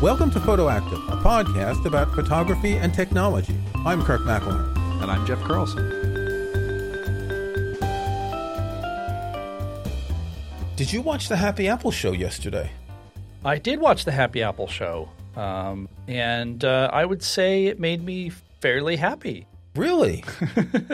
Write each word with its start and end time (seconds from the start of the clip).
Welcome 0.00 0.30
to 0.30 0.38
Photoactive, 0.38 1.12
a 1.12 1.16
podcast 1.16 1.84
about 1.84 2.14
photography 2.14 2.76
and 2.76 2.94
technology. 2.94 3.56
I'm 3.84 4.00
Kirk 4.04 4.20
McElhearn. 4.20 5.02
And 5.02 5.10
I'm 5.10 5.26
Jeff 5.26 5.40
Carlson. 5.40 5.88
Did 10.76 10.92
you 10.92 11.02
watch 11.02 11.28
the 11.28 11.36
Happy 11.36 11.66
Apple 11.66 11.90
show 11.90 12.12
yesterday? 12.12 12.70
I 13.44 13.58
did 13.58 13.80
watch 13.80 14.04
the 14.04 14.12
Happy 14.12 14.40
Apple 14.40 14.68
show, 14.68 15.08
um, 15.34 15.88
and 16.06 16.64
uh, 16.64 16.90
I 16.92 17.04
would 17.04 17.24
say 17.24 17.66
it 17.66 17.80
made 17.80 18.04
me 18.04 18.30
fairly 18.60 18.94
happy. 18.94 19.48
Really? 19.74 20.22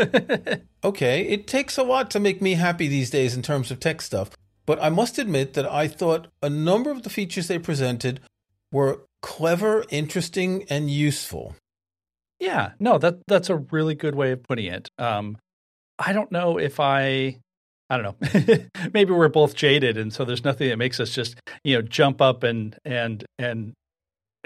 okay, 0.83 1.25
it 1.25 1.47
takes 1.47 1.77
a 1.77 1.83
lot 1.83 2.11
to 2.13 2.21
make 2.21 2.41
me 2.41 2.55
happy 2.55 2.89
these 2.89 3.11
days 3.11 3.37
in 3.37 3.43
terms 3.43 3.71
of 3.71 3.81
tech 3.81 4.01
stuff. 4.01 4.31
But 4.65 4.83
I 4.83 4.89
must 4.89 5.19
admit 5.19 5.53
that 5.53 5.71
I 5.71 5.89
thought 5.89 6.29
a 6.43 6.49
number 6.49 6.91
of 6.91 7.03
the 7.03 7.11
features 7.11 7.49
they 7.49 7.59
presented 7.59 8.21
were 8.75 9.01
clever, 9.23 9.85
interesting, 9.89 10.65
and 10.69 10.91
useful. 10.91 11.55
Yeah, 12.41 12.73
no, 12.81 12.99
that 12.99 13.21
that's 13.29 13.49
a 13.49 13.57
really 13.57 13.95
good 13.95 14.17
way 14.17 14.33
of 14.33 14.43
putting 14.43 14.67
it. 14.67 14.91
Um, 14.99 15.39
I 15.99 16.13
don't 16.13 16.33
know 16.33 16.59
if 16.59 16.81
I, 16.81 17.39
I 17.89 17.97
don't 17.97 18.21
know. 18.21 18.67
Maybe 18.93 19.13
we're 19.13 19.29
both 19.29 19.55
jaded, 19.55 19.97
and 19.97 20.13
so 20.13 20.25
there's 20.25 20.45
nothing 20.45 20.69
that 20.69 20.77
makes 20.77 20.99
us 20.99 21.15
just 21.15 21.37
you 21.63 21.77
know 21.77 21.83
jump 21.83 22.21
up 22.21 22.43
and 22.43 22.77
and 22.85 23.25
and 23.39 23.73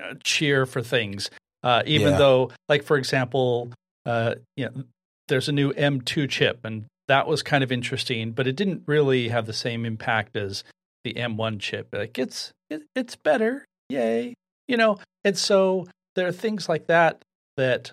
uh, 0.00 0.14
cheer 0.22 0.66
for 0.66 0.82
things. 0.82 1.30
Uh, 1.64 1.82
even 1.86 2.12
yeah. 2.12 2.18
though, 2.18 2.50
like 2.68 2.84
for 2.84 2.98
example, 2.98 3.72
uh, 4.04 4.34
you 4.56 4.66
know, 4.66 4.84
there's 5.28 5.48
a 5.48 5.52
new 5.52 5.72
M2 5.72 6.28
chip, 6.28 6.60
and 6.64 6.84
that 7.08 7.26
was 7.26 7.42
kind 7.42 7.64
of 7.64 7.72
interesting, 7.72 8.32
but 8.32 8.46
it 8.46 8.56
didn't 8.56 8.82
really 8.86 9.28
have 9.28 9.46
the 9.46 9.54
same 9.54 9.86
impact 9.86 10.36
as 10.36 10.64
the 11.02 11.14
M1 11.14 11.58
chip. 11.60 11.88
Like 11.92 12.18
it's 12.18 12.52
it, 12.68 12.82
it's 12.94 13.16
better, 13.16 13.64
yay, 13.88 14.34
you 14.66 14.76
know. 14.76 14.98
And 15.24 15.36
so 15.36 15.86
there 16.14 16.26
are 16.26 16.32
things 16.32 16.68
like 16.68 16.86
that 16.86 17.22
that 17.56 17.92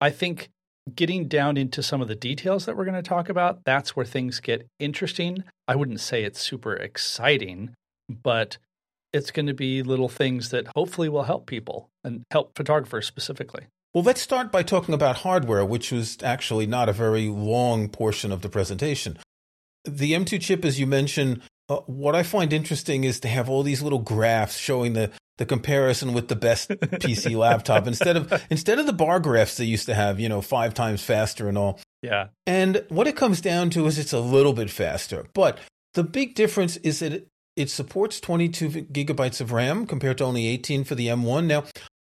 I 0.00 0.10
think 0.10 0.48
getting 0.94 1.28
down 1.28 1.56
into 1.56 1.82
some 1.82 2.02
of 2.02 2.08
the 2.08 2.14
details 2.14 2.66
that 2.66 2.76
we're 2.76 2.84
going 2.84 2.94
to 2.94 3.02
talk 3.02 3.28
about, 3.28 3.60
that's 3.64 3.96
where 3.96 4.04
things 4.04 4.40
get 4.40 4.66
interesting. 4.78 5.44
I 5.66 5.76
wouldn't 5.76 6.00
say 6.00 6.24
it's 6.24 6.40
super 6.40 6.74
exciting, 6.74 7.70
but 8.08 8.58
it's 9.12 9.30
going 9.30 9.46
to 9.46 9.54
be 9.54 9.82
little 9.82 10.08
things 10.08 10.50
that 10.50 10.66
hopefully 10.74 11.08
will 11.08 11.22
help 11.22 11.46
people 11.46 11.88
and 12.02 12.24
help 12.30 12.52
photographers 12.56 13.06
specifically. 13.06 13.66
Well, 13.94 14.02
let's 14.02 14.20
start 14.20 14.50
by 14.50 14.64
talking 14.64 14.92
about 14.92 15.18
hardware, 15.18 15.64
which 15.64 15.92
was 15.92 16.18
actually 16.22 16.66
not 16.66 16.88
a 16.88 16.92
very 16.92 17.28
long 17.28 17.88
portion 17.88 18.32
of 18.32 18.42
the 18.42 18.48
presentation. 18.48 19.18
The 19.84 20.12
M2 20.12 20.40
chip, 20.40 20.64
as 20.64 20.80
you 20.80 20.86
mentioned, 20.86 21.42
uh, 21.68 21.76
what 21.86 22.14
I 22.14 22.22
find 22.22 22.52
interesting 22.52 23.04
is 23.04 23.20
to 23.20 23.28
have 23.28 23.48
all 23.48 23.62
these 23.62 23.82
little 23.82 23.98
graphs 23.98 24.58
showing 24.58 24.92
the, 24.92 25.10
the 25.38 25.46
comparison 25.46 26.12
with 26.12 26.28
the 26.28 26.36
best 26.36 26.68
PC 26.70 27.36
laptop 27.38 27.86
instead 27.86 28.16
of 28.16 28.44
instead 28.50 28.78
of 28.78 28.86
the 28.86 28.92
bar 28.92 29.20
graphs 29.20 29.56
they 29.56 29.64
used 29.64 29.86
to 29.86 29.94
have, 29.94 30.20
you 30.20 30.28
know, 30.28 30.40
five 30.40 30.74
times 30.74 31.02
faster 31.02 31.48
and 31.48 31.56
all. 31.56 31.80
Yeah. 32.02 32.28
And 32.46 32.84
what 32.90 33.06
it 33.06 33.16
comes 33.16 33.40
down 33.40 33.70
to 33.70 33.86
is 33.86 33.98
it's 33.98 34.12
a 34.12 34.20
little 34.20 34.52
bit 34.52 34.70
faster, 34.70 35.26
but 35.32 35.58
the 35.94 36.04
big 36.04 36.34
difference 36.34 36.76
is 36.78 36.98
that 36.98 37.12
it, 37.12 37.28
it 37.56 37.70
supports 37.70 38.20
22 38.20 38.68
gigabytes 38.68 39.40
of 39.40 39.52
RAM 39.52 39.86
compared 39.86 40.18
to 40.18 40.24
only 40.24 40.46
18 40.46 40.84
for 40.84 40.94
the 40.94 41.06
M1. 41.06 41.46
Now, 41.46 41.64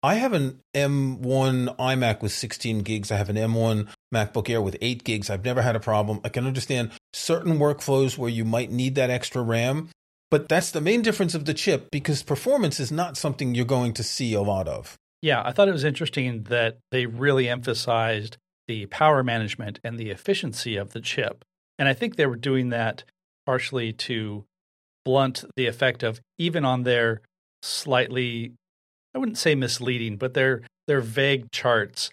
I 0.07 0.13
have 0.13 0.31
an 0.31 0.61
M1 0.73 1.75
iMac 1.75 2.21
with 2.21 2.31
16 2.31 2.79
gigs. 2.79 3.11
I 3.11 3.17
have 3.17 3.27
an 3.27 3.35
M1 3.35 3.89
MacBook 4.15 4.49
Air 4.49 4.61
with 4.61 4.77
8 4.79 5.03
gigs. 5.03 5.29
I've 5.29 5.43
never 5.43 5.61
had 5.61 5.75
a 5.75 5.81
problem. 5.81 6.21
I 6.23 6.29
can 6.29 6.47
understand 6.47 6.91
certain 7.11 7.59
workflows 7.59 8.17
where 8.17 8.29
you 8.29 8.45
might 8.45 8.71
need 8.71 8.95
that 8.95 9.09
extra 9.09 9.41
RAM, 9.41 9.89
but 10.31 10.47
that's 10.47 10.71
the 10.71 10.79
main 10.79 11.01
difference 11.01 11.35
of 11.35 11.43
the 11.43 11.53
chip 11.53 11.91
because 11.91 12.23
performance 12.23 12.79
is 12.79 12.89
not 12.89 13.17
something 13.17 13.53
you're 13.53 13.65
going 13.65 13.91
to 13.95 14.01
see 14.01 14.33
a 14.33 14.39
lot 14.39 14.69
of. 14.69 14.95
Yeah, 15.21 15.41
I 15.43 15.51
thought 15.51 15.67
it 15.67 15.73
was 15.73 15.83
interesting 15.83 16.43
that 16.43 16.77
they 16.89 17.05
really 17.05 17.49
emphasized 17.49 18.37
the 18.69 18.85
power 18.85 19.25
management 19.25 19.81
and 19.83 19.99
the 19.99 20.09
efficiency 20.09 20.77
of 20.77 20.93
the 20.93 21.01
chip. 21.01 21.43
And 21.77 21.89
I 21.89 21.93
think 21.93 22.15
they 22.15 22.27
were 22.27 22.37
doing 22.37 22.69
that 22.69 23.03
partially 23.45 23.91
to 23.91 24.45
blunt 25.03 25.43
the 25.57 25.67
effect 25.67 26.01
of 26.01 26.21
even 26.37 26.63
on 26.63 26.83
their 26.83 27.19
slightly 27.61 28.53
I 29.15 29.19
wouldn't 29.19 29.37
say 29.37 29.55
misleading, 29.55 30.17
but 30.17 30.33
their 30.33 30.61
their 30.87 31.01
vague 31.01 31.51
charts 31.51 32.11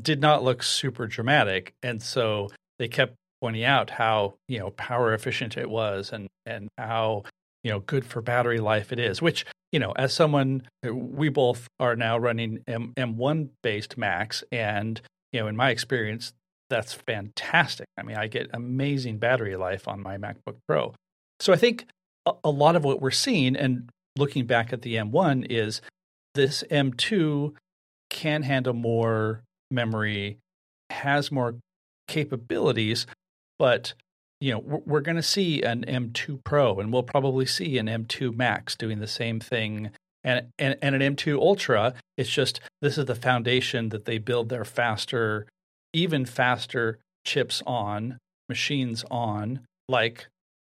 did 0.00 0.20
not 0.20 0.42
look 0.42 0.62
super 0.62 1.06
dramatic, 1.06 1.72
and 1.82 2.02
so 2.02 2.50
they 2.78 2.88
kept 2.88 3.14
pointing 3.40 3.64
out 3.64 3.90
how 3.90 4.34
you 4.48 4.58
know 4.58 4.70
power 4.70 5.12
efficient 5.14 5.56
it 5.56 5.70
was, 5.70 6.12
and 6.12 6.28
and 6.46 6.68
how 6.78 7.24
you 7.64 7.70
know 7.70 7.80
good 7.80 8.04
for 8.04 8.20
battery 8.20 8.58
life 8.58 8.92
it 8.92 8.98
is. 8.98 9.20
Which 9.20 9.44
you 9.72 9.78
know, 9.78 9.92
as 9.92 10.12
someone, 10.12 10.62
we 10.84 11.30
both 11.30 11.66
are 11.80 11.96
now 11.96 12.18
running 12.18 12.62
M 12.68 12.92
M1 12.96 13.48
based 13.62 13.96
Macs, 13.96 14.44
and 14.52 15.00
you 15.32 15.40
know, 15.40 15.46
in 15.46 15.56
my 15.56 15.70
experience, 15.70 16.32
that's 16.68 16.92
fantastic. 16.92 17.86
I 17.98 18.02
mean, 18.02 18.16
I 18.16 18.26
get 18.26 18.50
amazing 18.52 19.18
battery 19.18 19.56
life 19.56 19.88
on 19.88 20.02
my 20.02 20.18
MacBook 20.18 20.56
Pro. 20.68 20.94
So 21.40 21.52
I 21.52 21.56
think 21.56 21.86
a, 22.26 22.32
a 22.44 22.50
lot 22.50 22.76
of 22.76 22.84
what 22.84 23.00
we're 23.00 23.10
seeing, 23.10 23.56
and 23.56 23.88
looking 24.16 24.46
back 24.46 24.72
at 24.72 24.82
the 24.82 24.96
M1, 24.96 25.46
is 25.48 25.80
this 26.34 26.64
M2 26.70 27.54
can 28.10 28.42
handle 28.42 28.74
more 28.74 29.42
memory, 29.70 30.38
has 30.90 31.32
more 31.32 31.56
capabilities, 32.08 33.06
but 33.58 33.94
you 34.40 34.52
know 34.52 34.58
we're, 34.58 35.00
going 35.00 35.16
to 35.16 35.22
see 35.22 35.62
an 35.62 35.84
M2 35.86 36.44
Pro, 36.44 36.78
and 36.78 36.92
we'll 36.92 37.02
probably 37.02 37.46
see 37.46 37.78
an 37.78 37.86
M2 37.86 38.34
Max 38.34 38.76
doing 38.76 38.98
the 38.98 39.06
same 39.06 39.40
thing, 39.40 39.90
and 40.24 40.48
and, 40.58 40.76
and 40.82 40.94
an 40.94 41.16
M2 41.16 41.38
Ultra. 41.38 41.94
It's 42.16 42.30
just 42.30 42.60
this 42.80 42.98
is 42.98 43.06
the 43.06 43.14
foundation 43.14 43.88
that 43.90 44.04
they 44.04 44.18
build 44.18 44.48
their 44.48 44.64
faster, 44.64 45.46
even 45.92 46.26
faster 46.26 46.98
chips 47.24 47.62
on 47.66 48.18
machines 48.48 49.04
on, 49.10 49.60
like 49.88 50.26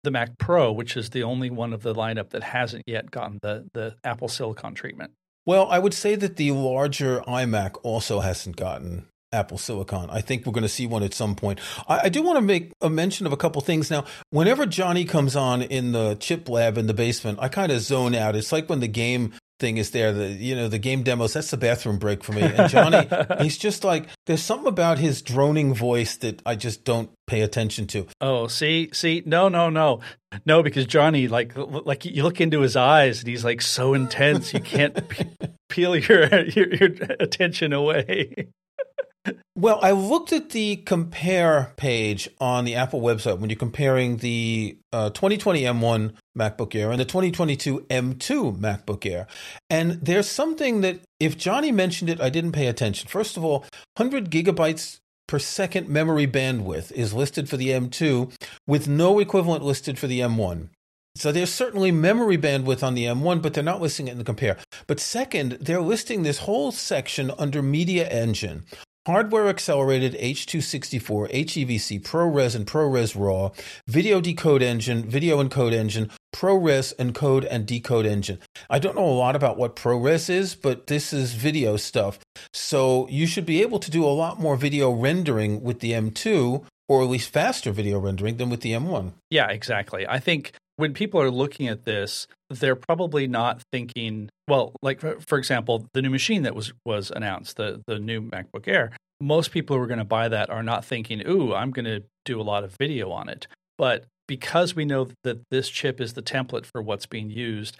the 0.03 0.11
Mac 0.11 0.37
Pro, 0.37 0.71
which 0.71 0.95
is 0.95 1.09
the 1.09 1.23
only 1.23 1.49
one 1.49 1.73
of 1.73 1.83
the 1.83 1.93
lineup 1.93 2.29
that 2.29 2.43
hasn't 2.43 2.83
yet 2.87 3.11
gotten 3.11 3.39
the 3.41 3.67
the 3.73 3.95
Apple 4.03 4.27
Silicon 4.27 4.73
treatment. 4.73 5.11
Well, 5.47 5.69
I 5.71 5.79
would 5.79 5.93
say 5.93 6.15
that 6.15 6.35
the 6.35 6.51
larger 6.51 7.21
iMac 7.21 7.77
also 7.81 8.19
hasn't 8.19 8.57
gotten 8.57 9.07
Apple 9.31 9.57
Silicon. 9.57 10.09
I 10.09 10.19
think 10.19 10.45
we're 10.45 10.51
going 10.51 10.63
to 10.63 10.69
see 10.69 10.85
one 10.87 11.03
at 11.03 11.13
some 11.13 11.35
point. 11.35 11.61
I, 11.87 12.01
I, 12.03 12.09
do 12.09 12.21
want 12.21 12.35
to 12.35 12.41
make 12.41 12.73
a 12.81 12.89
mention 12.89 13.25
of 13.25 13.31
a 13.31 13.37
couple 13.37 13.61
things. 13.61 13.89
Now, 13.89 14.03
whenever 14.29 14.65
Johnny 14.65 15.05
comes 15.05 15.37
on 15.37 15.61
in 15.61 15.93
the 15.93 16.15
chip 16.15 16.49
lab 16.49 16.77
in 16.77 16.87
the 16.87 16.93
basement, 16.93 17.39
I 17.41 17.47
kind 17.47 17.71
of 17.71 17.79
zone 17.79 18.13
out. 18.13 18.35
It's 18.35 18.51
like 18.51 18.69
when 18.69 18.81
the 18.81 18.89
game 18.89 19.33
thing 19.59 19.77
is 19.77 19.91
there. 19.91 20.13
The 20.13 20.27
you 20.29 20.55
know 20.55 20.67
the 20.67 20.79
game 20.79 21.03
demos. 21.03 21.33
That's 21.33 21.51
the 21.51 21.57
bathroom 21.57 21.97
break 21.97 22.23
for 22.23 22.33
me. 22.33 22.41
And 22.41 22.69
Johnny, 22.69 23.07
he's 23.41 23.57
just 23.57 23.83
like 23.83 24.07
there's 24.25 24.43
something 24.43 24.67
about 24.67 24.99
his 24.99 25.21
droning 25.21 25.73
voice 25.73 26.17
that 26.17 26.41
I 26.45 26.55
just 26.55 26.83
don't 26.83 27.09
pay 27.27 27.41
attention 27.41 27.87
to. 27.87 28.07
Oh, 28.21 28.47
see, 28.47 28.89
see, 28.93 29.23
no, 29.25 29.49
no, 29.49 29.69
no, 29.69 30.01
no, 30.45 30.63
because 30.63 30.85
Johnny, 30.85 31.27
like, 31.27 31.53
like 31.55 32.05
you 32.05 32.23
look 32.23 32.41
into 32.41 32.61
his 32.61 32.75
eyes 32.75 33.19
and 33.19 33.27
he's 33.27 33.43
like 33.43 33.61
so 33.61 33.93
intense, 33.93 34.53
you 34.53 34.59
can't 34.59 34.97
peel 35.69 35.95
your, 35.95 36.45
your 36.45 36.73
your 36.73 36.89
attention 37.19 37.73
away. 37.73 38.47
Well, 39.55 39.79
I 39.81 39.91
looked 39.91 40.31
at 40.33 40.51
the 40.51 40.77
compare 40.77 41.73
page 41.77 42.29
on 42.39 42.65
the 42.65 42.75
Apple 42.75 43.01
website 43.01 43.39
when 43.39 43.49
you're 43.49 43.57
comparing 43.57 44.17
the 44.17 44.77
uh, 44.93 45.09
2020 45.09 45.63
M1 45.63 46.13
MacBook 46.37 46.75
Air 46.75 46.91
and 46.91 46.99
the 46.99 47.05
2022 47.05 47.85
M2 47.89 48.59
MacBook 48.59 49.05
Air. 49.05 49.27
And 49.69 49.93
there's 49.93 50.29
something 50.29 50.81
that, 50.81 50.99
if 51.19 51.37
Johnny 51.37 51.71
mentioned 51.71 52.09
it, 52.09 52.21
I 52.21 52.29
didn't 52.29 52.51
pay 52.51 52.67
attention. 52.67 53.09
First 53.09 53.35
of 53.35 53.43
all, 53.43 53.65
100 53.95 54.29
gigabytes 54.29 54.99
per 55.27 55.39
second 55.39 55.89
memory 55.89 56.27
bandwidth 56.27 56.91
is 56.91 57.13
listed 57.13 57.49
for 57.49 57.57
the 57.57 57.69
M2 57.69 58.31
with 58.65 58.87
no 58.87 59.19
equivalent 59.19 59.63
listed 59.63 59.99
for 59.99 60.07
the 60.07 60.19
M1. 60.19 60.69
So 61.15 61.31
there's 61.31 61.51
certainly 61.51 61.91
memory 61.91 62.37
bandwidth 62.37 62.83
on 62.83 62.93
the 62.93 63.05
M1, 63.05 63.41
but 63.41 63.55
they're 63.55 63.63
not 63.63 63.81
listing 63.81 64.07
it 64.07 64.11
in 64.11 64.19
the 64.19 64.23
compare. 64.23 64.57
But 64.85 64.99
second, 64.99 65.53
they're 65.53 65.81
listing 65.81 66.21
this 66.21 66.39
whole 66.39 66.71
section 66.71 67.31
under 67.39 67.63
Media 67.63 68.07
Engine 68.07 68.65
hardware 69.07 69.47
accelerated 69.47 70.15
H264, 70.15 71.31
HEVC, 71.31 72.01
ProRes 72.01 72.53
and 72.57 72.67
ProRes 72.67 73.15
RAW, 73.15 73.53
video 73.87 74.19
decode 74.19 74.61
engine, 74.61 75.09
video 75.09 75.41
encode 75.41 75.71
engine, 75.71 76.11
ProRes 76.35 76.93
encode 76.97 77.47
and 77.49 77.65
decode 77.65 78.05
engine. 78.05 78.37
I 78.69 78.79
don't 78.79 78.97
know 78.97 79.05
a 79.05 79.21
lot 79.23 79.37
about 79.37 79.57
what 79.57 79.77
ProRes 79.77 80.29
is, 80.29 80.55
but 80.55 80.87
this 80.87 81.13
is 81.13 81.35
video 81.35 81.77
stuff. 81.77 82.19
So 82.51 83.07
you 83.07 83.27
should 83.27 83.45
be 83.45 83.61
able 83.61 83.79
to 83.79 83.89
do 83.89 84.03
a 84.03 84.11
lot 84.11 84.41
more 84.41 84.57
video 84.57 84.91
rendering 84.91 85.63
with 85.63 85.79
the 85.79 85.93
M2 85.93 86.65
or 86.89 87.01
at 87.01 87.07
least 87.09 87.29
faster 87.29 87.71
video 87.71 87.99
rendering 87.99 88.35
than 88.35 88.49
with 88.49 88.59
the 88.59 88.73
M1. 88.73 89.13
Yeah, 89.29 89.47
exactly. 89.49 90.05
I 90.05 90.19
think 90.19 90.51
when 90.77 90.93
people 90.93 91.19
are 91.19 91.31
looking 91.31 91.67
at 91.67 91.83
this, 91.83 92.27
they're 92.49 92.75
probably 92.75 93.27
not 93.27 93.61
thinking, 93.71 94.29
well, 94.47 94.73
like 94.81 95.01
for 95.01 95.37
example, 95.37 95.87
the 95.93 96.01
new 96.01 96.09
machine 96.09 96.43
that 96.43 96.55
was 96.55 96.71
was 96.85 97.11
announced, 97.11 97.57
the 97.57 97.81
the 97.87 97.99
new 97.99 98.21
MacBook 98.21 98.67
Air. 98.67 98.91
Most 99.19 99.51
people 99.51 99.75
who 99.75 99.81
are 99.81 99.87
going 99.87 99.97
to 99.97 100.05
buy 100.05 100.29
that 100.29 100.49
are 100.49 100.63
not 100.63 100.85
thinking, 100.85 101.27
"Ooh, 101.27 101.53
I'm 101.53 101.71
going 101.71 101.85
to 101.85 102.03
do 102.23 102.39
a 102.39 102.43
lot 102.43 102.63
of 102.63 102.75
video 102.79 103.11
on 103.11 103.27
it." 103.27 103.47
But 103.77 104.05
because 104.27 104.75
we 104.75 104.85
know 104.85 105.09
that 105.23 105.39
this 105.49 105.69
chip 105.69 105.99
is 105.99 106.13
the 106.13 106.21
template 106.21 106.65
for 106.65 106.81
what's 106.81 107.07
being 107.07 107.29
used, 107.29 107.77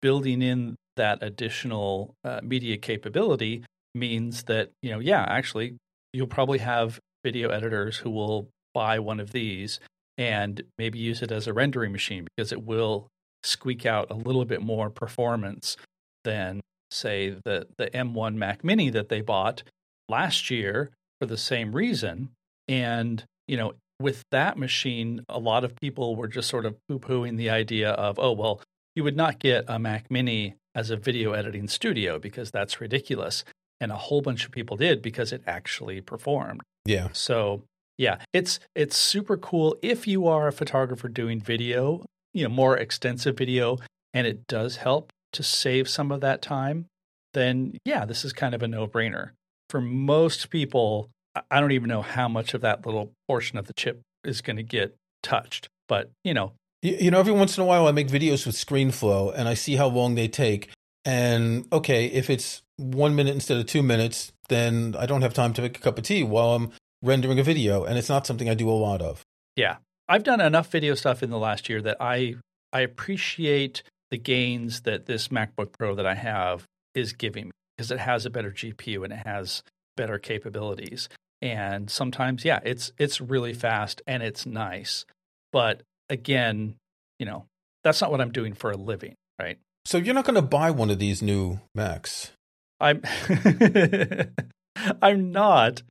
building 0.00 0.40
in 0.40 0.76
that 0.96 1.18
additional 1.22 2.14
uh, 2.24 2.40
media 2.42 2.76
capability 2.76 3.64
means 3.94 4.44
that 4.44 4.70
you 4.82 4.90
know 4.90 4.98
yeah 4.98 5.24
actually 5.28 5.76
you'll 6.12 6.26
probably 6.26 6.58
have 6.58 6.98
video 7.24 7.48
editors 7.48 7.98
who 7.98 8.10
will 8.10 8.48
buy 8.74 8.98
one 8.98 9.18
of 9.18 9.32
these 9.32 9.80
and 10.18 10.62
maybe 10.76 10.98
use 10.98 11.22
it 11.22 11.32
as 11.32 11.46
a 11.46 11.52
rendering 11.52 11.92
machine 11.92 12.26
because 12.36 12.52
it 12.52 12.62
will 12.62 13.08
squeak 13.42 13.86
out 13.86 14.10
a 14.10 14.14
little 14.14 14.44
bit 14.44 14.60
more 14.60 14.90
performance 14.90 15.76
than 16.24 16.60
say 16.90 17.30
the 17.44 17.68
the 17.78 17.88
M1 17.90 18.34
Mac 18.34 18.64
Mini 18.64 18.90
that 18.90 19.08
they 19.08 19.20
bought 19.20 19.62
last 20.08 20.50
year 20.50 20.90
for 21.20 21.26
the 21.26 21.36
same 21.36 21.72
reason. 21.72 22.30
And 22.66 23.24
you 23.46 23.56
know 23.56 23.74
with 24.00 24.24
that 24.30 24.58
machine 24.58 25.24
a 25.28 25.38
lot 25.38 25.64
of 25.64 25.74
people 25.76 26.16
were 26.16 26.28
just 26.28 26.48
sort 26.48 26.66
of 26.66 26.76
poo-pooing 26.88 27.36
the 27.36 27.50
idea 27.50 27.90
of 27.90 28.18
oh 28.18 28.32
well 28.32 28.60
you 28.94 29.04
would 29.04 29.16
not 29.16 29.38
get 29.38 29.64
a 29.68 29.78
Mac 29.78 30.10
Mini 30.10 30.56
as 30.74 30.90
a 30.90 30.96
video 30.96 31.32
editing 31.32 31.68
studio 31.68 32.18
because 32.18 32.50
that's 32.50 32.80
ridiculous. 32.80 33.44
And 33.80 33.92
a 33.92 33.96
whole 33.96 34.22
bunch 34.22 34.44
of 34.44 34.50
people 34.50 34.76
did 34.76 35.02
because 35.02 35.32
it 35.32 35.42
actually 35.46 36.00
performed. 36.00 36.62
Yeah. 36.84 37.08
so 37.12 37.62
yeah, 37.98 38.18
it's 38.32 38.60
it's 38.74 38.96
super 38.96 39.36
cool 39.36 39.76
if 39.82 40.06
you 40.06 40.26
are 40.26 40.48
a 40.48 40.52
photographer 40.52 41.08
doing 41.08 41.40
video, 41.40 42.06
you 42.32 42.44
know, 42.44 42.54
more 42.54 42.76
extensive 42.76 43.36
video, 43.36 43.78
and 44.14 44.26
it 44.26 44.46
does 44.46 44.76
help 44.76 45.10
to 45.32 45.42
save 45.42 45.88
some 45.88 46.10
of 46.12 46.20
that 46.20 46.40
time. 46.40 46.86
Then 47.34 47.76
yeah, 47.84 48.04
this 48.04 48.24
is 48.24 48.32
kind 48.32 48.54
of 48.54 48.62
a 48.62 48.68
no 48.68 48.86
brainer. 48.86 49.30
For 49.68 49.80
most 49.80 50.48
people, 50.48 51.10
I- 51.50 51.60
don't 51.60 51.72
even 51.72 51.88
know 51.88 52.02
how 52.02 52.28
much 52.28 52.54
of 52.54 52.62
that 52.62 52.86
little 52.86 53.12
portion 53.28 53.58
of 53.58 53.66
the 53.66 53.74
chip 53.74 54.00
is 54.24 54.40
going 54.40 54.56
to 54.56 54.62
get 54.62 54.94
touched. 55.22 55.68
But 55.88 56.10
you 56.24 56.32
know, 56.34 56.52
you 56.82 57.10
know, 57.10 57.18
every 57.18 57.32
once 57.32 57.56
in 57.58 57.62
a 57.62 57.66
while 57.66 57.86
I 57.86 57.92
make 57.92 58.08
videos 58.08 58.46
with 58.46 58.54
ScreenFlow 58.54 59.34
and 59.36 59.48
I 59.48 59.54
see 59.54 59.76
how 59.76 59.88
long 59.88 60.14
they 60.14 60.28
take. 60.28 60.70
And 61.04 61.66
okay, 61.72 62.06
if 62.06 62.30
it's 62.30 62.62
one 62.76 63.16
minute 63.16 63.34
instead 63.34 63.58
of 63.58 63.66
two 63.66 63.82
minutes, 63.82 64.32
then 64.48 64.94
I 64.98 65.06
don't 65.06 65.22
have 65.22 65.34
time 65.34 65.52
to 65.54 65.62
make 65.62 65.76
a 65.76 65.80
cup 65.80 65.98
of 65.98 66.04
tea 66.04 66.22
while 66.22 66.54
I'm 66.54 66.72
rendering 67.02 67.38
a 67.38 67.42
video. 67.42 67.84
And 67.84 67.98
it's 67.98 68.08
not 68.08 68.26
something 68.26 68.48
I 68.48 68.54
do 68.54 68.68
a 68.68 68.72
lot 68.72 69.02
of. 69.02 69.22
Yeah. 69.56 69.76
I've 70.08 70.24
done 70.24 70.40
enough 70.40 70.70
video 70.70 70.94
stuff 70.94 71.22
in 71.22 71.30
the 71.30 71.38
last 71.38 71.68
year 71.68 71.82
that 71.82 71.98
I 72.00 72.36
I 72.72 72.80
appreciate 72.80 73.82
the 74.10 74.18
gains 74.18 74.82
that 74.82 75.06
this 75.06 75.28
MacBook 75.28 75.72
Pro 75.78 75.94
that 75.94 76.06
I 76.06 76.14
have 76.14 76.64
is 76.94 77.12
giving 77.12 77.46
me 77.46 77.50
because 77.76 77.90
it 77.90 78.00
has 78.00 78.24
a 78.24 78.30
better 78.30 78.50
GPU 78.50 79.04
and 79.04 79.12
it 79.12 79.26
has 79.26 79.62
better 79.96 80.18
capabilities. 80.18 81.08
And 81.42 81.90
sometimes 81.90 82.44
yeah, 82.44 82.60
it's 82.64 82.92
it's 82.98 83.20
really 83.20 83.52
fast 83.52 84.00
and 84.06 84.22
it's 84.22 84.46
nice. 84.46 85.04
But 85.52 85.82
again, 86.08 86.76
you 87.18 87.26
know, 87.26 87.44
that's 87.84 88.00
not 88.00 88.10
what 88.10 88.20
I'm 88.20 88.32
doing 88.32 88.54
for 88.54 88.70
a 88.70 88.76
living, 88.76 89.14
right? 89.38 89.58
So 89.84 89.98
you're 89.98 90.14
not 90.14 90.24
going 90.24 90.34
to 90.34 90.42
buy 90.42 90.70
one 90.70 90.90
of 90.90 90.98
these 90.98 91.22
new 91.22 91.60
Macs. 91.74 92.32
I'm 92.80 93.02
I'm 95.02 95.32
not. 95.32 95.82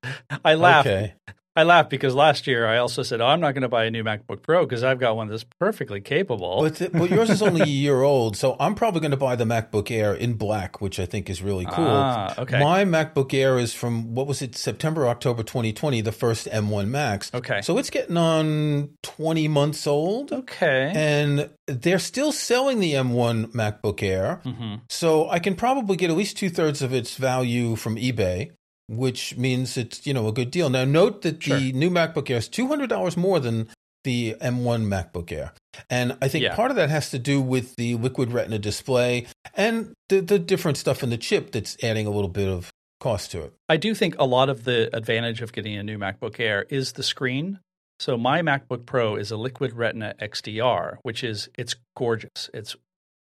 I 0.43 0.55
laugh. 0.55 0.85
Okay. 0.85 1.13
I 1.55 1.63
laugh 1.63 1.89
because 1.89 2.13
last 2.13 2.45
year 2.45 2.67
I 2.67 2.77
also 2.77 3.01
said, 3.01 3.19
"Oh, 3.19 3.25
I'm 3.25 3.39
not 3.39 3.53
going 3.53 3.63
to 3.63 3.67
buy 3.67 3.85
a 3.85 3.89
new 3.89 4.03
MacBook 4.03 4.43
Pro 4.43 4.63
because 4.63 4.83
I've 4.83 4.99
got 4.99 5.15
one 5.15 5.27
that's 5.27 5.43
perfectly 5.59 6.01
capable." 6.01 6.61
But, 6.61 6.75
th- 6.75 6.91
but 6.91 7.09
yours 7.09 7.31
is 7.31 7.41
only 7.41 7.61
a 7.63 7.65
year 7.65 8.03
old, 8.03 8.37
so 8.37 8.55
I'm 8.59 8.75
probably 8.75 9.01
going 9.01 9.09
to 9.09 9.17
buy 9.17 9.35
the 9.35 9.43
MacBook 9.45 9.89
Air 9.89 10.13
in 10.13 10.35
black, 10.35 10.81
which 10.81 10.99
I 10.99 11.07
think 11.07 11.31
is 11.31 11.41
really 11.41 11.65
cool. 11.65 11.83
Ah, 11.87 12.35
okay. 12.37 12.59
My 12.59 12.85
MacBook 12.85 13.33
Air 13.33 13.57
is 13.57 13.73
from 13.73 14.13
what 14.13 14.27
was 14.27 14.43
it, 14.43 14.55
September, 14.55 15.07
October 15.07 15.41
2020, 15.41 15.99
the 16.01 16.11
first 16.11 16.45
M1 16.45 16.89
Max. 16.89 17.31
Okay. 17.33 17.61
So 17.63 17.79
it's 17.79 17.89
getting 17.89 18.17
on 18.17 18.91
20 19.01 19.47
months 19.47 19.87
old. 19.87 20.31
okay. 20.31 20.91
And 20.95 21.49
they're 21.65 21.97
still 21.97 22.31
selling 22.31 22.79
the 22.79 22.93
M1 22.93 23.47
MacBook 23.53 24.03
Air. 24.03 24.41
hmm 24.43 24.75
So 24.89 25.27
I 25.27 25.39
can 25.39 25.55
probably 25.55 25.97
get 25.97 26.11
at 26.11 26.15
least 26.15 26.37
two 26.37 26.51
thirds 26.51 26.83
of 26.83 26.93
its 26.93 27.15
value 27.15 27.75
from 27.75 27.95
eBay, 27.95 28.51
which 28.87 29.35
means 29.37 29.77
it's, 29.77 30.05
you 30.07 30.13
know, 30.13 30.27
a 30.27 30.31
good 30.31 30.51
deal. 30.51 30.69
Now 30.69 30.85
note 30.85 31.21
that 31.23 31.43
Sure. 31.43 31.59
the 31.59 31.71
new 31.73 31.89
MacBook 31.89 32.29
Air 32.29 32.37
is 32.37 32.49
$200 32.49 33.17
more 33.17 33.39
than 33.39 33.67
the 34.03 34.35
M1 34.39 34.85
MacBook 34.85 35.31
Air. 35.31 35.53
And 35.89 36.17
I 36.21 36.27
think 36.29 36.43
Yeah. 36.43 36.55
part 36.55 36.71
of 36.71 36.77
that 36.77 36.89
has 36.89 37.09
to 37.11 37.19
do 37.19 37.41
with 37.41 37.75
the 37.75 37.95
liquid 37.95 38.31
retina 38.31 38.57
display 38.59 39.27
and 39.53 39.93
the, 40.09 40.21
the 40.21 40.39
different 40.39 40.77
stuff 40.77 41.03
in 41.03 41.09
the 41.09 41.17
chip 41.17 41.51
that's 41.51 41.75
adding 41.83 42.07
a 42.07 42.09
little 42.09 42.29
bit 42.29 42.47
of 42.47 42.71
cost 42.99 43.31
to 43.31 43.41
it. 43.43 43.53
I 43.67 43.77
do 43.77 43.93
think 43.93 44.15
a 44.17 44.25
lot 44.25 44.49
of 44.49 44.63
the 44.63 44.89
advantage 44.95 45.41
of 45.41 45.51
getting 45.51 45.75
a 45.75 45.83
new 45.83 45.97
MacBook 45.97 46.39
Air 46.39 46.65
is 46.69 46.93
the 46.93 47.03
screen. 47.03 47.59
So 47.99 48.15
my 48.15 48.41
MacBook 48.41 48.85
Pro 48.85 49.15
is 49.15 49.29
a 49.31 49.37
Liquid 49.37 49.73
Retina 49.73 50.15
XDR, 50.19 50.97
which 51.01 51.23
is 51.23 51.49
it's 51.57 51.75
gorgeous. 51.95 52.49
It's 52.53 52.75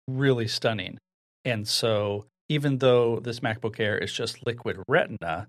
really 0.08 0.48
stunning. 0.48 0.98
And 1.46 1.68
so 1.68 2.26
even 2.52 2.80
though 2.80 3.22
this 3.22 3.40
MacBook 3.40 3.80
Air 3.80 3.98
is 3.98 4.12
just 4.12 4.46
Liquid 4.46 4.78
Retina, 4.86 5.48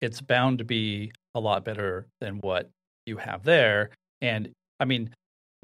it's 0.00 0.20
bound 0.20 0.58
to 0.58 0.64
be 0.64 1.10
a 1.34 1.40
lot 1.40 1.64
better 1.64 2.06
than 2.20 2.36
what 2.36 2.70
you 3.06 3.16
have 3.16 3.42
there. 3.42 3.90
And 4.20 4.52
I 4.78 4.84
mean, 4.84 5.10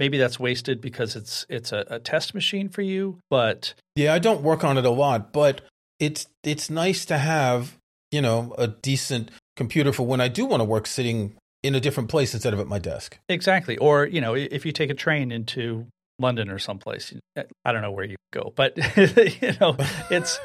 maybe 0.00 0.19
that's 0.19 0.40
wasted 0.40 0.81
because 0.81 1.14
it's 1.14 1.46
it's 1.48 1.70
a, 1.70 1.84
a 1.88 2.00
test 2.00 2.34
machine 2.34 2.69
for 2.69 2.82
you, 2.82 3.20
but 3.31 3.75
Yeah, 3.94 4.12
I 4.12 4.19
don't 4.19 4.42
work 4.42 4.64
on 4.64 4.78
it 4.78 4.84
a 4.84 4.90
lot, 4.90 5.32
but 5.32 5.60
it's 6.00 6.26
it's 6.42 6.69
nice 6.69 7.04
to 7.04 7.19
have, 7.19 7.76
you 8.10 8.20
know, 8.20 8.52
a 8.58 8.66
decent 8.66 9.31
computer 9.54 9.92
for 9.92 10.04
when 10.04 10.20
I 10.20 10.26
do 10.26 10.44
want 10.44 10.60
to 10.60 10.64
work 10.64 10.88
sitting 10.88 11.37
in 11.62 11.76
a 11.76 11.81
different 11.81 12.08
place 12.08 12.34
instead 12.34 12.52
of 12.52 12.58
at 12.58 12.66
my 12.66 12.81
desk. 12.81 13.16
Exactly. 13.28 13.76
Or, 13.76 14.06
you 14.06 14.20
know, 14.20 14.34
if 14.34 14.66
you 14.66 14.72
take 14.72 14.90
a 14.90 14.94
train 14.94 15.31
into 15.31 15.87
London 16.20 16.50
or 16.50 16.58
someplace, 16.58 17.12
I 17.64 17.72
don't 17.72 17.82
know 17.82 17.93
where 17.93 18.05
you 18.05 18.17
go, 18.32 18.52
but 18.55 18.76
you 18.96 19.52
know, 19.61 19.76
it's 20.11 20.38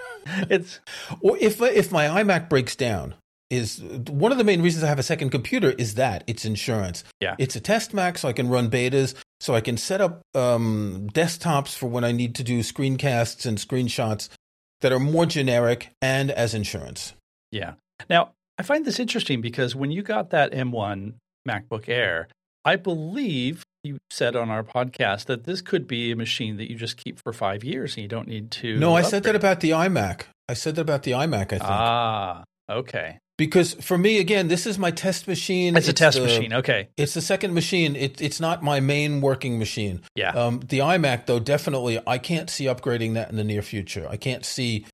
it's 0.49 0.79
Or 1.21 1.37
if 1.37 1.61
if 1.61 1.91
my 1.91 2.07
iMac 2.07 2.49
breaks 2.49 2.75
down, 2.75 3.15
is 3.49 3.81
one 4.07 4.31
of 4.31 4.37
the 4.37 4.43
main 4.43 4.61
reasons 4.61 4.83
I 4.83 4.87
have 4.87 4.99
a 4.99 5.03
second 5.03 5.29
computer 5.29 5.71
is 5.71 5.95
that 5.95 6.23
it's 6.27 6.45
insurance. 6.45 7.03
Yeah. 7.19 7.35
it's 7.37 7.55
a 7.55 7.59
test 7.59 7.93
Mac, 7.93 8.17
so 8.17 8.27
I 8.27 8.33
can 8.33 8.49
run 8.49 8.69
betas, 8.69 9.13
so 9.39 9.53
I 9.53 9.61
can 9.61 9.77
set 9.77 10.01
up 10.01 10.21
um, 10.33 11.09
desktops 11.13 11.75
for 11.75 11.87
when 11.87 12.03
I 12.03 12.11
need 12.11 12.35
to 12.35 12.43
do 12.43 12.61
screencasts 12.61 13.45
and 13.45 13.57
screenshots 13.57 14.29
that 14.81 14.91
are 14.91 14.99
more 14.99 15.25
generic 15.25 15.91
and 16.01 16.31
as 16.31 16.53
insurance. 16.53 17.13
yeah. 17.51 17.73
Now, 18.09 18.33
I 18.57 18.63
find 18.63 18.85
this 18.85 18.99
interesting 18.99 19.41
because 19.41 19.75
when 19.75 19.91
you 19.91 20.01
got 20.01 20.31
that 20.31 20.51
M1 20.51 21.13
MacBook 21.47 21.87
Air, 21.87 22.27
I 22.65 22.75
believe 22.75 23.63
you 23.85 23.97
said 24.09 24.35
on 24.35 24.49
our 24.49 24.63
podcast 24.63 25.25
that 25.25 25.43
this 25.45 25.61
could 25.61 25.87
be 25.87 26.11
a 26.11 26.15
machine 26.15 26.57
that 26.57 26.69
you 26.69 26.75
just 26.77 26.97
keep 26.97 27.19
for 27.21 27.31
5 27.33 27.63
years 27.63 27.95
and 27.95 28.03
you 28.03 28.07
don't 28.09 28.27
need 28.27 28.51
to 28.51 28.77
No, 28.77 28.95
I 28.95 29.01
said 29.01 29.23
that 29.23 29.35
about 29.35 29.59
the 29.61 29.71
iMac. 29.71 30.21
I 30.49 30.53
said 30.53 30.75
that 30.75 30.81
about 30.81 31.03
the 31.03 31.11
iMac. 31.11 31.45
I 31.53 31.57
think 31.57 31.63
Ah, 31.63 32.43
okay. 32.69 33.17
because 33.37 33.73
for 33.75 33.97
me, 33.97 34.19
again, 34.19 34.47
this 34.47 34.65
is 34.67 34.77
my 34.77 34.91
test 34.91 35.27
machine. 35.27 35.75
It's 35.75 35.87
a 35.87 35.93
test 35.93 36.17
the- 36.17 36.23
machine. 36.23 36.53
Okay. 36.53 36.89
It's 36.97 37.13
the 37.13 37.21
second 37.21 37.53
machine. 37.53 37.95
It, 37.95 38.21
it's 38.21 38.39
not 38.39 38.63
my 38.63 38.79
main 38.79 39.21
working 39.21 39.59
machine. 39.59 40.01
Yeah. 40.15 40.29
Um, 40.31 40.59
the 40.67 40.79
iMac, 40.79 41.25
though, 41.25 41.39
definitely, 41.39 41.99
I 42.07 42.17
can't 42.17 42.49
see 42.49 42.65
upgrading 42.65 43.15
that 43.15 43.29
in 43.29 43.35
the 43.37 43.43
near 43.43 43.61
future. 43.61 44.07
I 44.09 44.17
can't 44.17 44.45
see. 44.45 44.85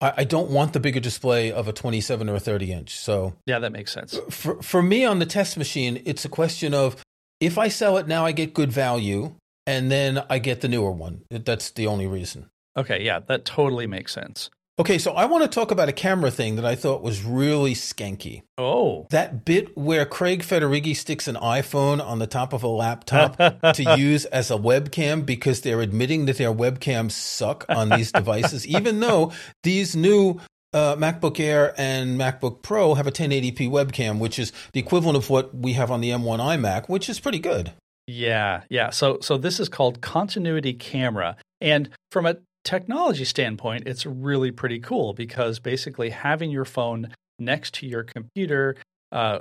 I, 0.00 0.12
I 0.18 0.24
don't 0.24 0.50
want 0.50 0.72
the 0.72 0.80
bigger 0.80 1.00
display 1.00 1.52
of 1.52 1.68
a 1.68 1.72
27 1.72 2.28
or 2.28 2.34
a 2.36 2.40
30 2.40 2.72
inch. 2.72 2.96
So 2.98 3.34
yeah, 3.46 3.58
that 3.60 3.70
makes 3.72 3.92
sense. 3.92 4.18
for 4.30 4.60
for 4.62 4.82
me 4.82 5.04
on 5.04 5.18
the 5.20 5.26
test 5.26 5.56
machine, 5.56 6.02
it's 6.04 6.24
a 6.24 6.28
question 6.28 6.74
of 6.74 6.96
if 7.40 7.58
I 7.58 7.68
sell 7.68 7.96
it 7.98 8.06
now, 8.08 8.24
I 8.24 8.32
get 8.32 8.54
good 8.54 8.72
value, 8.72 9.34
and 9.66 9.90
then 9.90 10.22
I 10.28 10.38
get 10.38 10.60
the 10.60 10.68
newer 10.68 10.92
one. 10.92 11.22
That's 11.30 11.70
the 11.70 11.86
only 11.86 12.06
reason. 12.06 12.50
Okay, 12.76 13.04
yeah, 13.04 13.20
that 13.20 13.44
totally 13.44 13.86
makes 13.86 14.12
sense. 14.12 14.50
Okay, 14.76 14.98
so 14.98 15.12
I 15.12 15.26
want 15.26 15.44
to 15.44 15.48
talk 15.48 15.70
about 15.70 15.88
a 15.88 15.92
camera 15.92 16.32
thing 16.32 16.56
that 16.56 16.64
I 16.64 16.74
thought 16.74 17.00
was 17.00 17.22
really 17.22 17.74
skanky. 17.74 18.42
Oh. 18.58 19.06
That 19.10 19.44
bit 19.44 19.76
where 19.78 20.04
Craig 20.04 20.42
Federighi 20.42 20.96
sticks 20.96 21.28
an 21.28 21.36
iPhone 21.36 22.04
on 22.04 22.18
the 22.18 22.26
top 22.26 22.52
of 22.52 22.64
a 22.64 22.68
laptop 22.68 23.36
to 23.36 23.94
use 23.96 24.24
as 24.24 24.50
a 24.50 24.56
webcam 24.56 25.24
because 25.24 25.60
they're 25.60 25.80
admitting 25.80 26.26
that 26.26 26.38
their 26.38 26.52
webcams 26.52 27.12
suck 27.12 27.64
on 27.68 27.88
these 27.88 28.10
devices, 28.12 28.66
even 28.66 28.98
though 28.98 29.30
these 29.62 29.94
new 29.94 30.40
uh, 30.74 30.96
MacBook 30.96 31.38
Air 31.38 31.72
and 31.78 32.18
MacBook 32.18 32.60
Pro 32.60 32.94
have 32.94 33.06
a 33.06 33.12
1080p 33.12 33.70
webcam, 33.70 34.18
which 34.18 34.38
is 34.38 34.52
the 34.72 34.80
equivalent 34.80 35.16
of 35.16 35.30
what 35.30 35.54
we 35.54 35.74
have 35.74 35.90
on 35.90 36.00
the 36.00 36.10
M1 36.10 36.40
iMac, 36.40 36.88
which 36.88 37.08
is 37.08 37.20
pretty 37.20 37.38
good. 37.38 37.72
Yeah, 38.06 38.62
yeah. 38.68 38.90
So 38.90 39.18
so 39.22 39.38
this 39.38 39.60
is 39.60 39.68
called 39.68 40.02
continuity 40.02 40.74
camera. 40.74 41.36
And 41.60 41.88
from 42.10 42.26
a 42.26 42.36
technology 42.64 43.24
standpoint, 43.24 43.84
it's 43.86 44.04
really 44.04 44.50
pretty 44.50 44.80
cool 44.80 45.14
because 45.14 45.58
basically 45.58 46.10
having 46.10 46.50
your 46.50 46.64
phone 46.66 47.14
next 47.38 47.74
to 47.74 47.86
your 47.86 48.02
computer, 48.02 48.76
uh, 49.12 49.38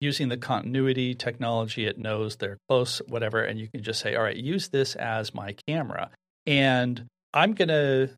using 0.00 0.28
the 0.28 0.36
continuity 0.36 1.14
technology, 1.14 1.86
it 1.86 1.96
knows 1.96 2.36
they're 2.36 2.58
close, 2.68 3.00
whatever, 3.08 3.42
and 3.42 3.58
you 3.58 3.68
can 3.68 3.82
just 3.82 4.00
say, 4.00 4.14
all 4.16 4.24
right, 4.24 4.36
use 4.36 4.68
this 4.68 4.96
as 4.96 5.32
my 5.32 5.54
camera. 5.66 6.10
And 6.44 7.06
I'm 7.32 7.54
going 7.54 7.68
to 7.68 8.10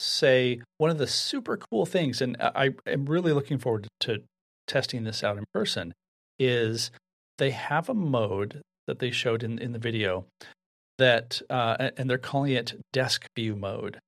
say 0.00 0.60
one 0.78 0.90
of 0.90 0.98
the 0.98 1.06
super 1.06 1.56
cool 1.56 1.86
things, 1.86 2.20
and 2.20 2.36
I 2.40 2.70
am 2.86 3.06
really 3.06 3.32
looking 3.32 3.58
forward 3.58 3.88
to 4.00 4.22
testing 4.66 5.04
this 5.04 5.24
out 5.24 5.38
in 5.38 5.44
person, 5.52 5.94
is 6.38 6.90
they 7.38 7.50
have 7.50 7.88
a 7.88 7.94
mode 7.94 8.62
that 8.86 8.98
they 8.98 9.10
showed 9.10 9.42
in, 9.42 9.58
in 9.58 9.72
the 9.72 9.78
video 9.78 10.26
that 10.98 11.40
uh, 11.48 11.90
and 11.96 12.10
they're 12.10 12.18
calling 12.18 12.52
it 12.52 12.74
desk 12.92 13.26
view 13.36 13.54
mode 13.54 13.98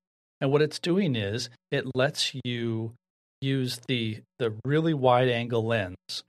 And 0.40 0.50
what 0.50 0.62
it's 0.62 0.78
doing 0.78 1.16
is 1.16 1.50
it 1.70 1.84
lets 1.94 2.34
you 2.44 2.94
use 3.40 3.80
the 3.88 4.20
the 4.38 4.54
really 4.64 4.94
wide 4.94 5.28
angle 5.28 5.64
lens. 5.64 6.24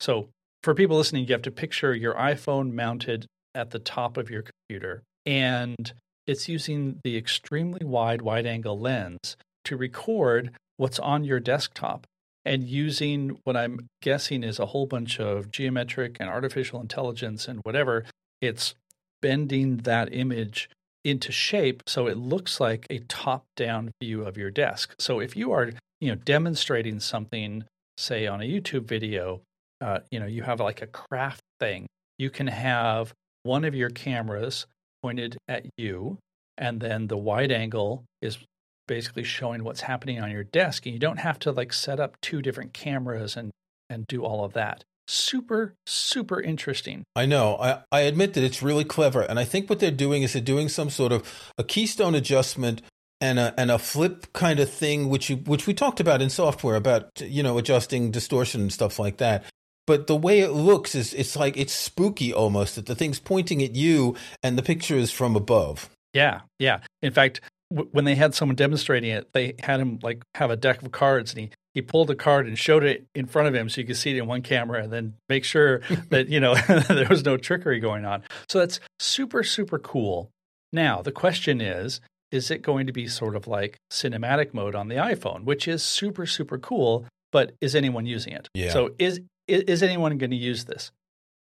So 0.00 0.28
for 0.62 0.74
people 0.74 0.96
listening, 0.96 1.26
you 1.26 1.32
have 1.32 1.42
to 1.42 1.50
picture 1.50 1.94
your 1.94 2.14
iPhone 2.14 2.72
mounted 2.72 3.26
at 3.54 3.70
the 3.70 3.78
top 3.78 4.16
of 4.16 4.30
your 4.30 4.42
computer 4.42 5.02
and 5.26 5.92
it's 6.26 6.48
using 6.48 7.00
the 7.04 7.16
extremely 7.16 7.84
wide 7.84 8.22
wide 8.22 8.46
angle 8.46 8.78
lens 8.78 9.36
to 9.64 9.76
record 9.76 10.50
what's 10.76 10.98
on 10.98 11.24
your 11.24 11.40
desktop 11.40 12.06
and 12.44 12.64
using 12.64 13.38
what 13.44 13.56
I'm 13.56 13.88
guessing 14.00 14.42
is 14.42 14.58
a 14.58 14.66
whole 14.66 14.86
bunch 14.86 15.20
of 15.20 15.50
geometric 15.50 16.16
and 16.18 16.28
artificial 16.28 16.80
intelligence 16.80 17.46
and 17.46 17.60
whatever. 17.62 18.04
It's 18.40 18.74
bending 19.20 19.78
that 19.78 20.12
image 20.12 20.68
into 21.04 21.32
shape 21.32 21.82
so 21.86 22.06
it 22.06 22.16
looks 22.16 22.60
like 22.60 22.86
a 22.90 22.98
top 23.00 23.44
down 23.56 23.92
view 24.00 24.24
of 24.24 24.36
your 24.36 24.50
desk. 24.50 24.94
So 24.98 25.20
if 25.20 25.36
you 25.36 25.52
are, 25.52 25.70
you 26.00 26.08
know, 26.10 26.14
demonstrating 26.16 27.00
something, 27.00 27.64
say 27.96 28.26
on 28.26 28.40
a 28.40 28.44
YouTube 28.44 28.86
video, 28.86 29.42
uh, 29.80 30.00
you 30.10 30.20
know, 30.20 30.26
you 30.26 30.42
have 30.42 30.60
like 30.60 30.82
a 30.82 30.86
craft 30.86 31.42
thing, 31.60 31.86
you 32.18 32.30
can 32.30 32.46
have 32.48 33.12
one 33.44 33.64
of 33.64 33.74
your 33.74 33.90
cameras 33.90 34.66
pointed 35.02 35.36
at 35.48 35.66
you, 35.76 36.18
and 36.56 36.80
then 36.80 37.08
the 37.08 37.16
wide 37.16 37.52
angle 37.52 38.04
is 38.20 38.38
basically 38.86 39.24
showing 39.24 39.64
what's 39.64 39.82
happening 39.82 40.20
on 40.20 40.30
your 40.30 40.44
desk 40.44 40.86
and 40.86 40.92
you 40.92 40.98
don't 40.98 41.18
have 41.18 41.38
to 41.38 41.52
like 41.52 41.72
set 41.72 42.00
up 42.00 42.20
two 42.20 42.42
different 42.42 42.72
cameras 42.72 43.36
and 43.36 43.50
and 43.88 44.06
do 44.06 44.24
all 44.24 44.44
of 44.44 44.52
that. 44.54 44.84
Super 45.06 45.74
super 45.86 46.40
interesting. 46.40 47.04
I 47.14 47.26
know. 47.26 47.56
I, 47.56 47.82
I 47.90 48.00
admit 48.00 48.34
that 48.34 48.44
it's 48.44 48.62
really 48.62 48.84
clever 48.84 49.22
and 49.22 49.38
i 49.38 49.44
think 49.44 49.68
what 49.68 49.78
they're 49.78 49.90
doing 49.90 50.22
is 50.22 50.32
they're 50.32 50.42
doing 50.42 50.68
some 50.68 50.90
sort 50.90 51.12
of 51.12 51.52
a 51.58 51.64
keystone 51.64 52.14
adjustment 52.14 52.82
and 53.20 53.38
a 53.38 53.54
and 53.56 53.70
a 53.70 53.78
flip 53.78 54.32
kind 54.32 54.58
of 54.60 54.68
thing 54.70 55.08
which 55.08 55.30
you 55.30 55.36
which 55.36 55.66
we 55.66 55.74
talked 55.74 56.00
about 56.00 56.20
in 56.20 56.28
software 56.28 56.76
about 56.76 57.08
you 57.20 57.42
know 57.42 57.56
adjusting 57.56 58.10
distortion 58.10 58.60
and 58.60 58.72
stuff 58.72 58.98
like 58.98 59.18
that 59.18 59.44
but 59.86 60.06
the 60.06 60.16
way 60.16 60.40
it 60.40 60.50
looks 60.50 60.94
is 60.94 61.14
it's 61.14 61.36
like 61.36 61.56
it's 61.56 61.72
spooky 61.72 62.32
almost 62.32 62.76
that 62.76 62.86
the 62.86 62.94
thing's 62.94 63.18
pointing 63.20 63.62
at 63.62 63.74
you 63.74 64.14
and 64.42 64.56
the 64.56 64.62
picture 64.62 64.96
is 64.96 65.10
from 65.10 65.36
above 65.36 65.88
yeah 66.12 66.40
yeah 66.58 66.80
in 67.02 67.12
fact 67.12 67.40
when 67.72 68.04
they 68.04 68.14
had 68.14 68.34
someone 68.34 68.56
demonstrating 68.56 69.10
it, 69.10 69.32
they 69.32 69.54
had 69.60 69.80
him 69.80 69.98
like 70.02 70.24
have 70.34 70.50
a 70.50 70.56
deck 70.56 70.82
of 70.82 70.92
cards, 70.92 71.32
and 71.32 71.40
he 71.40 71.50
he 71.74 71.80
pulled 71.80 72.10
a 72.10 72.14
card 72.14 72.46
and 72.46 72.58
showed 72.58 72.84
it 72.84 73.06
in 73.14 73.26
front 73.26 73.48
of 73.48 73.54
him 73.54 73.68
so 73.68 73.80
you 73.80 73.86
could 73.86 73.96
see 73.96 74.10
it 74.10 74.18
in 74.18 74.26
one 74.26 74.42
camera, 74.42 74.82
and 74.82 74.92
then 74.92 75.14
make 75.28 75.44
sure 75.44 75.80
that 76.10 76.28
you 76.28 76.40
know 76.40 76.54
there 76.88 77.08
was 77.08 77.24
no 77.24 77.36
trickery 77.36 77.80
going 77.80 78.04
on. 78.04 78.22
So 78.48 78.58
that's 78.58 78.80
super 78.98 79.42
super 79.42 79.78
cool. 79.78 80.30
Now 80.72 81.02
the 81.02 81.12
question 81.12 81.60
is. 81.60 82.00
Is 82.30 82.50
it 82.50 82.62
going 82.62 82.86
to 82.86 82.94
be 82.94 83.08
sort 83.08 83.36
of 83.36 83.46
like 83.46 83.76
cinematic 83.92 84.54
mode 84.54 84.74
on 84.74 84.88
the 84.88 84.94
iPhone, 84.94 85.44
which 85.44 85.68
is 85.68 85.82
super, 85.82 86.24
super 86.24 86.56
cool, 86.56 87.04
but 87.30 87.52
is 87.60 87.74
anyone 87.74 88.06
using 88.06 88.32
it? 88.32 88.48
Yeah. 88.54 88.70
So 88.70 88.94
is 88.98 89.20
is 89.52 89.82
anyone 89.82 90.18
going 90.18 90.30
to 90.30 90.36
use 90.36 90.64
this? 90.64 90.90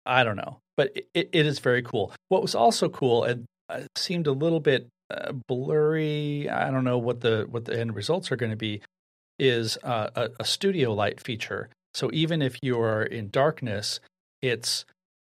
I 0.06 0.24
don't 0.24 0.36
know, 0.36 0.58
but 0.76 0.96
it, 1.14 1.30
it 1.32 1.46
is 1.46 1.58
very 1.58 1.82
cool. 1.82 2.12
What 2.28 2.42
was 2.42 2.54
also 2.54 2.88
cool 2.88 3.24
and 3.24 3.44
uh, 3.68 3.82
seemed 3.96 4.26
a 4.26 4.32
little 4.32 4.60
bit 4.60 4.88
uh, 5.10 5.32
blurry. 5.48 6.48
I 6.48 6.70
don't 6.70 6.84
know 6.84 6.98
what 6.98 7.20
the 7.20 7.46
what 7.50 7.64
the 7.64 7.78
end 7.78 7.94
results 7.94 8.32
are 8.32 8.36
going 8.36 8.50
to 8.50 8.56
be. 8.56 8.82
Is 9.38 9.78
uh, 9.82 10.10
a, 10.14 10.30
a 10.40 10.44
studio 10.44 10.92
light 10.92 11.20
feature. 11.20 11.70
So 11.94 12.10
even 12.12 12.42
if 12.42 12.58
you 12.62 12.78
are 12.80 13.02
in 13.02 13.30
darkness, 13.30 14.00
it's 14.42 14.84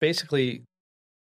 basically 0.01 0.63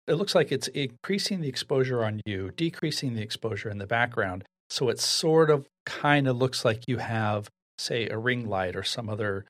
it 0.07 0.15
looks 0.15 0.35
like 0.35 0.51
it's 0.51 0.69
increasing 0.69 1.41
the 1.41 1.49
exposure 1.49 2.05
on 2.05 2.21
you, 2.25 2.51
decreasing 2.57 3.15
the 3.15 3.23
exposure 3.23 3.71
in 3.71 3.79
the 3.79 3.87
background. 3.87 4.45
So 4.69 4.89
it 4.89 4.99
sort 4.99 5.51
of 5.51 5.67
kind 5.87 6.27
of 6.27 6.37
looks 6.37 6.65
like 6.65 6.85
you 6.89 6.99
have, 6.99 7.49
say, 7.79 8.09
a 8.09 8.19
ring 8.19 8.49
light 8.49 8.77
or 8.77 8.83
some 8.83 9.09
other 9.09 9.45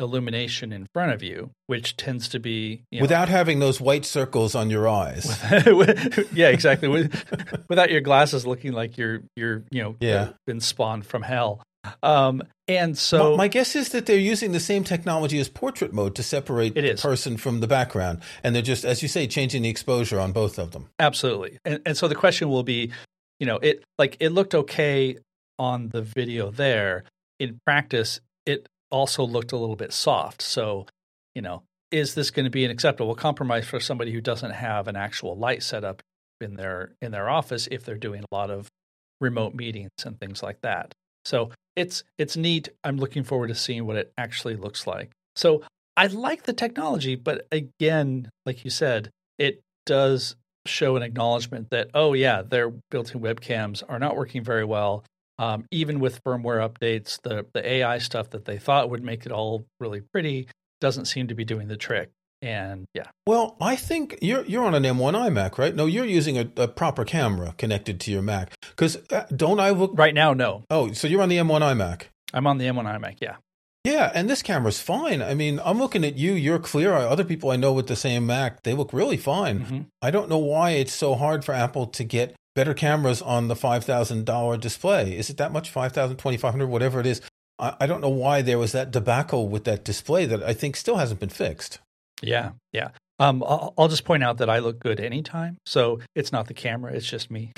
illumination 0.00 0.72
in 0.72 0.86
front 0.92 1.12
of 1.12 1.22
you, 1.22 1.50
which 1.66 1.96
tends 1.96 2.28
to 2.28 2.40
be 2.40 2.82
you 2.90 3.00
know, 3.00 3.02
without 3.02 3.28
having 3.28 3.58
those 3.58 3.80
white 3.80 4.04
circles 4.04 4.54
on 4.54 4.70
your 4.70 4.88
eyes. 4.88 5.26
yeah, 6.32 6.48
exactly. 6.48 6.88
without 7.68 7.90
your 7.90 8.00
glasses 8.00 8.46
looking 8.46 8.72
like 8.72 8.96
you're 8.98 9.22
you're 9.36 9.64
you 9.70 9.82
know 9.82 9.96
yeah. 10.00 10.30
been 10.46 10.60
spawned 10.60 11.06
from 11.06 11.22
hell. 11.22 11.62
Um, 12.02 12.42
and 12.68 12.96
so 12.96 13.32
my, 13.32 13.36
my, 13.36 13.48
guess 13.48 13.74
is 13.74 13.90
that 13.90 14.06
they're 14.06 14.18
using 14.18 14.52
the 14.52 14.60
same 14.60 14.84
technology 14.84 15.38
as 15.38 15.48
portrait 15.48 15.92
mode 15.92 16.14
to 16.16 16.22
separate 16.22 16.74
the 16.74 16.94
person 16.94 17.36
from 17.36 17.60
the 17.60 17.66
background, 17.66 18.20
and 18.42 18.54
they're 18.54 18.62
just, 18.62 18.84
as 18.84 19.02
you 19.02 19.08
say, 19.08 19.26
changing 19.26 19.62
the 19.62 19.70
exposure 19.70 20.20
on 20.20 20.32
both 20.32 20.58
of 20.58 20.72
them. 20.72 20.90
Absolutely. 20.98 21.58
And, 21.64 21.80
and 21.86 21.96
so 21.96 22.06
the 22.06 22.14
question 22.14 22.50
will 22.50 22.62
be, 22.62 22.92
you 23.38 23.46
know, 23.46 23.56
it 23.56 23.82
like 23.98 24.16
it 24.20 24.30
looked 24.30 24.54
okay 24.54 25.16
on 25.58 25.88
the 25.88 26.02
video 26.02 26.50
there. 26.50 27.04
In 27.38 27.58
practice, 27.64 28.20
it 28.44 28.68
also 28.90 29.24
looked 29.24 29.52
a 29.52 29.56
little 29.56 29.76
bit 29.76 29.92
soft. 29.92 30.42
So, 30.42 30.86
you 31.34 31.42
know, 31.42 31.62
is 31.90 32.14
this 32.14 32.30
going 32.30 32.44
to 32.44 32.50
be 32.50 32.64
an 32.64 32.70
acceptable 32.70 33.14
compromise 33.14 33.66
for 33.66 33.80
somebody 33.80 34.12
who 34.12 34.20
doesn't 34.20 34.52
have 34.52 34.88
an 34.88 34.96
actual 34.96 35.36
light 35.36 35.62
setup 35.62 36.02
in 36.40 36.54
their 36.54 36.92
in 37.02 37.12
their 37.12 37.28
office 37.28 37.68
if 37.70 37.84
they're 37.84 37.96
doing 37.96 38.22
a 38.22 38.34
lot 38.34 38.50
of 38.50 38.68
remote 39.20 39.54
meetings 39.54 39.90
and 40.04 40.18
things 40.18 40.42
like 40.42 40.60
that? 40.62 40.92
So 41.24 41.50
it's 41.76 42.04
it's 42.18 42.36
neat. 42.36 42.68
I'm 42.84 42.96
looking 42.96 43.24
forward 43.24 43.48
to 43.48 43.54
seeing 43.54 43.86
what 43.86 43.96
it 43.96 44.12
actually 44.16 44.56
looks 44.56 44.86
like. 44.86 45.10
So 45.36 45.62
I 45.96 46.06
like 46.06 46.44
the 46.44 46.52
technology, 46.52 47.14
but 47.14 47.46
again, 47.52 48.30
like 48.46 48.64
you 48.64 48.70
said, 48.70 49.10
it 49.38 49.60
does 49.86 50.36
show 50.66 50.96
an 50.96 51.02
acknowledgement 51.02 51.70
that 51.70 51.90
oh 51.94 52.12
yeah, 52.12 52.42
their 52.42 52.72
built-in 52.90 53.20
webcams 53.20 53.82
are 53.88 53.98
not 53.98 54.16
working 54.16 54.44
very 54.44 54.64
well. 54.64 55.04
Um, 55.40 55.64
even 55.70 56.00
with 56.00 56.22
firmware 56.22 56.68
updates, 56.68 57.18
the 57.22 57.46
the 57.54 57.66
AI 57.66 57.96
stuff 57.98 58.30
that 58.30 58.44
they 58.44 58.58
thought 58.58 58.90
would 58.90 59.02
make 59.02 59.24
it 59.24 59.32
all 59.32 59.64
really 59.80 60.02
pretty 60.02 60.48
doesn't 60.82 61.06
seem 61.06 61.28
to 61.28 61.34
be 61.34 61.44
doing 61.44 61.66
the 61.66 61.78
trick. 61.78 62.10
And 62.42 62.86
yeah. 62.92 63.04
Well, 63.26 63.56
I 63.58 63.74
think 63.76 64.18
you're 64.20 64.44
you're 64.44 64.64
on 64.64 64.74
an 64.74 64.82
M1 64.82 65.14
iMac, 65.14 65.56
right? 65.56 65.74
No, 65.74 65.86
you're 65.86 66.04
using 66.04 66.36
a, 66.36 66.50
a 66.56 66.68
proper 66.68 67.06
camera 67.06 67.54
connected 67.56 68.00
to 68.00 68.10
your 68.10 68.20
Mac. 68.20 68.52
Because 68.68 68.98
uh, 69.10 69.24
don't 69.34 69.60
I 69.60 69.70
look 69.70 69.92
right 69.94 70.14
now? 70.14 70.34
No. 70.34 70.64
Oh, 70.68 70.92
so 70.92 71.08
you're 71.08 71.22
on 71.22 71.30
the 71.30 71.38
M1 71.38 71.60
iMac. 71.60 72.04
I'm 72.34 72.46
on 72.46 72.58
the 72.58 72.66
M1 72.66 72.84
iMac. 72.84 73.16
Yeah. 73.20 73.36
Yeah, 73.82 74.12
and 74.14 74.28
this 74.28 74.42
camera's 74.42 74.78
fine. 74.78 75.22
I 75.22 75.32
mean, 75.32 75.58
I'm 75.64 75.78
looking 75.78 76.04
at 76.04 76.18
you. 76.18 76.32
You're 76.32 76.58
clear. 76.58 76.92
Other 76.92 77.24
people 77.24 77.50
I 77.50 77.56
know 77.56 77.72
with 77.72 77.86
the 77.86 77.96
same 77.96 78.26
Mac, 78.26 78.62
they 78.62 78.74
look 78.74 78.92
really 78.92 79.16
fine. 79.16 79.60
Mm-hmm. 79.60 79.80
I 80.02 80.10
don't 80.10 80.28
know 80.28 80.38
why 80.38 80.72
it's 80.72 80.92
so 80.92 81.14
hard 81.14 81.46
for 81.46 81.54
Apple 81.54 81.86
to 81.86 82.04
get 82.04 82.34
better 82.60 82.74
cameras 82.74 83.22
on 83.22 83.48
the 83.48 83.54
$5,000 83.54 84.60
display. 84.60 85.16
Is 85.16 85.30
it 85.30 85.38
that 85.38 85.50
much? 85.50 85.70
5,000, 85.70 86.18
2,500, 86.18 86.66
whatever 86.66 87.00
it 87.00 87.06
is. 87.06 87.22
I, 87.58 87.74
I 87.80 87.86
don't 87.86 88.02
know 88.02 88.10
why 88.10 88.42
there 88.42 88.58
was 88.58 88.72
that 88.72 88.90
debacle 88.90 89.48
with 89.48 89.64
that 89.64 89.82
display 89.82 90.26
that 90.26 90.42
I 90.42 90.52
think 90.52 90.76
still 90.76 90.96
hasn't 90.96 91.20
been 91.20 91.30
fixed. 91.30 91.78
Yeah, 92.20 92.50
yeah. 92.74 92.90
Um, 93.18 93.42
I'll, 93.42 93.72
I'll, 93.78 93.88
just 93.88 94.04
point 94.04 94.22
out 94.22 94.36
that 94.38 94.50
I 94.50 94.58
look 94.58 94.78
good 94.78 95.00
anytime, 95.00 95.56
so 95.64 96.00
it's 96.14 96.32
not 96.32 96.48
the 96.48 96.54
camera; 96.54 96.92
it's 96.92 97.08
just 97.08 97.30
me. 97.30 97.52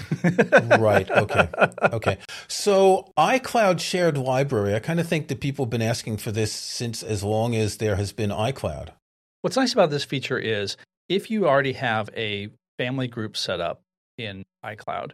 right. 0.78 1.10
Okay. 1.10 1.48
Okay. 1.92 2.18
So 2.46 3.10
iCloud 3.18 3.80
shared 3.80 4.16
library. 4.16 4.76
I 4.76 4.78
kind 4.78 5.00
of 5.00 5.08
think 5.08 5.26
that 5.28 5.40
people 5.40 5.64
have 5.64 5.70
been 5.70 5.82
asking 5.82 6.18
for 6.18 6.30
this 6.30 6.52
since 6.52 7.02
as 7.02 7.24
long 7.24 7.56
as 7.56 7.78
there 7.78 7.96
has 7.96 8.12
been 8.12 8.30
iCloud. 8.30 8.90
What's 9.40 9.56
nice 9.56 9.72
about 9.72 9.90
this 9.90 10.04
feature 10.04 10.38
is 10.38 10.76
if 11.08 11.28
you 11.28 11.48
already 11.48 11.72
have 11.72 12.08
a 12.16 12.50
family 12.78 13.08
group 13.08 13.36
set 13.36 13.60
up 13.60 13.82
in 14.18 14.44
iCloud, 14.64 15.12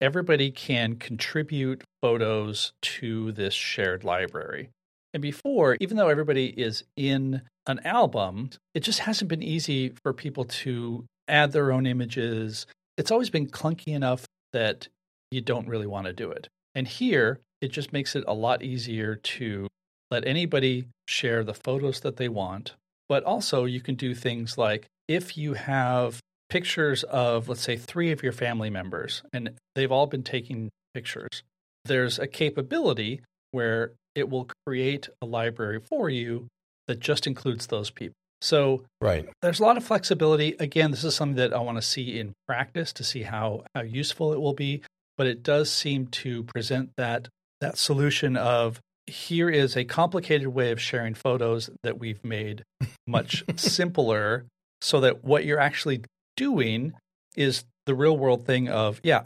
everybody 0.00 0.50
can 0.50 0.96
contribute 0.96 1.82
photos 2.02 2.72
to 2.82 3.32
this 3.32 3.54
shared 3.54 4.04
library. 4.04 4.70
And 5.12 5.22
before, 5.22 5.76
even 5.80 5.96
though 5.96 6.08
everybody 6.08 6.46
is 6.46 6.84
in 6.96 7.42
an 7.66 7.80
album, 7.84 8.50
it 8.74 8.80
just 8.80 9.00
hasn't 9.00 9.28
been 9.28 9.42
easy 9.42 9.92
for 10.02 10.12
people 10.12 10.44
to 10.44 11.04
add 11.28 11.52
their 11.52 11.72
own 11.72 11.86
images. 11.86 12.66
It's 12.96 13.10
always 13.10 13.30
been 13.30 13.48
clunky 13.48 13.94
enough 13.94 14.26
that 14.52 14.88
you 15.30 15.40
don't 15.40 15.68
really 15.68 15.86
want 15.86 16.06
to 16.06 16.12
do 16.12 16.30
it. 16.30 16.48
And 16.74 16.86
here, 16.86 17.40
it 17.60 17.72
just 17.72 17.92
makes 17.92 18.14
it 18.16 18.24
a 18.26 18.34
lot 18.34 18.62
easier 18.62 19.16
to 19.16 19.68
let 20.10 20.26
anybody 20.26 20.86
share 21.08 21.44
the 21.44 21.54
photos 21.54 22.00
that 22.00 22.16
they 22.16 22.28
want. 22.28 22.74
But 23.08 23.24
also, 23.24 23.64
you 23.64 23.80
can 23.80 23.96
do 23.96 24.14
things 24.14 24.56
like 24.56 24.86
if 25.08 25.36
you 25.36 25.54
have 25.54 26.20
pictures 26.50 27.04
of, 27.04 27.48
let's 27.48 27.62
say, 27.62 27.76
three 27.76 28.12
of 28.12 28.22
your 28.22 28.32
family 28.32 28.68
members, 28.68 29.22
and 29.32 29.52
they've 29.74 29.90
all 29.90 30.06
been 30.06 30.22
taking 30.22 30.70
pictures. 30.92 31.42
There's 31.84 32.18
a 32.18 32.26
capability 32.26 33.22
where 33.52 33.92
it 34.14 34.28
will 34.28 34.50
create 34.66 35.08
a 35.22 35.26
library 35.26 35.80
for 35.80 36.10
you 36.10 36.48
that 36.88 37.00
just 37.00 37.26
includes 37.26 37.68
those 37.68 37.90
people. 37.90 38.14
So 38.42 38.84
right. 39.00 39.28
there's 39.42 39.60
a 39.60 39.62
lot 39.62 39.76
of 39.76 39.84
flexibility. 39.84 40.56
Again, 40.58 40.90
this 40.90 41.04
is 41.04 41.14
something 41.14 41.36
that 41.36 41.52
I 41.52 41.60
want 41.60 41.78
to 41.78 41.82
see 41.82 42.18
in 42.18 42.32
practice 42.48 42.92
to 42.94 43.04
see 43.04 43.22
how, 43.22 43.64
how 43.74 43.82
useful 43.82 44.32
it 44.32 44.40
will 44.40 44.54
be. 44.54 44.82
But 45.16 45.26
it 45.26 45.42
does 45.42 45.70
seem 45.70 46.06
to 46.06 46.44
present 46.44 46.90
that 46.96 47.28
that 47.60 47.76
solution 47.76 48.36
of 48.38 48.80
here 49.06 49.50
is 49.50 49.76
a 49.76 49.84
complicated 49.84 50.48
way 50.48 50.70
of 50.70 50.80
sharing 50.80 51.14
photos 51.14 51.68
that 51.82 51.98
we've 51.98 52.24
made 52.24 52.62
much 53.06 53.44
simpler 53.56 54.46
so 54.80 55.00
that 55.00 55.22
what 55.22 55.44
you're 55.44 55.60
actually 55.60 56.02
doing 56.40 56.94
is 57.36 57.64
the 57.84 57.94
real 57.94 58.16
world 58.16 58.46
thing 58.46 58.68
of, 58.68 58.98
yeah, 59.04 59.24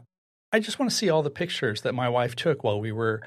I 0.52 0.58
just 0.58 0.80
want 0.80 0.90
to 0.90 0.96
see 0.96 1.08
all 1.10 1.22
the 1.22 1.30
pictures 1.30 1.82
that 1.82 1.94
my 1.94 2.08
wife 2.08 2.34
took 2.34 2.64
while 2.64 2.80
we 2.80 2.90
were, 2.90 3.22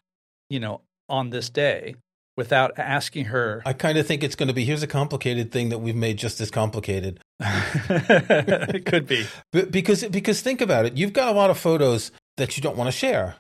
you 0.50 0.60
know, 0.60 0.82
on 1.08 1.30
this 1.30 1.50
day 1.50 1.96
without 2.36 2.78
asking 2.78 3.26
her. 3.26 3.62
I 3.66 3.72
kind 3.72 3.98
of 3.98 4.06
think 4.06 4.24
it's 4.24 4.36
going 4.36 4.50
to 4.50 4.54
be 4.54 4.66
here's 4.66 4.84
a 4.84 4.88
complicated 4.88 5.54
thing 5.54 5.70
that 5.70 5.80
we've 5.80 5.96
made 5.96 6.18
just 6.18 6.42
as 6.42 6.52
complicated. 6.52 7.22
it 7.40 8.86
could 8.86 9.08
be. 9.08 9.26
But 9.54 9.72
because 9.72 10.04
because 10.04 10.42
think 10.42 10.60
about 10.60 10.86
it, 10.86 10.98
you've 10.98 11.14
got 11.14 11.30
a 11.30 11.38
lot 11.38 11.50
of 11.50 11.58
photos 11.58 12.12
that 12.36 12.58
you 12.58 12.62
don't 12.64 12.76
want 12.76 12.90
to 12.90 12.92
share. 12.92 13.36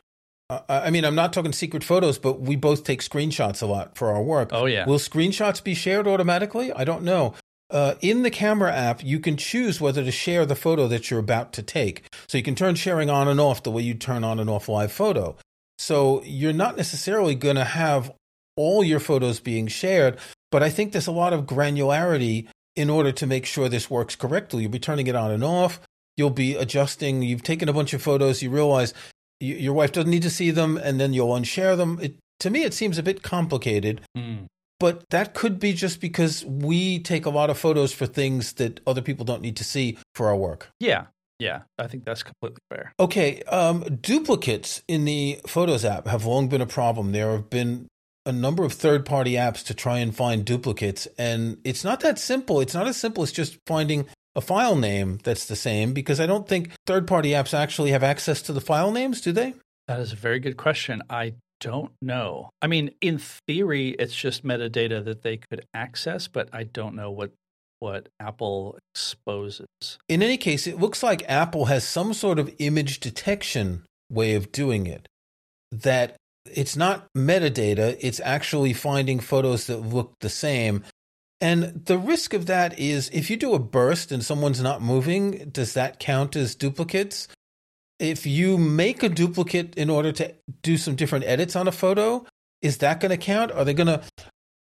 Uh, 0.49 0.59
I 0.69 0.91
mean, 0.91 1.03
I'm 1.03 1.15
not 1.15 1.33
talking 1.33 1.51
secret 1.51 1.83
photos, 1.83 2.17
but 2.17 2.39
we 2.39 2.55
both 2.55 2.85
take 2.85 3.01
screenshots 3.01 3.61
a 3.61 3.65
lot 3.65 3.97
for 3.97 4.11
our 4.11 4.23
work. 4.23 4.49
Oh 4.53 4.65
yeah. 4.65 4.85
Will 4.85 4.99
screenshots 4.99 5.61
be 5.61 5.73
shared 5.73 6.07
automatically? 6.07 6.71
I 6.71 6.85
don't 6.85 7.03
know. 7.03 7.33
Uh, 7.69 7.95
in 8.01 8.23
the 8.23 8.29
camera 8.29 8.73
app, 8.73 9.03
you 9.03 9.19
can 9.19 9.35
choose 9.35 9.81
whether 9.81 10.03
to 10.03 10.11
share 10.11 10.45
the 10.45 10.55
photo 10.55 10.87
that 10.87 11.09
you're 11.09 11.19
about 11.19 11.51
to 11.53 11.61
take. 11.61 12.03
So 12.27 12.37
you 12.37 12.43
can 12.43 12.55
turn 12.55 12.75
sharing 12.75 13.09
on 13.09 13.27
and 13.27 13.39
off 13.39 13.63
the 13.63 13.71
way 13.71 13.81
you 13.81 13.93
turn 13.93 14.23
on 14.23 14.39
and 14.39 14.49
off 14.49 14.69
live 14.69 14.91
photo. 14.91 15.35
So 15.77 16.23
you're 16.23 16.53
not 16.53 16.77
necessarily 16.77 17.35
going 17.35 17.57
to 17.57 17.65
have 17.65 18.11
all 18.55 18.83
your 18.83 18.99
photos 18.99 19.39
being 19.39 19.67
shared, 19.67 20.17
but 20.51 20.63
I 20.63 20.69
think 20.69 20.91
there's 20.91 21.07
a 21.07 21.11
lot 21.11 21.33
of 21.33 21.45
granularity 21.45 22.47
in 22.75 22.89
order 22.89 23.11
to 23.11 23.27
make 23.27 23.45
sure 23.45 23.67
this 23.67 23.89
works 23.89 24.15
correctly. 24.15 24.61
You'll 24.63 24.71
be 24.71 24.79
turning 24.79 25.07
it 25.07 25.15
on 25.15 25.31
and 25.31 25.43
off. 25.43 25.79
You'll 26.15 26.29
be 26.29 26.55
adjusting. 26.55 27.21
You've 27.21 27.43
taken 27.43 27.69
a 27.69 27.73
bunch 27.73 27.93
of 27.93 28.01
photos. 28.01 28.41
You 28.41 28.49
realize 28.49 28.93
your 29.39 29.73
wife 29.73 29.91
doesn't 29.91 30.09
need 30.09 30.23
to 30.23 30.29
see 30.29 30.51
them, 30.51 30.77
and 30.77 30.99
then 30.99 31.13
you'll 31.13 31.29
unshare 31.29 31.77
them. 31.77 31.99
It, 32.01 32.15
to 32.39 32.49
me, 32.49 32.63
it 32.63 32.73
seems 32.73 32.97
a 32.97 33.03
bit 33.03 33.21
complicated. 33.21 34.01
Mm. 34.17 34.45
But 34.79 35.09
that 35.09 35.33
could 35.33 35.59
be 35.59 35.73
just 35.73 36.01
because 36.01 36.45
we 36.45 36.99
take 36.99 37.25
a 37.25 37.31
lot 37.31 37.49
of 37.49 37.57
photos 37.57 37.93
for 37.93 38.05
things 38.05 38.53
that 38.53 38.79
other 38.85 39.01
people 39.01 39.25
don't 39.25 39.41
need 39.41 39.57
to 39.57 39.63
see 39.63 39.97
for 40.13 40.27
our 40.27 40.35
work. 40.35 40.69
Yeah. 40.79 41.05
Yeah, 41.39 41.61
I 41.77 41.85
think 41.87 42.03
that's 42.03 42.23
completely 42.23 42.61
fair. 42.69 42.93
Okay, 42.99 43.43
um, 43.43 43.99
duplicates 44.01 44.81
in 44.87 45.05
the 45.05 45.39
Photos 45.45 45.85
app 45.85 46.07
have 46.07 46.25
long 46.25 46.47
been 46.47 46.61
a 46.61 46.65
problem. 46.65 47.11
There 47.11 47.31
have 47.33 47.49
been 47.49 47.87
a 48.25 48.31
number 48.31 48.63
of 48.63 48.73
third 48.73 49.05
party 49.05 49.33
apps 49.33 49.63
to 49.65 49.75
try 49.75 49.99
and 49.99 50.15
find 50.15 50.43
duplicates, 50.43 51.07
and 51.17 51.59
it's 51.63 51.83
not 51.83 51.99
that 51.99 52.17
simple. 52.17 52.59
It's 52.59 52.73
not 52.73 52.87
as 52.87 52.97
simple 52.97 53.21
as 53.21 53.31
just 53.31 53.59
finding 53.67 54.07
a 54.35 54.41
file 54.41 54.75
name 54.75 55.19
that's 55.23 55.45
the 55.45 55.55
same 55.55 55.93
because 55.93 56.19
I 56.19 56.25
don't 56.25 56.47
think 56.47 56.71
third 56.85 57.07
party 57.07 57.29
apps 57.29 57.53
actually 57.53 57.91
have 57.91 58.03
access 58.03 58.41
to 58.43 58.53
the 58.53 58.61
file 58.61 58.91
names, 58.91 59.21
do 59.21 59.31
they? 59.31 59.53
That 59.87 59.99
is 59.99 60.13
a 60.13 60.15
very 60.15 60.39
good 60.39 60.57
question. 60.57 61.01
I 61.09 61.35
don't 61.59 61.91
know. 62.01 62.49
I 62.61 62.67
mean, 62.67 62.91
in 63.01 63.17
theory, 63.17 63.89
it's 63.89 64.15
just 64.15 64.45
metadata 64.45 65.03
that 65.05 65.23
they 65.23 65.37
could 65.37 65.65
access, 65.73 66.27
but 66.27 66.49
I 66.53 66.63
don't 66.63 66.95
know 66.95 67.11
what 67.11 67.31
what 67.79 68.09
Apple 68.19 68.77
exposes. 68.93 69.67
In 70.09 70.23
any 70.23 70.37
case, 70.37 70.65
it 70.65 70.79
looks 70.79 71.03
like 71.03 71.29
Apple 71.29 71.65
has 71.65 71.87
some 71.87 72.13
sort 72.13 72.39
of 72.39 72.53
image 72.57 72.99
detection 72.99 73.83
way 74.09 74.33
of 74.33 74.51
doing 74.51 74.87
it. 74.87 75.07
That 75.71 76.15
it's 76.51 76.75
not 76.75 77.07
metadata, 77.15 77.97
it's 77.99 78.19
actually 78.21 78.73
finding 78.73 79.19
photos 79.19 79.67
that 79.67 79.77
look 79.77 80.13
the 80.21 80.29
same. 80.29 80.83
And 81.39 81.85
the 81.85 81.99
risk 81.99 82.33
of 82.33 82.47
that 82.47 82.79
is 82.79 83.11
if 83.13 83.29
you 83.29 83.37
do 83.37 83.53
a 83.53 83.59
burst 83.59 84.11
and 84.11 84.23
someone's 84.23 84.61
not 84.61 84.81
moving, 84.81 85.49
does 85.51 85.73
that 85.73 85.99
count 85.99 86.35
as 86.35 86.55
duplicates? 86.55 87.27
If 87.99 88.25
you 88.25 88.57
make 88.57 89.03
a 89.03 89.09
duplicate 89.09 89.75
in 89.75 89.89
order 89.89 90.11
to 90.13 90.33
do 90.61 90.77
some 90.77 90.95
different 90.95 91.25
edits 91.25 91.55
on 91.55 91.67
a 91.67 91.71
photo, 91.71 92.25
is 92.61 92.77
that 92.79 92.99
going 92.99 93.11
to 93.11 93.17
count? 93.17 93.51
Are 93.51 93.65
they 93.65 93.73
going 93.73 93.87
to 93.87 94.01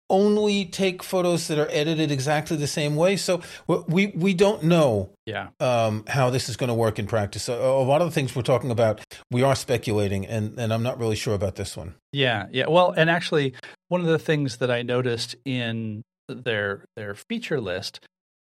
only 0.10 0.66
take 0.66 1.02
photos 1.02 1.48
that 1.48 1.58
are 1.58 1.68
edited 1.72 2.12
exactly 2.12 2.58
the 2.58 2.68
same 2.68 2.96
way? 2.96 3.16
So 3.16 3.42
we 3.68 4.08
we 4.08 4.34
don't 4.34 4.64
know 4.64 5.10
yeah. 5.26 5.50
um, 5.60 6.04
how 6.08 6.30
this 6.30 6.50
is 6.50 6.58
going 6.58 6.68
to 6.68 6.74
work 6.74 7.00
in 7.00 7.08
practice. 7.08 7.44
So 7.44 7.82
a 7.82 7.84
lot 7.84 8.02
of 8.02 8.08
the 8.08 8.14
things 8.14 8.36
we're 8.36 8.42
talking 8.42 8.72
about, 8.72 9.02
we 9.32 9.42
are 9.44 9.56
speculating, 9.56 10.26
and, 10.26 10.60
and 10.60 10.74
I'm 10.74 10.84
not 10.84 11.00
really 11.00 11.16
sure 11.16 11.34
about 11.34 11.56
this 11.56 11.76
one. 11.78 11.96
Yeah, 12.12 12.48
yeah. 12.52 12.68
Well, 12.68 12.92
and 12.92 13.10
actually, 13.10 13.54
one 13.88 14.02
of 14.02 14.08
the 14.08 14.20
things 14.20 14.58
that 14.58 14.70
I 14.70 14.82
noticed 14.82 15.36
in 15.46 16.04
their 16.28 16.86
their 16.96 17.16
feature 17.16 17.62
list, 17.62 18.00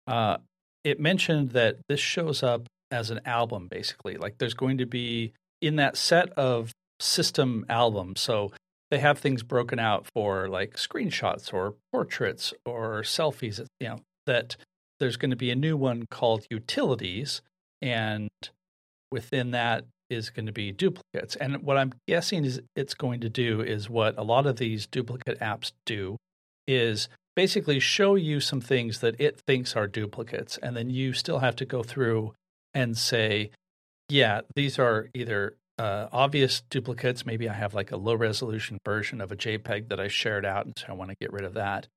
uh, 0.07 0.37
it 0.83 0.99
mentioned 0.99 1.51
that 1.51 1.77
this 1.87 1.99
shows 1.99 2.43
up 2.43 2.67
as 2.91 3.09
an 3.09 3.21
album, 3.25 3.67
basically. 3.67 4.17
Like 4.17 4.37
there's 4.37 4.53
going 4.53 4.77
to 4.79 4.85
be 4.85 5.33
in 5.61 5.77
that 5.77 5.97
set 5.97 6.29
of 6.31 6.71
system 6.99 7.65
albums. 7.69 8.21
So 8.21 8.51
they 8.89 8.99
have 8.99 9.19
things 9.19 9.43
broken 9.43 9.79
out 9.79 10.07
for 10.13 10.49
like 10.49 10.75
screenshots 10.75 11.53
or 11.53 11.75
portraits 11.91 12.53
or 12.65 13.01
selfies, 13.01 13.65
you 13.79 13.89
know, 13.89 13.99
that 14.27 14.57
there's 14.99 15.17
going 15.17 15.31
to 15.31 15.37
be 15.37 15.49
a 15.49 15.55
new 15.55 15.77
one 15.77 16.05
called 16.09 16.45
utilities. 16.49 17.41
And 17.81 18.29
within 19.11 19.51
that 19.51 19.85
is 20.09 20.29
going 20.29 20.45
to 20.45 20.51
be 20.51 20.71
duplicates. 20.71 21.35
And 21.37 21.63
what 21.63 21.77
I'm 21.77 21.93
guessing 22.07 22.45
is 22.45 22.61
it's 22.75 22.93
going 22.93 23.21
to 23.21 23.29
do 23.29 23.61
is 23.61 23.89
what 23.89 24.17
a 24.17 24.23
lot 24.23 24.45
of 24.45 24.57
these 24.57 24.85
duplicate 24.85 25.39
apps 25.39 25.71
do 25.85 26.17
is 26.67 27.07
basically 27.35 27.79
show 27.79 28.15
you 28.15 28.39
some 28.39 28.61
things 28.61 28.99
that 28.99 29.19
it 29.19 29.39
thinks 29.47 29.75
are 29.75 29.87
duplicates. 29.87 30.57
And 30.57 30.75
then 30.75 30.89
you 30.89 31.13
still 31.13 31.39
have 31.39 31.55
to 31.57 31.65
go 31.65 31.81
through 31.81 32.33
and 32.73 32.97
say, 32.97 33.51
yeah, 34.09 34.41
these 34.55 34.79
are 34.79 35.09
either 35.13 35.55
uh, 35.77 36.07
obvious 36.11 36.61
duplicates. 36.69 37.25
Maybe 37.25 37.49
I 37.49 37.53
have 37.53 37.73
like 37.73 37.91
a 37.91 37.97
low 37.97 38.15
resolution 38.15 38.77
version 38.85 39.21
of 39.21 39.31
a 39.31 39.35
JPEG 39.35 39.89
that 39.89 39.99
I 39.99 40.07
shared 40.07 40.45
out, 40.45 40.65
and 40.65 40.77
so 40.77 40.87
I 40.89 40.93
want 40.93 41.09
to 41.09 41.17
get 41.19 41.33
rid 41.33 41.43
of 41.43 41.53
that. 41.53 41.87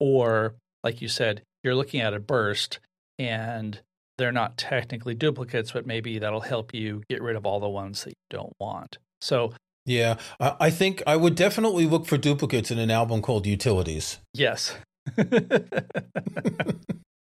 Or, 0.00 0.54
like 0.82 1.02
you 1.02 1.08
said, 1.08 1.42
you're 1.62 1.74
looking 1.74 2.00
at 2.00 2.14
a 2.14 2.20
burst 2.20 2.78
and 3.18 3.80
they're 4.16 4.32
not 4.32 4.56
technically 4.56 5.14
duplicates, 5.14 5.72
but 5.72 5.86
maybe 5.86 6.18
that'll 6.18 6.40
help 6.40 6.74
you 6.74 7.02
get 7.08 7.22
rid 7.22 7.36
of 7.36 7.44
all 7.44 7.60
the 7.60 7.68
ones 7.68 8.04
that 8.04 8.10
you 8.10 8.26
don't 8.30 8.54
want. 8.60 8.98
So, 9.20 9.52
yeah, 9.84 10.16
I 10.38 10.70
think 10.70 11.02
I 11.06 11.16
would 11.16 11.34
definitely 11.34 11.86
look 11.86 12.06
for 12.06 12.18
duplicates 12.18 12.70
in 12.70 12.78
an 12.78 12.90
album 12.90 13.22
called 13.22 13.46
Utilities. 13.46 14.18
Yes. 14.34 14.76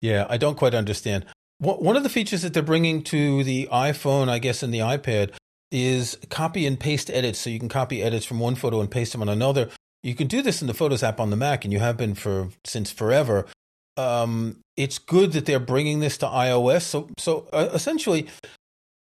yeah, 0.02 0.26
I 0.30 0.38
don't 0.38 0.58
quite 0.58 0.74
understand. 0.74 1.26
One 1.60 1.96
of 1.96 2.04
the 2.04 2.10
features 2.10 2.42
that 2.42 2.54
they're 2.54 2.62
bringing 2.62 3.02
to 3.04 3.44
the 3.44 3.70
iPhone, 3.72 4.28
I 4.28 4.40
guess, 4.40 4.62
and 4.62 4.74
the 4.74 4.80
iPad 4.80 5.32
is 5.72 6.18
copy 6.30 6.66
and 6.66 6.80
paste 6.80 7.10
edits. 7.10 7.40
So 7.40 7.50
you 7.50 7.60
can 7.60 7.70
copy 7.70 8.04
edits 8.04 8.26
from 8.26 8.40
one 8.40 8.56
photo 8.56 8.82
and 8.82 8.92
paste 8.92 9.14
them 9.14 9.22
on 9.22 9.30
another. 9.30 9.70
You 10.04 10.16
can 10.16 10.28
do 10.28 10.42
this 10.42 10.62
in 10.62 10.68
the 10.68 10.74
Photos 10.74 11.02
app 11.02 11.20
on 11.20 11.30
the 11.30 11.36
Mac, 11.36 11.64
and 11.64 11.74
you 11.74 11.80
have 11.80 11.98
been 11.98 12.14
for 12.14 12.50
since 12.66 12.92
forever. 12.92 13.46
Um, 13.98 14.60
it's 14.76 15.00
good 15.00 15.32
that 15.32 15.46
they're 15.46 15.60
bringing 15.60 16.02
this 16.02 16.18
to 16.20 16.26
iOS. 16.28 16.82
So, 16.82 17.10
so 17.18 17.48
uh, 17.54 17.70
essentially, 17.74 18.28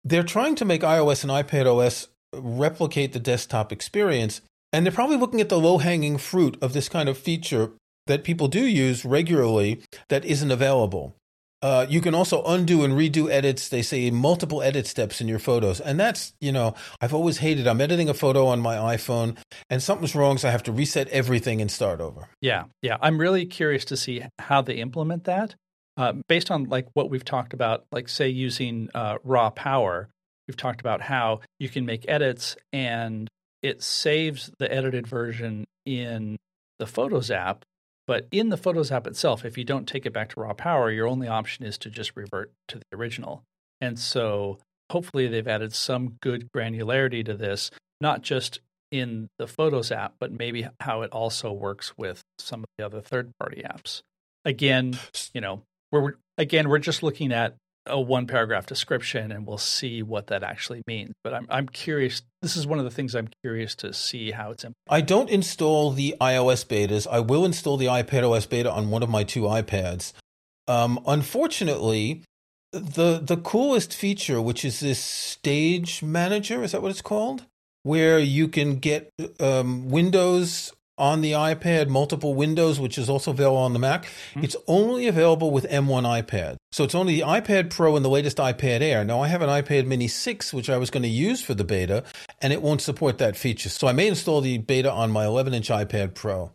they're 0.04 0.24
trying 0.24 0.56
to 0.56 0.66
make 0.66 0.82
iOS 0.82 1.24
and 1.24 1.32
iPad 1.32 1.66
OS 1.66 2.10
replicate 2.34 3.14
the 3.14 3.20
desktop 3.20 3.72
experience, 3.72 4.42
and 4.74 4.86
they're 4.86 4.94
probably 4.94 5.18
looking 5.18 5.42
at 5.42 5.50
the 5.50 5.60
low 5.60 5.78
hanging 5.78 6.18
fruit 6.18 6.58
of 6.62 6.74
this 6.74 6.90
kind 6.90 7.08
of 7.08 7.18
feature 7.18 7.72
that 8.08 8.24
people 8.24 8.48
do 8.48 8.66
use 8.66 9.06
regularly 9.06 9.82
that 10.10 10.26
isn't 10.26 10.52
available. 10.52 11.16
Uh, 11.62 11.86
you 11.88 12.02
can 12.02 12.16
also 12.16 12.44
undo 12.44 12.84
and 12.84 12.94
redo 12.94 13.30
edits. 13.30 13.70
They 13.70 13.82
say 13.82 14.10
multiple 14.10 14.62
edit 14.62 14.88
steps 14.88 15.22
in 15.22 15.28
your 15.28 15.40
photos. 15.40 15.80
And 15.80 16.00
that's, 16.00 16.34
you 16.42 16.52
know, 16.52 16.74
I've 17.00 17.14
always 17.14 17.38
hated. 17.38 17.68
I'm 17.68 17.82
editing 17.82 18.10
a 18.10 18.14
photo 18.14 18.48
on 18.48 18.60
my 18.60 18.76
iPhone 18.96 19.38
and 19.70 19.82
something's 19.82 20.16
wrong. 20.16 20.38
So 20.38 20.48
I 20.48 20.52
have 20.52 20.64
to 20.64 20.72
reset 20.72 21.08
everything 21.10 21.62
and 21.62 21.72
start 21.72 22.02
over. 22.02 22.28
Yeah. 22.42 22.66
Yeah. 22.82 22.98
I'm 23.02 23.20
really 23.20 23.46
curious 23.46 23.86
to 23.86 23.98
see 23.98 24.24
how 24.40 24.62
they 24.62 24.76
implement 24.76 25.26
that. 25.26 25.56
Uh, 25.98 26.14
based 26.28 26.50
on 26.50 26.66
like 26.66 26.88
what 26.94 27.10
we've 27.10 27.26
talked 27.26 27.54
about, 27.54 27.86
like 27.92 28.10
say 28.10 28.30
using 28.30 28.90
uh, 28.96 29.18
RAW 29.24 29.52
Power, 29.52 30.10
we've 30.48 30.58
talked 30.58 30.80
about 30.80 31.02
how 31.02 31.42
you 31.60 31.70
can 31.70 31.86
make 31.86 32.06
edits 32.08 32.56
and 32.74 33.30
it 33.62 33.84
saves 33.84 34.50
the 34.58 34.74
edited 34.74 35.06
version 35.06 35.66
in 35.86 36.38
the 36.80 36.88
Photos 36.88 37.30
app 37.30 37.64
but 38.12 38.28
in 38.30 38.50
the 38.50 38.58
Photos 38.58 38.92
app 38.92 39.08
itself, 39.08 39.46
if 39.46 39.58
you 39.58 39.64
don't 39.64 39.88
take 39.88 40.06
it 40.06 40.12
back 40.12 40.32
to 40.32 40.42
RAW 40.42 40.52
Power, 40.52 40.92
your 40.92 41.08
only 41.08 41.30
option 41.30 41.64
is 41.64 41.78
to 41.78 41.90
just 41.90 42.12
revert 42.18 42.52
to 42.68 42.78
the 42.78 42.84
original. 42.94 43.46
And 43.80 43.98
so 43.98 44.58
hopefully 44.90 45.28
they've 45.28 45.48
added 45.48 45.74
some 45.74 46.18
good 46.22 46.50
granularity 46.54 47.24
to 47.24 47.36
this, 47.36 47.72
not 48.02 48.22
just 48.22 48.60
in 48.92 49.30
the 49.40 49.48
Photos 49.48 49.94
app, 49.94 50.16
but 50.20 50.30
maybe 50.30 50.68
how 50.82 51.04
it 51.04 51.12
also 51.14 51.54
works 51.54 51.94
with 51.98 52.22
some 52.38 52.64
of 52.64 52.66
the 52.78 52.86
other 52.86 53.00
third 53.00 53.32
party 53.40 53.64
apps. 53.66 54.02
Again, 54.44 55.00
you 55.34 55.40
know, 55.40 55.62
we're 55.94 56.16
again 56.38 56.68
we're 56.68 56.80
just 56.80 57.04
looking 57.04 57.32
at 57.32 57.56
a 57.86 58.00
one 58.00 58.28
paragraph 58.28 58.66
description 58.66 59.32
and 59.32 59.46
we'll 59.46 59.58
see 59.58 60.04
what 60.04 60.28
that 60.28 60.44
actually 60.44 60.84
means. 60.88 61.14
But 61.24 61.34
I'm 61.34 61.48
I'm 61.50 61.68
curious. 61.68 62.22
This 62.42 62.56
is 62.56 62.68
one 62.68 62.80
of 62.80 62.86
the 62.86 62.92
things 62.92 63.16
I'm 63.16 63.30
curious 63.44 63.76
to 63.76 63.94
see 63.94 64.32
how 64.32 64.52
it's 64.52 64.64
implemented. 64.64 64.88
I 64.90 65.02
don't 65.02 65.30
install 65.30 65.92
the 65.92 66.16
iOS 66.22 66.66
betas. 66.66 67.08
I 67.10 67.20
will 67.20 67.46
install 67.46 67.78
the 67.78 67.88
iPad 67.88 68.30
OS 68.30 68.46
beta 68.46 68.72
on 68.72 68.90
one 68.90 69.04
of 69.04 69.10
my 69.10 69.24
two 69.24 69.42
iPads. 69.42 70.14
Um, 70.68 71.00
unfortunately, 71.08 72.24
the 72.72 73.20
the 73.22 73.38
coolest 73.38 73.94
feature, 73.94 74.42
which 74.42 74.64
is 74.64 74.80
this 74.80 75.00
stage 75.00 76.04
manager, 76.04 76.64
is 76.64 76.72
that 76.72 76.82
what 76.82 76.92
it's 76.92 77.02
called? 77.02 77.46
Where 77.84 78.20
you 78.20 78.48
can 78.48 78.78
get 78.78 79.12
um, 79.40 79.90
windows 79.90 80.72
on 80.98 81.22
the 81.22 81.32
iPad, 81.32 81.88
multiple 81.88 82.34
windows, 82.34 82.80
which 82.80 82.98
is 82.98 83.10
also 83.10 83.32
available 83.32 83.58
on 83.58 83.74
the 83.74 83.80
Mac. 83.80 84.06
Mm-hmm. 84.06 84.44
It's 84.44 84.56
only 84.68 85.08
available 85.08 85.52
with 85.52 85.70
M1 85.70 86.24
iPad. 86.24 86.58
So 86.72 86.84
it's 86.84 86.96
only 86.96 87.16
the 87.16 87.26
iPad 87.26 87.70
Pro 87.70 87.96
and 87.96 88.06
the 88.06 88.10
latest 88.10 88.38
iPad 88.38 88.82
Air. 88.82 89.04
Now 89.04 89.22
I 89.22 89.28
have 89.28 89.42
an 89.42 89.50
iPad 89.50 89.86
Mini 89.88 90.08
6, 90.08 90.54
which 90.54 90.70
I 90.70 90.78
was 90.78 90.90
going 90.90 91.04
to 91.04 91.10
use 91.10 91.42
for 91.42 91.54
the 91.54 91.64
beta, 91.64 92.04
and 92.42 92.54
it 92.54 92.62
won't 92.62 92.82
support 92.82 93.18
that 93.18 93.36
feature. 93.36 93.70
So 93.70 93.88
I 93.88 93.94
may 93.94 94.08
install 94.08 94.42
the 94.42 94.58
beta 94.58 94.92
on 94.92 95.12
my 95.12 95.26
11 95.26 95.54
inch 95.54 95.70
iPad 95.70 96.14
Pro. 96.14 96.52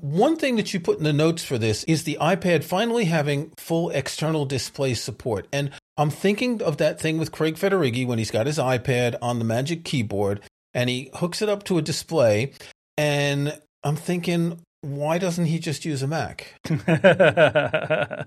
One 0.00 0.36
thing 0.36 0.56
that 0.56 0.74
you 0.74 0.80
put 0.80 0.98
in 0.98 1.04
the 1.04 1.12
notes 1.12 1.44
for 1.44 1.58
this 1.58 1.84
is 1.84 2.02
the 2.02 2.18
iPad 2.20 2.64
finally 2.64 3.04
having 3.04 3.52
full 3.56 3.90
external 3.90 4.44
display 4.44 4.94
support. 4.94 5.46
And 5.52 5.70
I'm 5.96 6.10
thinking 6.10 6.60
of 6.60 6.78
that 6.78 7.00
thing 7.00 7.18
with 7.18 7.30
Craig 7.30 7.54
Federighi 7.54 8.04
when 8.04 8.18
he's 8.18 8.32
got 8.32 8.46
his 8.46 8.58
iPad 8.58 9.16
on 9.22 9.38
the 9.38 9.44
Magic 9.44 9.84
Keyboard 9.84 10.40
and 10.74 10.90
he 10.90 11.10
hooks 11.14 11.42
it 11.42 11.48
up 11.48 11.62
to 11.64 11.78
a 11.78 11.82
display. 11.82 12.52
And 12.96 13.58
I'm 13.82 13.96
thinking, 13.96 14.60
why 14.82 15.18
doesn't 15.18 15.46
he 15.46 15.58
just 15.58 15.84
use 15.84 16.02
a 16.02 16.06
Mac? 16.06 16.54
the 16.64 18.26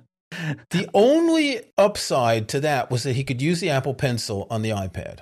only 0.93 1.61
upside 1.77 2.47
to 2.49 2.59
that 2.61 2.89
was 2.89 3.03
that 3.03 3.13
he 3.13 3.23
could 3.23 3.41
use 3.41 3.59
the 3.59 3.69
Apple 3.69 3.93
Pencil 3.93 4.47
on 4.49 4.61
the 4.61 4.69
iPad. 4.71 5.19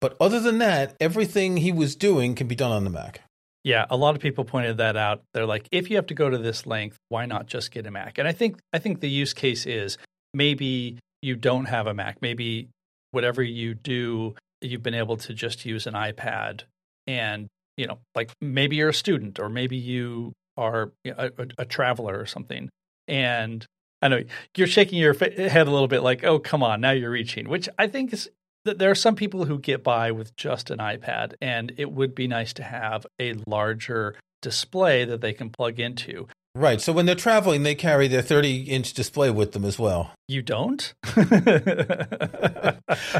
But 0.00 0.16
other 0.20 0.40
than 0.40 0.58
that, 0.58 0.96
everything 1.00 1.56
he 1.58 1.72
was 1.72 1.96
doing 1.96 2.34
can 2.34 2.46
be 2.46 2.54
done 2.54 2.72
on 2.72 2.84
the 2.84 2.90
Mac. 2.90 3.22
Yeah, 3.62 3.86
a 3.88 3.96
lot 3.96 4.14
of 4.14 4.20
people 4.20 4.44
pointed 4.44 4.76
that 4.76 4.96
out. 4.96 5.22
They're 5.32 5.46
like, 5.46 5.66
if 5.72 5.88
you 5.88 5.96
have 5.96 6.08
to 6.08 6.14
go 6.14 6.28
to 6.28 6.36
this 6.36 6.66
length, 6.66 6.98
why 7.08 7.24
not 7.24 7.46
just 7.46 7.70
get 7.70 7.86
a 7.86 7.90
Mac? 7.90 8.18
And 8.18 8.28
I 8.28 8.32
think 8.32 8.58
I 8.74 8.78
think 8.78 9.00
the 9.00 9.08
use 9.08 9.32
case 9.32 9.64
is 9.64 9.96
maybe 10.34 10.98
you 11.22 11.36
don't 11.36 11.64
have 11.64 11.86
a 11.86 11.94
Mac. 11.94 12.18
Maybe 12.20 12.68
whatever 13.12 13.42
you 13.42 13.72
do, 13.72 14.34
you've 14.60 14.82
been 14.82 14.94
able 14.94 15.16
to 15.16 15.32
just 15.32 15.64
use 15.64 15.86
an 15.86 15.94
iPad 15.94 16.64
and 17.06 17.48
you 17.76 17.86
know, 17.86 17.98
like 18.14 18.32
maybe 18.40 18.76
you're 18.76 18.90
a 18.90 18.94
student 18.94 19.38
or 19.38 19.48
maybe 19.48 19.76
you 19.76 20.32
are 20.56 20.92
a, 21.06 21.30
a, 21.38 21.46
a 21.58 21.64
traveler 21.64 22.18
or 22.18 22.26
something. 22.26 22.68
And 23.08 23.66
I 24.00 24.08
know 24.08 24.22
you're 24.56 24.66
shaking 24.66 24.98
your 24.98 25.14
head 25.14 25.66
a 25.66 25.70
little 25.70 25.88
bit 25.88 26.02
like, 26.02 26.24
oh, 26.24 26.38
come 26.38 26.62
on, 26.62 26.80
now 26.80 26.90
you're 26.90 27.10
reaching, 27.10 27.48
which 27.48 27.68
I 27.78 27.86
think 27.86 28.12
is 28.12 28.28
that 28.64 28.78
there 28.78 28.90
are 28.90 28.94
some 28.94 29.14
people 29.14 29.44
who 29.44 29.58
get 29.58 29.84
by 29.84 30.10
with 30.10 30.34
just 30.36 30.70
an 30.70 30.78
iPad, 30.78 31.34
and 31.40 31.72
it 31.76 31.92
would 31.92 32.14
be 32.14 32.26
nice 32.26 32.52
to 32.54 32.62
have 32.62 33.06
a 33.20 33.34
larger 33.46 34.14
display 34.40 35.04
that 35.04 35.20
they 35.20 35.32
can 35.32 35.50
plug 35.50 35.78
into. 35.78 36.26
Right. 36.56 36.80
So 36.80 36.92
when 36.92 37.04
they're 37.04 37.16
traveling, 37.16 37.64
they 37.64 37.74
carry 37.74 38.06
their 38.06 38.22
30 38.22 38.62
inch 38.62 38.92
display 38.92 39.30
with 39.30 39.52
them 39.52 39.64
as 39.64 39.76
well. 39.76 40.12
You 40.28 40.40
don't? 40.40 40.94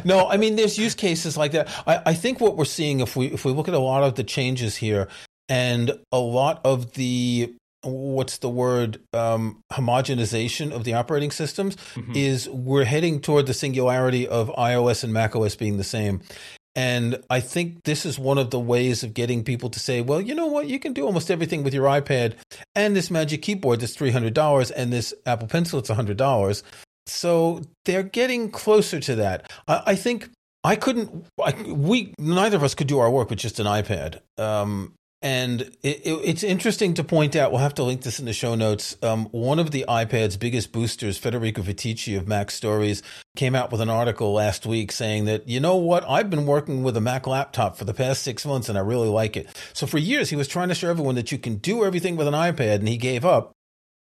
no, 0.05 0.29
I 0.29 0.37
mean, 0.37 0.55
there's 0.55 0.79
use 0.79 0.95
cases 0.95 1.37
like 1.37 1.51
that. 1.53 1.69
I, 1.87 2.03
I 2.07 2.15
think 2.15 2.41
what 2.41 2.57
we're 2.57 2.65
seeing, 2.65 3.01
if 3.01 3.17
we 3.17 3.27
if 3.27 3.45
we 3.45 3.51
look 3.53 3.67
at 3.67 3.75
a 3.75 3.79
lot 3.79 4.05
of 4.05 4.15
the 4.15 4.23
changes 4.23 4.77
here, 4.77 5.09
and 5.49 5.99
a 6.13 6.19
lot 6.19 6.61
of 6.65 6.93
the 6.93 7.53
what's 7.83 8.39
the 8.39 8.49
word 8.49 9.01
um, 9.13 9.61
homogenization 9.73 10.73
of 10.73 10.85
the 10.85 10.95
operating 10.95 11.31
systems 11.31 11.77
mm-hmm. 11.95 12.13
is 12.15 12.49
we're 12.49 12.85
heading 12.85 13.21
toward 13.21 13.47
the 13.47 13.55
singularity 13.55 14.27
of 14.27 14.49
iOS 14.51 15.05
and 15.05 15.13
macOS 15.13 15.57
being 15.57 15.77
the 15.77 15.85
same. 15.85 16.23
And 16.77 17.23
I 17.31 17.41
think 17.41 17.85
this 17.85 18.05
is 18.05 18.19
one 18.19 18.39
of 18.39 18.51
the 18.51 18.59
ways 18.59 19.03
of 19.05 19.15
getting 19.15 19.45
people 19.45 19.71
to 19.71 19.79
say, 19.79 20.01
well, 20.01 20.21
you 20.21 20.35
know 20.35 20.47
what? 20.47 20.67
You 20.67 20.79
can 20.79 20.93
do 20.93 21.07
almost 21.07 21.31
everything 21.31 21.63
with 21.63 21.73
your 21.73 21.87
iPad 21.87 22.35
and 22.75 22.97
this 22.97 23.11
Magic 23.11 23.43
Keyboard 23.43 23.81
that's 23.81 23.97
$300 23.97 24.73
and 24.75 24.93
this 24.93 25.15
Apple 25.25 25.47
Pencil 25.47 25.81
that's 25.81 25.91
$100. 25.91 26.63
So 27.07 27.63
they're 27.85 28.03
getting 28.03 28.51
closer 28.51 28.99
to 29.01 29.15
that. 29.17 29.53
I, 29.69 29.83
I 29.87 29.95
think 29.95 30.31
I 30.65 30.77
couldn't, 30.77 31.27
I, 31.43 31.53
we, 31.63 32.15
neither 32.19 32.57
of 32.57 32.65
us 32.65 32.75
could 32.75 32.89
do 32.89 32.99
our 32.99 33.11
work 33.11 33.31
with 33.31 33.39
just 33.39 33.61
an 33.61 33.67
iPad. 33.67 34.21
Um, 34.39 34.95
and 35.25 35.63
it, 35.83 36.03
it, 36.05 36.21
it's 36.23 36.43
interesting 36.43 36.93
to 36.95 37.03
point 37.03 37.35
out, 37.35 37.51
we'll 37.51 37.63
have 37.63 37.75
to 37.77 37.83
link 37.83 38.03
this 38.03 38.19
in 38.19 38.27
the 38.27 38.35
show 38.35 38.55
notes. 38.55 38.95
Um, 39.03 39.25
one 39.31 39.59
of 39.59 39.71
the 39.71 39.87
iPad's 39.89 40.37
biggest 40.37 40.71
boosters, 40.71 41.17
Federico 41.17 41.63
Viticci 41.63 42.19
of 42.19 42.29
Mac 42.29 42.51
Stories, 42.51 43.03
came 43.35 43.55
out 43.55 43.73
with 43.73 43.81
an 43.81 43.89
article 43.89 44.35
last 44.35 44.67
week 44.67 44.93
saying 44.93 45.25
that, 45.25 45.49
you 45.49 45.61
know 45.61 45.77
what, 45.77 46.05
I've 46.07 46.29
been 46.29 46.45
working 46.45 46.83
with 46.83 46.95
a 46.99 47.01
Mac 47.01 47.27
laptop 47.27 47.79
for 47.79 47.87
the 47.87 47.95
past 47.95 48.23
six 48.23 48.45
months 48.45 48.69
and 48.69 48.77
I 48.77 48.83
really 48.83 49.09
like 49.09 49.35
it. 49.35 49.49
So 49.73 49.87
for 49.87 49.97
years, 49.97 50.29
he 50.29 50.37
was 50.37 50.47
trying 50.47 50.69
to 50.69 50.75
show 50.75 50.91
everyone 50.91 51.15
that 51.15 51.33
you 51.33 51.39
can 51.39 51.57
do 51.57 51.85
everything 51.85 52.17
with 52.17 52.29
an 52.29 52.35
iPad 52.35 52.77
and 52.77 52.89
he 52.89 52.99
gave 52.99 53.25
up 53.25 53.55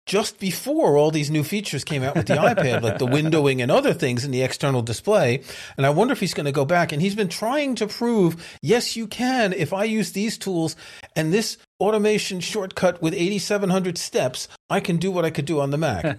just 0.09 0.41
before 0.41 0.97
all 0.97 1.11
these 1.11 1.31
new 1.31 1.45
features 1.45 1.85
came 1.85 2.03
out 2.03 2.17
with 2.17 2.27
the 2.27 2.35
iPad, 2.35 2.83
like 2.83 2.99
the 2.99 3.07
windowing 3.07 3.63
and 3.63 3.71
other 3.71 3.93
things 3.93 4.25
in 4.25 4.31
the 4.31 4.43
external 4.43 4.83
display. 4.83 5.43
And 5.77 5.87
I 5.87 5.91
wonder 5.91 6.13
if 6.13 6.21
he's 6.21 6.35
going 6.35 6.47
to 6.47 6.53
go 6.53 6.65
back. 6.65 6.91
And 6.91 7.01
he's 7.01 7.15
been 7.15 7.29
trying 7.29 7.77
to 7.77 7.87
prove, 7.87 8.59
yes, 8.63 8.97
you 8.97 9.07
can. 9.07 9.53
If 9.53 9.73
I 9.73 9.85
use 9.85 10.13
these 10.13 10.39
tools 10.39 10.75
and 11.15 11.33
this 11.33 11.59
automation 11.79 12.41
shortcut 12.41 13.01
with 13.03 13.13
8,700 13.15 13.99
steps, 13.99 14.49
I 14.71 14.81
can 14.81 14.97
do 14.97 15.13
what 15.13 15.25
I 15.25 15.31
could 15.31 15.45
do 15.45 15.61
on 15.61 15.71
the 15.71 15.79
Mac. 15.79 16.19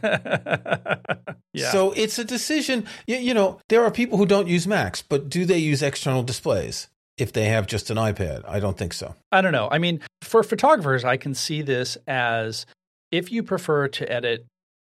yeah. 1.53 1.71
So 1.71 1.91
it's 1.93 2.19
a 2.19 2.23
decision. 2.23 2.85
You, 3.07 3.17
you 3.17 3.33
know, 3.33 3.59
there 3.69 3.83
are 3.83 3.91
people 3.91 4.19
who 4.19 4.27
don't 4.27 4.47
use 4.47 4.67
Macs, 4.67 5.01
but 5.01 5.29
do 5.29 5.45
they 5.45 5.57
use 5.57 5.81
external 5.81 6.23
displays? 6.23 6.87
if 7.17 7.33
they 7.33 7.45
have 7.45 7.67
just 7.67 7.89
an 7.89 7.97
iPad. 7.97 8.47
I 8.47 8.61
don't 8.61 8.77
think 8.77 8.93
so. 8.93 9.13
I 9.29 9.41
don't 9.41 9.51
know. 9.51 9.67
I 9.69 9.77
mean, 9.77 9.99
for 10.21 10.41
photographers, 10.41 11.03
I 11.03 11.17
can 11.17 11.35
see 11.35 11.61
this 11.61 11.97
as 12.07 12.65
if 13.11 13.31
you 13.31 13.43
prefer 13.43 13.87
to 13.87 14.11
edit 14.11 14.45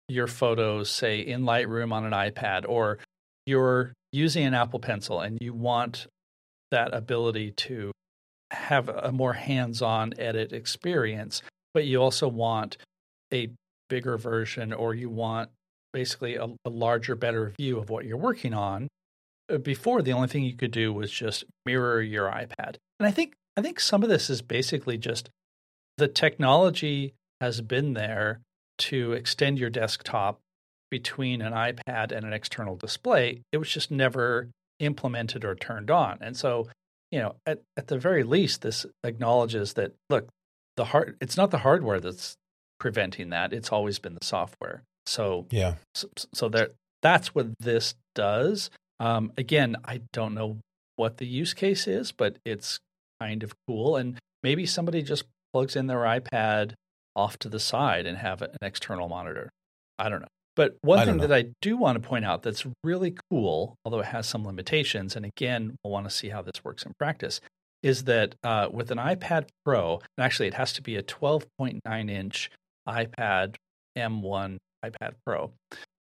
your 0.07 0.27
photos, 0.27 0.89
say 0.89 1.19
in 1.19 1.43
Lightroom 1.43 1.91
on 1.91 2.05
an 2.05 2.11
iPad, 2.11 2.65
or 2.67 2.99
you're 3.45 3.93
using 4.11 4.45
an 4.45 4.53
Apple 4.53 4.79
Pencil 4.79 5.19
and 5.21 5.37
you 5.41 5.53
want 5.53 6.07
that 6.71 6.93
ability 6.93 7.51
to 7.51 7.91
have 8.51 8.89
a 8.89 9.11
more 9.11 9.33
hands 9.33 9.81
on 9.81 10.13
edit 10.17 10.53
experience, 10.53 11.41
but 11.73 11.85
you 11.85 12.01
also 12.01 12.27
want 12.27 12.77
a 13.33 13.49
bigger 13.89 14.17
version 14.17 14.71
or 14.73 14.93
you 14.93 15.09
want 15.09 15.49
basically 15.91 16.35
a, 16.35 16.45
a, 16.65 16.69
larger, 16.69 17.15
better 17.15 17.53
view 17.59 17.79
of 17.79 17.89
what 17.89 18.05
you're 18.05 18.17
working 18.17 18.53
on. 18.53 18.87
Uh, 19.51 19.57
before, 19.57 20.01
the 20.01 20.11
only 20.11 20.27
thing 20.27 20.43
you 20.43 20.55
could 20.55 20.71
do 20.71 20.91
was 20.93 21.11
just 21.11 21.43
mirror 21.65 22.01
your 22.01 22.27
iPad. 22.27 22.77
And 22.99 23.07
I 23.07 23.11
think 23.11 23.33
I 23.55 23.61
think 23.61 23.79
some 23.79 24.01
of 24.01 24.09
this 24.09 24.29
is 24.29 24.41
basically 24.41 24.97
just 24.97 25.29
the 25.97 26.07
technology 26.07 27.13
has 27.43 27.59
been 27.59 27.93
there 27.93 28.39
to 28.77 29.11
extend 29.11 29.59
your 29.59 29.69
desktop 29.69 30.39
between 30.89 31.41
an 31.41 31.51
iPad 31.51 32.13
and 32.13 32.23
an 32.25 32.31
external 32.31 32.77
display. 32.77 33.41
It 33.51 33.57
was 33.57 33.69
just 33.69 33.91
never 33.91 34.49
implemented 34.79 35.43
or 35.43 35.53
turned 35.53 35.91
on. 35.91 36.19
And 36.21 36.37
so, 36.37 36.69
you 37.11 37.19
know, 37.19 37.35
at, 37.45 37.59
at 37.75 37.87
the 37.87 37.97
very 37.97 38.23
least, 38.23 38.61
this 38.61 38.85
acknowledges 39.03 39.73
that 39.73 39.91
look, 40.09 40.29
the 40.77 40.85
hard 40.85 41.17
it's 41.19 41.35
not 41.35 41.51
the 41.51 41.57
hardware 41.59 41.99
that's 41.99 42.35
preventing 42.79 43.29
that. 43.31 43.51
It's 43.51 43.73
always 43.73 43.99
been 43.99 44.13
the 44.13 44.25
software. 44.25 44.83
So 45.05 45.45
yeah, 45.51 45.75
so, 45.95 46.07
so 46.33 46.47
there 46.47 46.69
that's 47.01 47.35
what 47.35 47.47
this 47.59 47.95
does. 48.15 48.69
Um, 49.01 49.33
again, 49.37 49.75
I 49.83 49.99
don't 50.13 50.33
know 50.33 50.59
what 50.95 51.17
the 51.17 51.27
use 51.27 51.53
case 51.53 51.87
is, 51.87 52.13
but 52.13 52.37
it's 52.45 52.79
kind 53.19 53.43
of 53.43 53.51
cool. 53.67 53.97
And 53.97 54.17
maybe 54.43 54.65
somebody 54.65 55.01
just 55.01 55.25
plugs 55.51 55.75
in 55.75 55.87
their 55.87 55.99
iPad 55.99 56.73
off 57.15 57.37
to 57.39 57.49
the 57.49 57.59
side 57.59 58.05
and 58.05 58.17
have 58.17 58.41
an 58.41 58.57
external 58.61 59.07
monitor. 59.07 59.49
I 59.99 60.09
don't 60.09 60.21
know. 60.21 60.27
But 60.55 60.77
one 60.81 61.05
thing 61.05 61.17
know. 61.17 61.27
that 61.27 61.35
I 61.35 61.49
do 61.61 61.77
want 61.77 62.01
to 62.01 62.07
point 62.07 62.25
out 62.25 62.43
that's 62.43 62.65
really 62.83 63.15
cool, 63.29 63.75
although 63.83 64.01
it 64.01 64.07
has 64.07 64.27
some 64.27 64.45
limitations, 64.45 65.15
and 65.15 65.25
again, 65.25 65.75
we'll 65.83 65.91
want 65.91 66.07
to 66.07 66.15
see 66.15 66.29
how 66.29 66.41
this 66.41 66.63
works 66.63 66.85
in 66.85 66.93
practice, 66.99 67.41
is 67.81 68.03
that 68.03 68.35
uh, 68.43 68.69
with 68.71 68.91
an 68.91 68.97
iPad 68.97 69.47
Pro, 69.65 69.99
and 70.17 70.23
actually 70.23 70.47
it 70.47 70.53
has 70.53 70.71
to 70.73 70.81
be 70.81 70.95
a 70.95 71.03
12.9 71.03 72.09
inch 72.09 72.51
iPad 72.87 73.55
M1 73.97 74.57
iPad 74.85 75.13
Pro, 75.25 75.51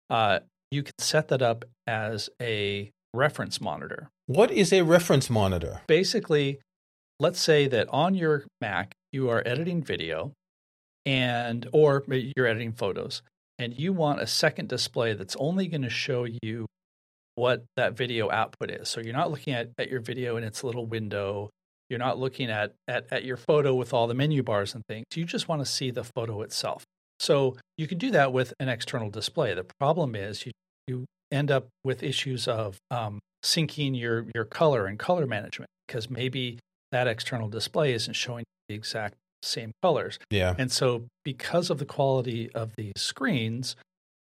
uh, 0.08 0.40
you 0.70 0.82
can 0.82 0.94
set 0.98 1.28
that 1.28 1.42
up 1.42 1.64
as 1.86 2.28
a 2.40 2.90
reference 3.14 3.60
monitor. 3.60 4.08
What 4.26 4.50
is 4.50 4.72
a 4.72 4.82
reference 4.82 5.30
monitor? 5.30 5.82
Basically, 5.86 6.60
let's 7.18 7.40
say 7.40 7.66
that 7.68 7.88
on 7.90 8.14
your 8.14 8.44
Mac, 8.60 8.92
you 9.12 9.28
are 9.28 9.42
editing 9.46 9.82
video 9.82 10.32
and 11.06 11.68
or 11.72 12.04
you're 12.08 12.46
editing 12.46 12.72
photos 12.72 13.22
and 13.58 13.78
you 13.78 13.92
want 13.92 14.20
a 14.20 14.26
second 14.26 14.68
display 14.68 15.12
that's 15.12 15.36
only 15.36 15.68
going 15.68 15.82
to 15.82 15.90
show 15.90 16.26
you 16.42 16.66
what 17.34 17.64
that 17.76 17.96
video 17.96 18.30
output 18.30 18.70
is. 18.70 18.88
So 18.88 19.00
you're 19.00 19.12
not 19.12 19.30
looking 19.30 19.54
at, 19.54 19.70
at 19.78 19.90
your 19.90 20.00
video 20.00 20.36
in 20.36 20.44
its 20.44 20.64
little 20.64 20.86
window. 20.86 21.50
You're 21.88 21.98
not 21.98 22.18
looking 22.18 22.50
at, 22.50 22.72
at, 22.88 23.06
at 23.10 23.24
your 23.24 23.36
photo 23.36 23.74
with 23.74 23.92
all 23.92 24.06
the 24.06 24.14
menu 24.14 24.42
bars 24.42 24.74
and 24.74 24.82
things. 24.88 25.04
You 25.14 25.24
just 25.24 25.48
want 25.48 25.60
to 25.60 25.66
see 25.66 25.90
the 25.90 26.04
photo 26.04 26.40
itself. 26.42 26.84
So 27.18 27.56
you 27.76 27.86
can 27.86 27.98
do 27.98 28.10
that 28.12 28.32
with 28.32 28.54
an 28.60 28.68
external 28.68 29.10
display. 29.10 29.52
The 29.54 29.66
problem 29.78 30.14
is 30.14 30.46
you, 30.46 30.52
you 30.86 31.04
end 31.30 31.50
up 31.50 31.68
with 31.84 32.02
issues 32.02 32.48
of 32.48 32.78
um, 32.90 33.20
syncing 33.44 33.98
your, 33.98 34.26
your 34.34 34.44
color 34.44 34.86
and 34.86 34.98
color 34.98 35.26
management 35.26 35.68
because 35.86 36.08
maybe 36.08 36.58
that 36.92 37.06
external 37.06 37.48
display 37.48 37.92
isn't 37.92 38.14
showing 38.14 38.44
the 38.68 38.74
exact 38.74 39.16
same 39.42 39.72
colors. 39.82 40.18
Yeah. 40.30 40.54
And 40.58 40.70
so 40.70 41.04
because 41.24 41.70
of 41.70 41.78
the 41.78 41.84
quality 41.84 42.50
of 42.54 42.72
these 42.76 42.92
screens 42.96 43.76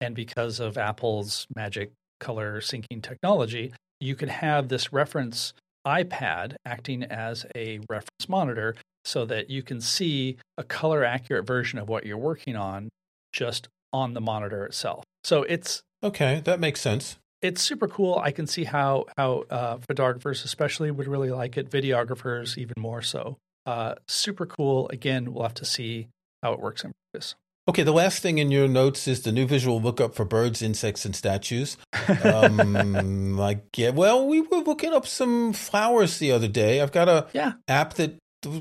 and 0.02 0.16
because 0.16 0.60
of 0.60 0.78
Apple's 0.78 1.48
magic 1.56 1.92
color 2.20 2.62
syncing 2.62 3.02
technology, 3.02 3.74
you 4.00 4.16
could 4.16 4.30
have 4.30 4.68
this 4.68 4.92
reference 4.92 5.54
iPad 5.86 6.56
acting 6.66 7.04
as 7.04 7.46
a 7.56 7.80
reference 7.90 8.28
monitor 8.28 8.76
so 9.04 9.26
that 9.26 9.50
you 9.50 9.62
can 9.62 9.80
see 9.80 10.38
a 10.58 10.64
color 10.64 11.04
accurate 11.04 11.46
version 11.46 11.78
of 11.80 11.88
what 11.88 12.06
you're 12.06 12.18
working 12.18 12.56
on 12.56 12.90
just 13.32 13.68
on 13.94 14.14
the 14.14 14.22
monitor 14.22 14.66
itself. 14.66 15.04
So 15.24 15.44
it's 15.44 15.82
okay. 16.04 16.42
That 16.44 16.60
makes 16.60 16.82
sense. 16.82 17.18
It's 17.42 17.62
super 17.62 17.88
cool. 17.88 18.18
I 18.18 18.32
can 18.32 18.48
see 18.48 18.64
how 18.64 19.06
how 19.16 19.46
uh, 19.50 19.78
photographers 19.88 20.44
especially 20.44 20.90
would 20.90 21.08
really 21.08 21.30
like 21.30 21.58
it. 21.58 21.70
Videographers 21.70 22.58
even 22.58 22.76
more 22.78 23.02
so. 23.02 23.38
Uh, 23.66 23.96
super 24.08 24.46
cool. 24.46 24.90
Again, 24.90 25.34
we'll 25.34 25.44
have 25.44 25.56
to 25.56 25.66
see 25.66 26.10
how 26.44 26.54
it 26.54 26.60
works 26.60 26.84
in 26.84 26.94
practice. 27.12 27.36
Okay, 27.68 27.82
the 27.82 27.92
last 27.92 28.22
thing 28.22 28.38
in 28.38 28.52
your 28.52 28.68
notes 28.68 29.08
is 29.08 29.24
the 29.24 29.32
new 29.32 29.48
visual 29.48 29.82
lookup 29.82 30.14
for 30.14 30.24
birds, 30.24 30.62
insects, 30.62 31.04
and 31.04 31.16
statues. 31.16 31.78
Um, 32.24 33.40
I 33.42 33.62
get. 33.74 33.96
Well, 33.96 34.28
we 34.28 34.42
were 34.42 34.60
looking 34.60 34.94
up 34.94 35.08
some 35.08 35.52
flowers 35.52 36.20
the 36.20 36.32
other 36.32 36.48
day. 36.48 36.80
I've 36.80 36.92
got 36.92 37.10
a 37.10 37.28
yeah. 37.34 37.54
app 37.68 37.96
that 37.96 38.18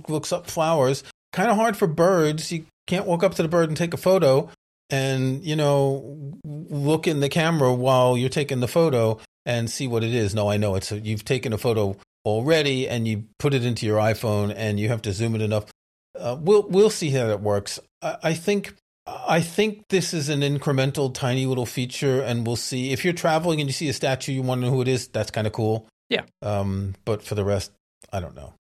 looks 0.09 0.33
up 0.33 0.47
flowers. 0.47 1.05
Kind 1.35 1.51
of 1.51 1.57
hard 1.57 1.77
for 1.77 1.87
birds. 1.87 2.51
You 2.51 2.65
can't 2.87 3.07
walk 3.07 3.23
up 3.23 3.35
to 3.35 3.43
the 3.43 3.49
bird 3.49 3.69
and 3.69 3.77
take 3.77 3.93
a 3.93 3.99
photo, 3.99 4.49
and 4.89 5.45
you 5.45 5.57
know, 5.57 6.39
look 6.45 7.07
in 7.07 7.21
the 7.21 7.29
camera 7.29 7.75
while 7.75 8.17
you're 8.17 8.31
taking 8.31 8.61
the 8.61 8.69
photo 8.69 9.19
and 9.45 9.69
see 9.69 9.87
what 9.87 10.03
it 10.03 10.15
is. 10.15 10.35
No, 10.35 10.49
I 10.49 10.57
know 10.57 10.77
it's 10.77 10.91
a, 10.93 10.99
you've 10.99 11.27
taken 11.27 11.53
a 11.53 11.59
photo 11.59 11.95
already 12.25 12.89
and 12.89 13.07
you 13.07 13.25
put 13.39 13.55
it 13.55 13.65
into 13.65 13.87
your 13.87 13.99
iPhone 13.99 14.53
and 14.57 14.81
you 14.81 14.89
have 14.89 15.03
to 15.03 15.13
zoom 15.13 15.35
it 15.35 15.43
enough. 15.43 15.67
Uh, 16.19 16.37
we'll 16.41 16.63
we'll 16.69 16.91
see 16.91 17.11
how 17.11 17.27
that 17.27 17.41
works. 17.41 17.79
I, 18.01 18.17
I 18.23 18.35
think 18.35 18.75
I 19.07 19.41
think 19.41 19.89
this 19.89 20.15
is 20.15 20.29
an 20.29 20.41
incremental, 20.41 21.13
tiny 21.13 21.45
little 21.45 21.67
feature, 21.67 22.23
and 22.23 22.47
we'll 22.47 22.57
see. 22.57 22.93
If 22.93 23.05
you're 23.05 23.13
traveling 23.13 23.61
and 23.61 23.69
you 23.69 23.73
see 23.73 23.89
a 23.89 23.93
statue, 23.93 24.33
you 24.33 24.43
want 24.43 24.63
to 24.63 24.67
know 24.67 24.73
who 24.73 24.81
it 24.81 24.89
is. 24.89 25.09
That's 25.09 25.31
kind 25.31 25.47
of 25.47 25.53
cool. 25.53 25.87
Yeah. 26.09 26.23
Um, 26.41 26.95
but 27.05 27.23
for 27.23 27.35
the 27.35 27.45
rest, 27.45 27.73
I 28.13 28.21
don't 28.21 28.35
know. 28.35 28.55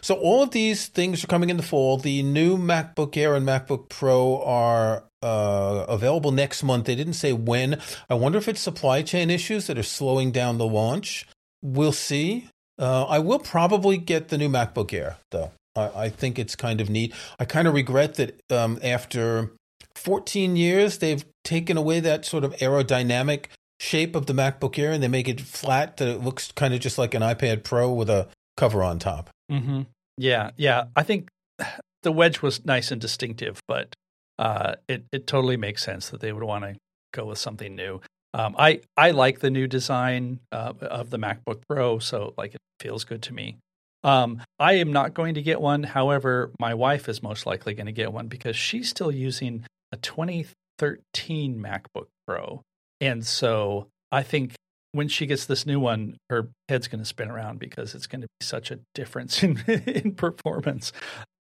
So 0.00 0.14
all 0.14 0.42
of 0.42 0.50
these 0.50 0.86
things 0.88 1.24
are 1.24 1.26
coming 1.26 1.50
in 1.50 1.56
the 1.56 1.62
fall. 1.62 1.96
The 1.96 2.22
new 2.22 2.56
MacBook 2.56 3.16
Air 3.16 3.34
and 3.34 3.46
MacBook 3.46 3.88
Pro 3.88 4.42
are 4.42 5.04
uh, 5.22 5.86
available 5.88 6.32
next 6.32 6.62
month. 6.62 6.86
They 6.86 6.94
didn't 6.94 7.14
say 7.14 7.32
when. 7.32 7.80
I 8.08 8.14
wonder 8.14 8.38
if 8.38 8.48
it's 8.48 8.60
supply 8.60 9.02
chain 9.02 9.30
issues 9.30 9.66
that 9.66 9.78
are 9.78 9.82
slowing 9.82 10.32
down 10.32 10.58
the 10.58 10.66
launch. 10.66 11.26
We'll 11.62 11.92
see. 11.92 12.48
Uh, 12.80 13.04
I 13.04 13.18
will 13.18 13.38
probably 13.38 13.98
get 13.98 14.28
the 14.28 14.38
new 14.38 14.48
MacBook 14.48 14.92
Air, 14.92 15.18
though. 15.30 15.52
I, 15.76 16.04
I 16.04 16.08
think 16.08 16.38
it's 16.38 16.56
kind 16.56 16.80
of 16.80 16.88
neat. 16.88 17.14
I 17.38 17.44
kind 17.44 17.68
of 17.68 17.74
regret 17.74 18.14
that 18.14 18.40
um, 18.50 18.78
after 18.82 19.52
14 19.94 20.56
years, 20.56 20.98
they've 20.98 21.24
taken 21.44 21.76
away 21.76 22.00
that 22.00 22.24
sort 22.24 22.42
of 22.42 22.56
aerodynamic 22.56 23.46
shape 23.78 24.16
of 24.16 24.26
the 24.26 24.32
MacBook 24.32 24.78
Air 24.78 24.92
and 24.92 25.02
they 25.02 25.08
make 25.08 25.28
it 25.28 25.40
flat 25.40 25.98
that 25.98 26.08
it 26.08 26.22
looks 26.22 26.52
kind 26.52 26.74
of 26.74 26.80
just 26.80 26.98
like 26.98 27.14
an 27.14 27.22
iPad 27.22 27.64
Pro 27.64 27.92
with 27.92 28.10
a 28.10 28.28
cover 28.56 28.82
on 28.82 28.98
top. 28.98 29.30
Mm-hmm. 29.50 29.82
Yeah, 30.16 30.50
yeah. 30.56 30.84
I 30.96 31.02
think 31.02 31.28
the 32.02 32.12
wedge 32.12 32.42
was 32.42 32.64
nice 32.64 32.90
and 32.90 33.00
distinctive, 33.00 33.60
but 33.66 33.94
uh, 34.38 34.76
it 34.88 35.04
it 35.12 35.26
totally 35.26 35.56
makes 35.56 35.82
sense 35.82 36.08
that 36.10 36.20
they 36.20 36.32
would 36.32 36.42
want 36.42 36.64
to 36.64 36.76
go 37.12 37.26
with 37.26 37.38
something 37.38 37.74
new. 37.74 38.00
Um, 38.32 38.54
I 38.58 38.80
I 38.96 39.10
like 39.10 39.40
the 39.40 39.50
new 39.50 39.66
design 39.66 40.40
uh, 40.52 40.72
of 40.80 41.10
the 41.10 41.18
MacBook 41.18 41.62
Pro, 41.68 41.98
so 41.98 42.34
like 42.36 42.54
it 42.54 42.60
feels 42.78 43.04
good 43.04 43.22
to 43.22 43.34
me. 43.34 43.56
Um, 44.02 44.42
I 44.58 44.74
am 44.74 44.92
not 44.92 45.14
going 45.14 45.34
to 45.34 45.42
get 45.42 45.60
one. 45.60 45.82
However, 45.82 46.52
my 46.58 46.74
wife 46.74 47.08
is 47.08 47.22
most 47.22 47.44
likely 47.44 47.74
going 47.74 47.86
to 47.86 47.92
get 47.92 48.12
one 48.12 48.28
because 48.28 48.56
she's 48.56 48.88
still 48.88 49.12
using 49.12 49.64
a 49.92 49.96
2013 49.98 51.58
MacBook 51.58 52.06
Pro. 52.26 52.62
And 53.00 53.26
so 53.26 53.88
I 54.10 54.22
think 54.22 54.54
when 54.92 55.08
she 55.08 55.26
gets 55.26 55.46
this 55.46 55.66
new 55.66 55.78
one, 55.78 56.16
her 56.30 56.48
head's 56.68 56.88
going 56.88 57.00
to 57.00 57.04
spin 57.04 57.30
around 57.30 57.58
because 57.58 57.94
it's 57.94 58.06
going 58.06 58.22
to 58.22 58.26
be 58.26 58.44
such 58.44 58.70
a 58.70 58.80
difference 58.94 59.42
in, 59.42 59.58
in 59.68 60.14
performance. 60.14 60.92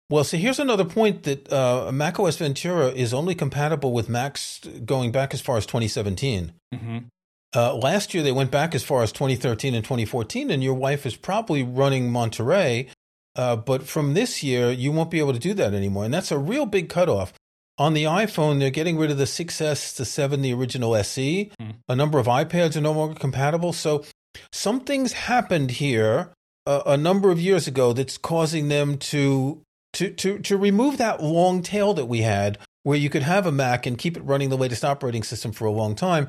Well, 0.09 0.23
so 0.23 0.37
here's 0.37 0.59
another 0.59 0.85
point 0.85 1.23
that 1.23 1.51
uh, 1.53 1.91
macOS 1.91 2.37
Ventura 2.37 2.87
is 2.87 3.13
only 3.13 3.35
compatible 3.35 3.93
with 3.93 4.09
Macs 4.09 4.59
going 4.83 5.11
back 5.11 5.33
as 5.33 5.41
far 5.41 5.57
as 5.57 5.65
2017. 5.67 6.53
Mm-hmm. 6.73 6.97
Uh, 7.55 7.75
last 7.75 8.13
year, 8.13 8.23
they 8.23 8.31
went 8.31 8.51
back 8.51 8.73
as 8.73 8.83
far 8.83 9.03
as 9.03 9.11
2013 9.11 9.75
and 9.75 9.83
2014, 9.83 10.49
and 10.49 10.63
your 10.63 10.73
wife 10.73 11.05
is 11.05 11.15
probably 11.15 11.63
running 11.63 12.11
Monterey. 12.11 12.87
Uh, 13.35 13.55
but 13.55 13.83
from 13.83 14.15
this 14.15 14.43
year, 14.43 14.71
you 14.71 14.91
won't 14.91 15.11
be 15.11 15.19
able 15.19 15.33
to 15.33 15.39
do 15.39 15.53
that 15.53 15.73
anymore. 15.73 16.05
And 16.05 16.13
that's 16.13 16.31
a 16.31 16.37
real 16.37 16.65
big 16.65 16.89
cutoff. 16.89 17.33
On 17.77 17.93
the 17.93 18.03
iPhone, 18.03 18.59
they're 18.59 18.69
getting 18.69 18.97
rid 18.97 19.11
of 19.11 19.17
the 19.17 19.23
6S 19.23 19.95
the 19.95 20.05
7, 20.05 20.41
the 20.41 20.53
original 20.53 20.95
SE. 20.97 21.51
Mm. 21.59 21.75
A 21.87 21.95
number 21.95 22.19
of 22.19 22.25
iPads 22.25 22.75
are 22.75 22.81
no 22.81 22.91
longer 22.91 23.17
compatible. 23.17 23.71
So 23.73 24.03
some 24.51 24.81
things 24.81 25.13
happened 25.13 25.71
here 25.71 26.33
uh, 26.67 26.81
a 26.85 26.97
number 26.97 27.31
of 27.31 27.39
years 27.39 27.67
ago 27.67 27.93
that's 27.93 28.17
causing 28.17 28.67
them 28.67 28.97
to, 28.97 29.61
to, 29.93 30.11
to, 30.11 30.39
to 30.39 30.57
remove 30.57 30.97
that 30.97 31.21
long 31.21 31.61
tail 31.61 31.93
that 31.93 32.05
we 32.05 32.21
had 32.21 32.57
where 32.83 32.97
you 32.97 33.09
could 33.09 33.23
have 33.23 33.45
a 33.45 33.51
Mac 33.51 33.85
and 33.85 33.97
keep 33.97 34.17
it 34.17 34.21
running 34.21 34.49
the 34.49 34.57
latest 34.57 34.85
operating 34.85 35.23
system 35.23 35.51
for 35.51 35.65
a 35.65 35.71
long 35.71 35.95
time. 35.95 36.27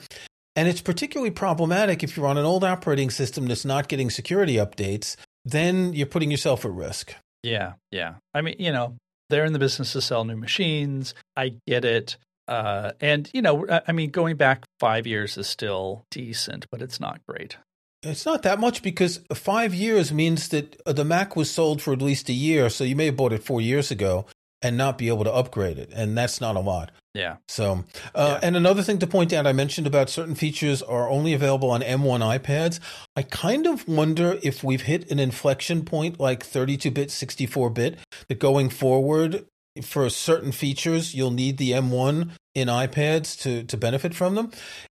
And 0.56 0.68
it's 0.68 0.80
particularly 0.80 1.30
problematic 1.30 2.02
if 2.02 2.16
you're 2.16 2.26
on 2.26 2.36
an 2.36 2.44
old 2.44 2.64
operating 2.64 3.10
system 3.10 3.46
that's 3.46 3.64
not 3.64 3.88
getting 3.88 4.10
security 4.10 4.56
updates, 4.56 5.16
then 5.44 5.92
you're 5.92 6.06
putting 6.06 6.30
yourself 6.30 6.64
at 6.64 6.72
risk. 6.72 7.14
Yeah, 7.42 7.74
yeah. 7.90 8.14
I 8.34 8.40
mean, 8.42 8.56
you 8.58 8.72
know, 8.72 8.96
they're 9.30 9.44
in 9.44 9.52
the 9.52 9.58
business 9.58 9.92
to 9.92 10.02
sell 10.02 10.24
new 10.24 10.36
machines. 10.36 11.14
I 11.36 11.54
get 11.66 11.84
it. 11.84 12.16
Uh, 12.48 12.92
and, 13.00 13.30
you 13.32 13.42
know, 13.42 13.64
I 13.86 13.92
mean, 13.92 14.10
going 14.10 14.36
back 14.36 14.64
five 14.80 15.06
years 15.06 15.38
is 15.38 15.46
still 15.46 16.04
decent, 16.10 16.66
but 16.70 16.82
it's 16.82 16.98
not 16.98 17.20
great. 17.28 17.56
It's 18.02 18.24
not 18.24 18.42
that 18.42 18.58
much 18.58 18.82
because 18.82 19.20
five 19.34 19.74
years 19.74 20.12
means 20.12 20.48
that 20.48 20.82
the 20.86 21.04
Mac 21.04 21.36
was 21.36 21.50
sold 21.50 21.82
for 21.82 21.92
at 21.92 22.00
least 22.00 22.28
a 22.28 22.32
year. 22.32 22.70
So 22.70 22.84
you 22.84 22.96
may 22.96 23.06
have 23.06 23.16
bought 23.16 23.32
it 23.32 23.42
four 23.42 23.60
years 23.60 23.90
ago 23.90 24.26
and 24.62 24.76
not 24.76 24.98
be 24.98 25.08
able 25.08 25.24
to 25.24 25.32
upgrade 25.32 25.78
it. 25.78 25.90
And 25.94 26.16
that's 26.16 26.40
not 26.40 26.56
a 26.56 26.60
lot. 26.60 26.90
Yeah. 27.14 27.36
So, 27.48 27.84
uh, 28.14 28.38
yeah. 28.40 28.46
and 28.46 28.56
another 28.56 28.82
thing 28.82 28.98
to 29.00 29.06
point 29.06 29.32
out, 29.32 29.46
I 29.46 29.52
mentioned 29.52 29.86
about 29.86 30.08
certain 30.08 30.34
features 30.34 30.82
are 30.82 31.10
only 31.10 31.32
available 31.32 31.70
on 31.70 31.80
M1 31.80 32.38
iPads. 32.38 32.78
I 33.16 33.22
kind 33.22 33.66
of 33.66 33.86
wonder 33.88 34.38
if 34.42 34.62
we've 34.62 34.82
hit 34.82 35.10
an 35.10 35.18
inflection 35.18 35.84
point 35.84 36.20
like 36.20 36.44
32 36.44 36.90
bit, 36.90 37.10
64 37.10 37.70
bit, 37.70 37.98
that 38.28 38.38
going 38.38 38.70
forward 38.70 39.44
for 39.82 40.08
certain 40.10 40.52
features, 40.52 41.14
you'll 41.14 41.30
need 41.30 41.58
the 41.58 41.72
M1 41.72 42.30
in 42.54 42.68
iPads 42.68 43.38
to, 43.42 43.64
to 43.64 43.76
benefit 43.76 44.14
from 44.14 44.34
them. 44.34 44.50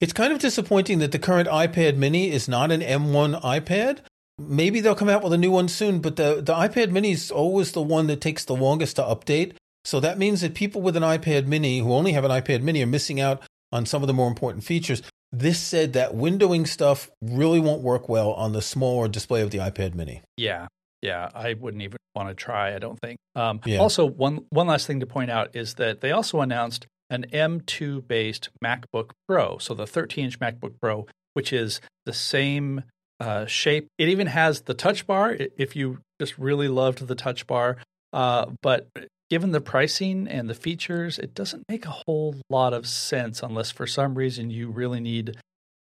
It's 0.01 0.13
kind 0.13 0.33
of 0.33 0.39
disappointing 0.39 0.99
that 1.01 1.13
the 1.13 1.19
current 1.19 1.49
iPad 1.49 1.97
mini 1.97 2.31
is 2.31 2.49
not 2.49 2.71
an 2.71 2.81
M1 2.81 3.41
iPad. 3.43 3.99
Maybe 4.39 4.81
they'll 4.81 4.95
come 4.95 5.09
out 5.09 5.23
with 5.23 5.33
a 5.33 5.39
new 5.39 5.51
one 5.51 5.69
soon, 5.69 6.01
but 6.01 6.17
the, 6.17 6.37
the 6.37 6.55
iPad 6.55 6.91
mini 6.91 7.13
is 7.13 7.31
always 7.31 7.73
the 7.73 7.83
one 7.83 8.07
that 8.07 8.21
takes 8.21 8.45
the 8.45 8.55
longest 8.55 8.97
to 8.97 9.03
update. 9.03 9.53
So 9.85 10.01
that 10.01 10.19
means 10.19 10.41
that 10.41 10.55
people 10.55 10.81
with 10.81 10.97
an 10.97 11.03
iPad 11.03 11.47
mini 11.47 11.81
who 11.81 11.93
only 11.93 12.13
have 12.13 12.25
an 12.25 12.31
iPad 12.31 12.63
mini 12.63 12.83
are 12.83 12.87
missing 12.87 13.21
out 13.21 13.43
on 13.73 13.87
some 13.87 14.03
of 14.03 14.07
the 14.07 14.15
more 14.15 14.29
important 14.29 14.65
features. 14.65 15.03
This 15.33 15.61
said 15.61 15.93
that 15.93 16.13
windowing 16.13 16.67
stuff 16.67 17.11
really 17.21 17.61
won't 17.61 17.83
work 17.83 18.09
well 18.09 18.33
on 18.33 18.53
the 18.53 18.63
smaller 18.63 19.09
display 19.09 19.43
of 19.43 19.51
the 19.51 19.59
iPad 19.59 19.95
mini. 19.95 20.23
Yeah. 20.37 20.67
Yeah, 21.03 21.31
I 21.35 21.55
wouldn't 21.55 21.83
even 21.83 21.99
want 22.15 22.29
to 22.29 22.35
try, 22.35 22.75
I 22.75 22.79
don't 22.79 22.99
think. 23.01 23.19
Um, 23.35 23.61
yeah. 23.65 23.79
Also, 23.79 24.05
one, 24.05 24.45
one 24.51 24.67
last 24.67 24.87
thing 24.87 25.01
to 25.01 25.07
point 25.07 25.31
out 25.31 25.55
is 25.57 25.75
that 25.75 26.01
they 26.01 26.13
also 26.13 26.41
announced 26.41 26.87
an 27.09 27.27
M2 27.33 28.07
based 28.07 28.51
MacBook 28.65 29.11
Pro. 29.29 29.59
So 29.59 29.75
the 29.75 29.87
13 29.87 30.27
inch 30.27 30.39
MacBook 30.39 30.75
Pro, 30.81 31.07
which 31.35 31.53
is 31.53 31.81
the 32.07 32.13
same 32.13 32.85
uh, 33.19 33.47
shape. 33.47 33.89
It 33.99 34.09
even 34.09 34.29
has 34.29 34.63
the 34.63 34.75
touch 34.75 35.07
bar 35.07 35.37
if 35.57 35.75
you 35.75 35.99
just 36.21 36.39
really 36.39 36.69
loved 36.69 37.07
the 37.07 37.15
touch 37.15 37.47
bar. 37.47 37.79
Uh, 38.13 38.47
but 38.63 38.89
given 39.29 39.53
the 39.53 39.61
pricing 39.61 40.27
and 40.27 40.49
the 40.49 40.55
features, 40.55 41.19
it 41.19 41.35
doesn't 41.35 41.65
make 41.69 41.87
a 41.87 42.03
whole 42.07 42.37
lot 42.49 42.73
of 42.73 42.87
sense 42.87 43.43
unless 43.43 43.71
for 43.71 43.87
some 43.87 44.15
reason 44.15 44.51
you 44.51 44.71
really 44.71 45.01
need 45.01 45.37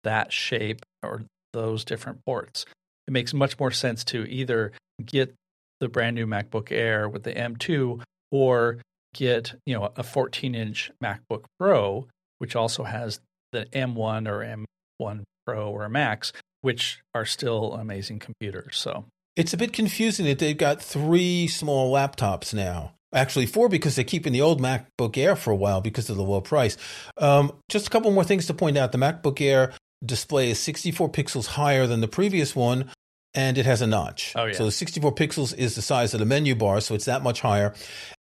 that 0.04 0.32
shape 0.32 0.84
or 1.02 1.22
those 1.52 1.84
different 1.84 2.24
ports. 2.24 2.66
It 3.08 3.10
makes 3.10 3.34
much 3.34 3.58
more 3.58 3.72
sense 3.72 4.04
to 4.04 4.24
either 4.30 4.70
get 5.04 5.34
the 5.80 5.88
brand 5.88 6.14
new 6.14 6.26
MacBook 6.26 6.70
Air 6.70 7.08
with 7.08 7.24
the 7.24 7.32
M2 7.32 8.00
or 8.30 8.78
get, 9.14 9.54
you 9.66 9.74
know, 9.74 9.86
a 9.96 10.02
14-inch 10.02 10.92
MacBook 11.02 11.44
Pro 11.58 12.06
which 12.38 12.56
also 12.56 12.84
has 12.84 13.20
the 13.52 13.66
M1 13.66 14.28
or 14.28 14.64
M1 15.00 15.22
Pro 15.46 15.70
or 15.70 15.88
Max, 15.88 16.32
which 16.62 17.00
are 17.14 17.24
still 17.24 17.74
amazing 17.74 18.18
computers. 18.18 18.76
So 18.76 19.04
it's 19.36 19.52
a 19.52 19.56
bit 19.56 19.72
confusing 19.72 20.26
that 20.26 20.38
they've 20.38 20.56
got 20.56 20.82
three 20.82 21.46
small 21.48 21.92
laptops 21.92 22.54
now. 22.54 22.94
Actually, 23.14 23.46
four 23.46 23.70
because 23.70 23.96
they're 23.96 24.04
keeping 24.04 24.34
the 24.34 24.42
old 24.42 24.60
MacBook 24.60 25.16
Air 25.16 25.34
for 25.34 25.50
a 25.50 25.56
while 25.56 25.80
because 25.80 26.10
of 26.10 26.16
the 26.16 26.22
low 26.22 26.42
price. 26.42 26.76
Um, 27.16 27.52
just 27.70 27.86
a 27.86 27.90
couple 27.90 28.10
more 28.10 28.24
things 28.24 28.46
to 28.46 28.54
point 28.54 28.76
out. 28.76 28.92
The 28.92 28.98
MacBook 28.98 29.40
Air 29.40 29.72
display 30.04 30.50
is 30.50 30.58
64 30.58 31.10
pixels 31.10 31.46
higher 31.46 31.86
than 31.86 32.00
the 32.00 32.08
previous 32.08 32.54
one, 32.54 32.90
and 33.34 33.58
it 33.58 33.66
has 33.66 33.82
a 33.82 33.86
notch. 33.86 34.32
Oh, 34.36 34.46
yeah. 34.46 34.54
So 34.54 34.70
64 34.70 35.14
pixels 35.14 35.56
is 35.56 35.74
the 35.74 35.82
size 35.82 36.14
of 36.14 36.20
the 36.20 36.26
menu 36.26 36.54
bar, 36.54 36.80
so 36.80 36.94
it's 36.94 37.04
that 37.04 37.22
much 37.22 37.40
higher. 37.40 37.74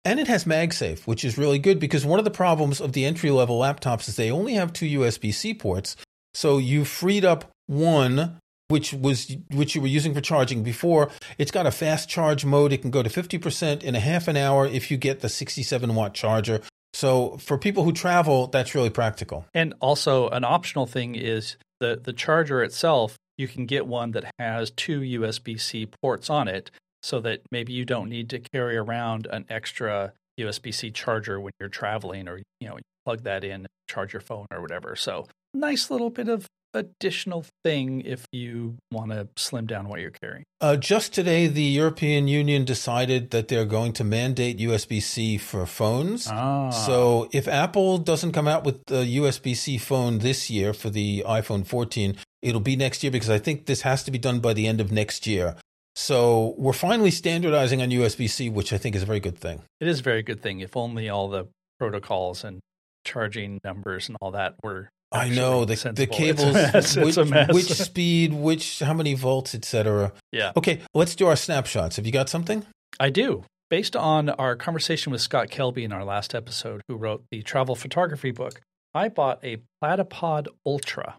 And 0.06 0.20
it 0.20 0.28
has 0.28 0.46
MagSafe, 0.46 1.06
which 1.08 1.24
is 1.24 1.38
really 1.38 1.60
good 1.60 1.80
because 1.80 2.06
one 2.06 2.20
of 2.20 2.26
the 2.26 2.32
problems 2.32 2.82
of 2.82 2.94
the 2.94 3.06
entry 3.06 3.32
level 3.32 3.60
laptops 3.60 4.08
is 4.08 4.16
they 4.16 4.32
only 4.32 4.54
have 4.54 4.74
two 4.74 4.86
USB 4.86 5.34
C 5.34 5.54
ports. 5.54 5.96
So 6.34 6.58
you 6.58 6.84
freed 6.84 7.26
up 7.26 7.52
one 7.68 8.40
which 8.74 8.92
was 8.92 9.36
which 9.52 9.76
you 9.76 9.82
were 9.82 9.88
using 9.88 10.16
for 10.16 10.22
charging 10.22 10.64
before. 10.64 11.12
It's 11.38 11.52
got 11.52 11.68
a 11.68 11.72
fast 11.72 12.10
charge 12.10 12.44
mode. 12.44 12.74
It 12.74 12.82
can 12.82 12.90
go 12.90 13.04
to 13.04 13.10
50% 13.10 13.84
in 13.84 13.94
a 13.94 14.00
half 14.00 14.28
an 14.28 14.36
hour 14.36 14.66
if 14.66 14.90
you 14.90 14.98
get 14.98 15.20
the 15.20 15.30
67 15.30 15.94
watt 15.94 16.16
charger. 16.16 16.62
So 16.94 17.38
for 17.38 17.58
people 17.58 17.84
who 17.84 17.92
travel, 17.92 18.48
that's 18.48 18.76
really 18.76 18.90
practical. 18.90 19.46
And 19.54 19.74
also 19.82 20.30
an 20.30 20.44
optional 20.44 20.86
thing 20.86 21.16
is 21.16 21.58
the 21.80 22.00
the 22.02 22.14
charger 22.14 22.64
itself, 22.64 23.18
you 23.38 23.48
can 23.48 23.66
get 23.66 23.88
one 23.88 24.12
that 24.12 24.32
has 24.40 24.72
two 24.72 25.02
USB-C 25.02 25.88
ports 26.02 26.30
on 26.30 26.48
it 26.48 26.72
so 27.02 27.20
that 27.22 27.42
maybe 27.52 27.74
you 27.74 27.84
don't 27.84 28.10
need 28.10 28.30
to 28.30 28.40
carry 28.40 28.78
around 28.78 29.28
an 29.28 29.46
extra 29.50 30.14
USB-C 30.40 30.92
charger 30.92 31.40
when 31.40 31.52
you're 31.60 31.70
traveling 31.70 32.28
or 32.28 32.42
you 32.60 32.68
know, 32.68 32.78
plug 33.06 33.24
that 33.24 33.44
in, 33.44 33.68
charge 33.90 34.14
your 34.14 34.22
phone 34.22 34.48
or 34.52 34.62
whatever. 34.62 34.96
So 34.96 35.28
nice 35.54 35.90
little 35.90 36.10
bit 36.10 36.30
of 36.30 36.48
additional 36.74 37.46
thing 37.64 38.02
if 38.02 38.26
you 38.32 38.78
want 38.92 39.12
to 39.12 39.28
slim 39.36 39.66
down 39.66 39.88
what 39.88 40.00
you're 40.00 40.12
carrying. 40.12 40.44
Uh, 40.60 40.76
just 40.76 41.14
today, 41.14 41.48
the 41.48 41.64
European 41.64 42.28
Union 42.28 42.66
decided 42.66 43.32
that 43.32 43.48
they're 43.48 43.66
going 43.66 43.94
to 43.94 44.04
mandate 44.04 44.58
USB 44.60 45.02
C 45.02 45.38
for 45.38 45.66
phones. 45.66 46.28
Ah. 46.30 46.70
So 46.70 47.30
if 47.32 47.48
Apple 47.48 47.98
doesn't 47.98 48.32
come 48.32 48.48
out 48.48 48.64
with 48.64 48.86
the 48.86 49.04
USB 49.18 49.56
C 49.56 49.78
phone 49.78 50.20
this 50.20 50.50
year 50.50 50.74
for 50.74 50.90
the 50.90 51.24
iPhone 51.28 51.66
14, 51.66 52.16
it'll 52.42 52.62
be 52.62 52.76
next 52.76 53.04
year 53.04 53.12
because 53.12 53.30
I 53.30 53.40
think 53.40 53.66
this 53.66 53.82
has 53.82 54.04
to 54.04 54.12
be 54.12 54.18
done 54.18 54.40
by 54.40 54.54
the 54.54 54.68
end 54.68 54.82
of 54.82 54.92
next 54.92 55.28
year. 55.28 55.56
So 55.96 56.56
we're 56.58 56.74
finally 56.74 57.12
standardizing 57.12 57.82
on 57.82 57.90
USB 57.90 58.30
C, 58.30 58.50
which 58.50 58.74
I 58.74 58.78
think 58.78 58.96
is 58.96 59.04
a 59.04 59.06
very 59.06 59.20
good 59.20 59.38
thing. 59.38 59.62
It 59.80 59.88
is 59.88 60.00
a 60.00 60.04
very 60.04 60.24
good 60.24 60.42
thing. 60.42 60.60
If 60.60 60.76
only 60.76 61.08
all 61.08 61.30
the 61.30 61.48
protocols 61.78 62.44
and 62.44 62.60
charging 63.06 63.60
numbers 63.64 64.08
and 64.08 64.18
all 64.22 64.32
that 64.32 64.56
were 64.64 64.90
I 65.14 65.30
know 65.30 65.64
the 65.64 65.76
the 65.94 66.08
cables, 66.08 66.56
it's 66.56 66.96
which, 66.96 67.18
it's 67.18 67.54
which 67.54 67.72
speed, 67.72 68.34
which 68.34 68.80
how 68.80 68.94
many 68.94 69.14
volts, 69.14 69.54
etc. 69.54 70.12
Yeah. 70.32 70.52
Okay, 70.58 70.82
let's 70.94 71.16
do 71.16 71.28
our 71.28 71.36
snapshots. 71.36 71.98
Have 71.98 72.06
you 72.06 72.12
got 72.12 72.30
something? 72.30 72.66
I 73.00 73.10
do. 73.12 73.46
Based 73.70 73.96
on 73.96 74.30
our 74.30 74.56
conversation 74.56 75.12
with 75.12 75.22
Scott 75.22 75.50
Kelby 75.50 75.84
in 75.84 75.92
our 75.92 76.04
last 76.04 76.36
episode, 76.36 76.82
who 76.88 76.96
wrote 76.96 77.24
the 77.32 77.42
travel 77.44 77.76
photography 77.76 78.32
book, 78.32 78.62
I 78.94 79.08
bought 79.08 79.40
a 79.44 79.62
Platypod 79.84 80.48
Ultra, 80.66 81.18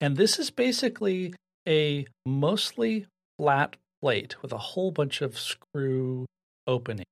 and 0.00 0.16
this 0.16 0.38
is 0.38 0.50
basically 0.50 1.34
a 1.68 2.06
mostly 2.24 3.06
flat 3.38 3.76
plate 4.00 4.40
with 4.42 4.52
a 4.52 4.58
whole 4.58 4.90
bunch 4.90 5.20
of 5.22 5.38
screw 5.38 6.26
openings 6.66 7.04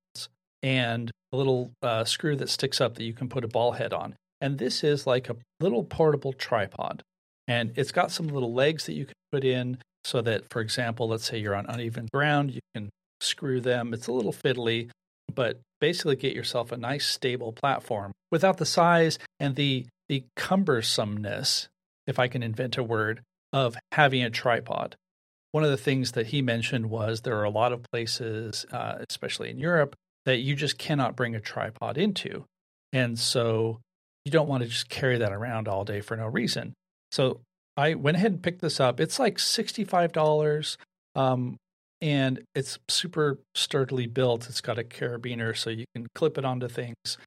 and 0.63 1.11
a 1.33 1.37
little 1.37 1.73
uh, 1.83 2.05
screw 2.05 2.37
that 2.37 2.49
sticks 2.49 2.81
up 2.81 2.95
that 2.95 3.05
you 3.05 3.13
can 3.13 3.29
put 3.29 3.45
a 3.45 3.49
ball 3.49 3.73
head 3.73 3.93
on. 3.93 4.15
And 4.41 4.59
this 4.59 4.85
is 4.85 5.07
like 5.07 5.29
a 5.29 5.37
little 5.61 5.85
portable 5.85 6.33
tripod. 6.33 7.03
And 7.49 7.73
it's 7.77 7.93
got 7.93 8.11
some 8.11 8.29
little 8.29 8.53
legs 8.53 8.87
that 8.87 8.95
you 8.95 9.07
can 9.07 9.15
put 9.33 9.45
in 9.45 9.79
so 10.05 10.21
that, 10.23 10.51
for 10.51 10.61
example, 10.61 11.09
let's 11.09 11.25
say 11.25 11.39
you're 11.39 11.55
on 11.55 11.67
uneven 11.67 12.09
ground, 12.13 12.53
you 12.53 12.61
can 12.75 12.91
screw 13.21 13.61
them. 13.61 13.95
It's 13.95 14.07
a 14.07 14.13
little 14.13 14.33
fiddly, 14.33 14.91
but 15.35 15.61
basically 15.81 16.17
get 16.17 16.35
yourself 16.35 16.73
a 16.73 16.77
nice 16.77 17.07
stable 17.07 17.53
platform 17.53 18.13
without 18.31 18.59
the 18.59 18.67
size 18.67 19.19
and 19.41 19.57
the 19.57 19.87
the 20.09 20.25
cumbersomeness, 20.37 21.67
if 22.07 22.21
I 22.21 22.29
can 22.29 22.43
invent 22.43 22.77
a 22.77 22.83
word, 22.83 23.23
of 23.53 23.77
having 23.91 24.23
a 24.23 24.31
tripod. 24.31 24.95
One 25.51 25.65
of 25.65 25.71
the 25.71 25.77
things 25.77 26.13
that 26.13 26.29
he 26.29 26.43
mentioned 26.43 26.91
was 26.91 27.23
there 27.23 27.39
are 27.39 27.45
a 27.45 27.51
lot 27.51 27.73
of 27.73 27.83
places, 27.91 28.67
uh, 28.71 28.99
especially 29.11 29.51
in 29.51 29.59
Europe, 29.59 29.97
that 30.25 30.39
you 30.39 30.55
just 30.55 30.79
cannot 30.79 31.17
bring 31.17 31.35
a 31.35 31.41
tripod 31.41 31.99
into. 31.99 32.45
And 32.93 33.19
so 33.19 33.81
you 34.27 34.33
don't 34.33 34.49
want 34.49 34.65
to 34.65 34.69
just 34.69 34.89
carry 34.89 35.17
that 35.19 35.33
around 35.33 35.69
all 35.69 35.85
day 35.85 36.01
for 36.01 36.17
no 36.17 36.27
reason. 36.27 36.75
So 37.13 37.41
I 37.77 37.95
went 37.95 38.17
ahead 38.17 38.33
and 38.33 38.43
picked 38.43 38.61
this 38.61 38.81
up. 38.81 38.99
It's 38.99 39.21
like 39.21 39.39
$65. 39.39 40.77
Um, 41.15 41.57
and 42.03 42.43
it's 42.53 42.77
super 42.89 43.39
sturdily 43.55 44.09
built. 44.09 44.49
It's 44.49 44.61
got 44.61 44.81
a 44.81 44.83
carabiner 44.83 45.57
so 45.57 45.71
you 45.71 45.85
can 45.95 46.09
clip 46.17 46.37
it 46.39 46.45
onto 46.45 46.67
things. 46.67 47.19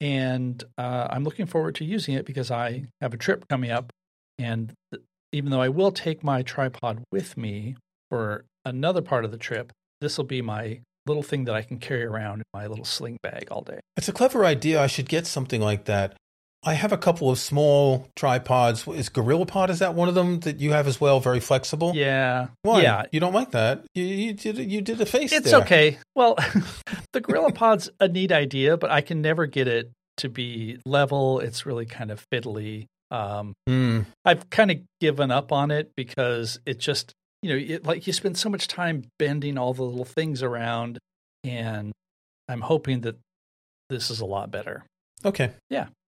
And 0.00 0.62
uh, 0.78 1.08
I'm 1.10 1.24
looking 1.24 1.46
forward 1.46 1.74
to 1.76 1.84
using 1.84 2.14
it 2.14 2.24
because 2.24 2.52
I 2.52 2.84
have 3.00 3.12
a 3.12 3.18
trip 3.18 3.48
coming 3.48 3.72
up. 3.72 3.92
And 4.38 4.72
th- 4.92 5.02
even 5.32 5.50
though 5.50 5.60
I 5.60 5.68
will 5.68 5.90
take 5.90 6.22
my 6.22 6.42
tripod 6.42 7.02
with 7.10 7.36
me 7.36 7.74
for 8.10 8.44
another 8.64 9.02
part 9.02 9.24
of 9.24 9.32
the 9.32 9.38
trip, 9.38 9.72
this 10.00 10.16
will 10.16 10.24
be 10.24 10.40
my 10.40 10.82
little 11.06 11.24
thing 11.24 11.46
that 11.46 11.54
I 11.56 11.62
can 11.62 11.78
carry 11.78 12.04
around 12.04 12.38
in 12.38 12.44
my 12.54 12.68
little 12.68 12.84
sling 12.84 13.18
bag 13.24 13.48
all 13.50 13.62
day. 13.62 13.80
It's 13.96 14.08
a 14.08 14.12
clever 14.12 14.44
idea. 14.44 14.80
I 14.80 14.86
should 14.86 15.08
get 15.08 15.26
something 15.26 15.60
like 15.60 15.86
that. 15.86 16.16
I 16.64 16.74
have 16.74 16.92
a 16.92 16.98
couple 16.98 17.30
of 17.30 17.38
small 17.38 18.08
tripods. 18.16 18.86
Is 18.88 19.08
GorillaPod 19.10 19.70
is 19.70 19.80
that 19.80 19.94
one 19.94 20.08
of 20.08 20.14
them 20.14 20.40
that 20.40 20.60
you 20.60 20.72
have 20.72 20.86
as 20.86 21.00
well? 21.00 21.20
Very 21.20 21.40
flexible. 21.40 21.92
Yeah. 21.94 22.48
Why? 22.62 22.82
Yeah. 22.82 23.04
You 23.12 23.20
don't 23.20 23.34
like 23.34 23.50
that? 23.52 23.84
You, 23.94 24.04
you 24.04 24.32
did 24.32 24.58
you 24.58 24.80
did 24.80 25.00
a 25.00 25.06
face. 25.06 25.32
It's 25.32 25.50
there. 25.50 25.60
okay. 25.62 25.98
Well, 26.14 26.34
the 27.12 27.20
GorillaPod's 27.20 27.90
a 28.00 28.08
neat 28.08 28.32
idea, 28.32 28.76
but 28.76 28.90
I 28.90 29.00
can 29.00 29.20
never 29.22 29.46
get 29.46 29.68
it 29.68 29.90
to 30.18 30.28
be 30.28 30.78
level. 30.86 31.40
It's 31.40 31.66
really 31.66 31.86
kind 31.86 32.10
of 32.10 32.24
fiddly. 32.32 32.86
Um, 33.10 33.52
Mm. 33.68 34.06
I've 34.24 34.48
kind 34.50 34.70
of 34.70 34.78
given 35.00 35.30
up 35.30 35.52
on 35.52 35.70
it 35.70 35.92
because 35.96 36.58
it 36.66 36.78
just 36.78 37.12
you 37.42 37.50
know 37.50 37.74
it, 37.74 37.84
like 37.86 38.06
you 38.06 38.12
spend 38.12 38.36
so 38.38 38.48
much 38.48 38.66
time 38.68 39.04
bending 39.18 39.58
all 39.58 39.74
the 39.74 39.82
little 39.82 40.04
things 40.04 40.42
around, 40.42 40.98
and 41.44 41.92
I'm 42.48 42.60
hoping 42.62 43.02
that 43.02 43.16
this 43.90 44.10
is 44.10 44.20
a 44.20 44.24
lot 44.26 44.50
better. 44.50 44.84
Okay. 45.24 45.50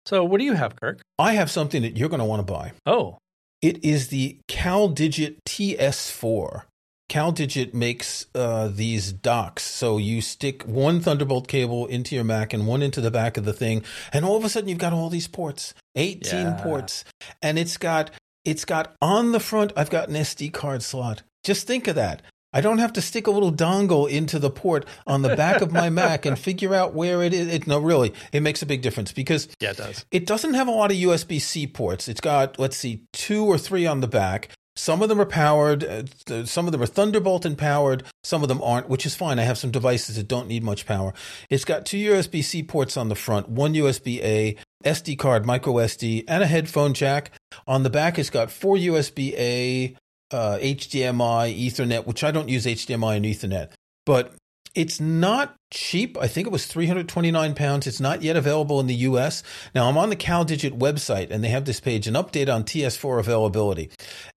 So, 0.06 0.24
what 0.24 0.40
do 0.40 0.46
you 0.46 0.54
have, 0.54 0.76
Kirk? 0.76 1.02
I 1.18 1.34
have 1.34 1.50
something 1.50 1.82
that 1.82 1.98
you're 1.98 2.10
going 2.10 2.20
to 2.20 2.26
want 2.26 2.46
to 2.46 2.52
buy. 2.54 2.74
Oh, 2.86 3.18
It 3.62 3.84
is 3.84 4.10
the 4.10 4.38
CalDigit 4.48 5.38
TS4. 5.48 6.64
CalDigit 7.10 7.74
makes 7.74 8.26
uh, 8.34 8.68
these 8.68 9.12
docks. 9.12 9.64
So 9.64 9.98
you 9.98 10.22
stick 10.22 10.64
one 10.64 11.00
Thunderbolt 11.02 11.48
cable 11.48 11.86
into 11.86 12.16
your 12.16 12.24
Mac 12.24 12.52
and 12.54 12.66
one 12.66 12.82
into 12.82 13.00
the 13.00 13.12
back 13.12 13.38
of 13.38 13.46
the 13.46 13.54
thing, 13.54 13.84
and 14.12 14.26
all 14.26 14.36
of 14.38 14.44
a 14.44 14.50
sudden 14.50 14.70
you've 14.70 14.80
got 14.80 14.94
all 14.94 15.10
these 15.10 15.28
ports, 15.28 15.74
18 15.96 16.22
Yeah. 16.34 16.64
ports, 16.64 17.04
and 17.42 17.58
it's 17.60 17.78
got 17.78 18.12
it's 18.44 18.66
got 18.66 18.94
on 19.02 19.32
the 19.32 19.40
front. 19.40 19.72
I've 19.76 19.90
got 19.90 20.10
an 20.10 20.16
SD 20.16 20.52
card 20.54 20.84
slot. 20.84 21.24
Just 21.44 21.66
think 21.68 21.88
of 21.88 21.96
that. 21.96 22.22
I 22.56 22.62
don't 22.62 22.78
have 22.78 22.94
to 22.94 23.02
stick 23.02 23.28
a 23.28 23.32
little 23.32 23.52
dongle 23.52 24.10
into 24.10 24.40
the 24.40 24.50
port 24.50 24.86
on 25.06 25.24
the 25.24 25.36
back 25.36 25.60
of 25.62 25.74
my 25.74 25.90
Mac 25.90 26.26
and 26.26 26.40
figure 26.40 26.74
out 26.74 26.94
where 26.94 27.22
it 27.22 27.34
is. 27.34 27.54
It, 27.54 27.68
no, 27.68 27.80
really, 27.80 28.14
it 28.32 28.40
makes 28.40 28.62
a 28.62 28.66
big 28.66 28.82
difference 28.82 29.12
because 29.12 29.50
yeah, 29.60 29.72
it 29.72 29.78
does. 29.78 30.06
it 30.10 30.26
doesn't 30.26 30.54
have 30.54 30.70
a 30.70 30.72
lot 30.72 30.90
of 30.90 30.96
USB 30.96 31.42
C 31.42 31.68
ports. 31.68 32.08
It's 32.08 32.22
got, 32.22 32.58
let's 32.58 32.78
see, 32.78 33.04
two 33.12 33.44
or 33.44 33.58
three 33.58 33.86
on 33.86 34.00
the 34.00 34.08
back. 34.08 34.50
Some 34.78 35.02
of 35.02 35.10
them 35.10 35.20
are 35.20 35.26
powered, 35.26 35.84
uh, 35.84 36.46
some 36.46 36.66
of 36.66 36.72
them 36.72 36.82
are 36.82 36.86
Thunderbolt 36.86 37.46
and 37.46 37.58
powered, 37.58 38.04
some 38.24 38.42
of 38.42 38.48
them 38.48 38.62
aren't, 38.62 38.90
which 38.90 39.06
is 39.06 39.16
fine. 39.16 39.38
I 39.38 39.44
have 39.44 39.58
some 39.58 39.72
devices 39.72 40.16
that 40.16 40.28
don't 40.28 40.48
need 40.48 40.64
much 40.64 40.86
power. 40.86 41.14
It's 41.50 41.66
got 41.66 41.86
two 41.86 41.98
USB 41.98 42.42
C 42.44 42.64
ports 42.64 42.96
on 42.96 43.10
the 43.10 43.16
front, 43.16 43.50
one 43.50 43.74
USB 43.74 44.22
A, 44.22 44.58
SD 44.86 45.18
card, 45.18 45.46
micro 45.46 45.74
SD, 45.74 46.24
and 46.28 46.44
a 46.44 46.48
headphone 46.48 46.94
jack. 46.94 47.32
On 47.68 47.84
the 47.84 47.90
back, 47.90 48.20
it's 48.20 48.30
got 48.30 48.52
four 48.52 48.76
USB 48.76 49.34
A, 49.38 49.96
uh, 50.32 50.58
HDMI, 50.62 51.68
Ethernet, 51.68 52.06
which 52.06 52.24
I 52.24 52.32
don't 52.32 52.50
use 52.50 52.66
HDMI 52.66 53.18
and 53.18 53.26
Ethernet, 53.26 53.72
but 54.06 54.34
it's 54.76 55.00
not 55.00 55.56
cheap. 55.72 56.18
I 56.20 56.28
think 56.28 56.48
it 56.48 56.52
was 56.52 56.68
329 56.68 57.56
pounds. 57.56 57.88
It's 57.88 58.02
not 58.02 58.22
yet 58.22 58.36
available 58.36 58.80
in 58.82 58.88
the 58.88 58.96
US. 58.96 59.42
Now 59.74 59.88
I'm 59.88 59.98
on 59.98 60.10
the 60.10 60.16
CalDigit 60.16 60.78
website 60.78 61.32
and 61.32 61.44
they 61.44 61.48
have 61.48 61.66
this 61.66 61.80
page, 61.80 62.08
an 62.08 62.14
update 62.14 62.54
on 62.54 62.64
TS4 62.66 63.20
availability. 63.20 63.90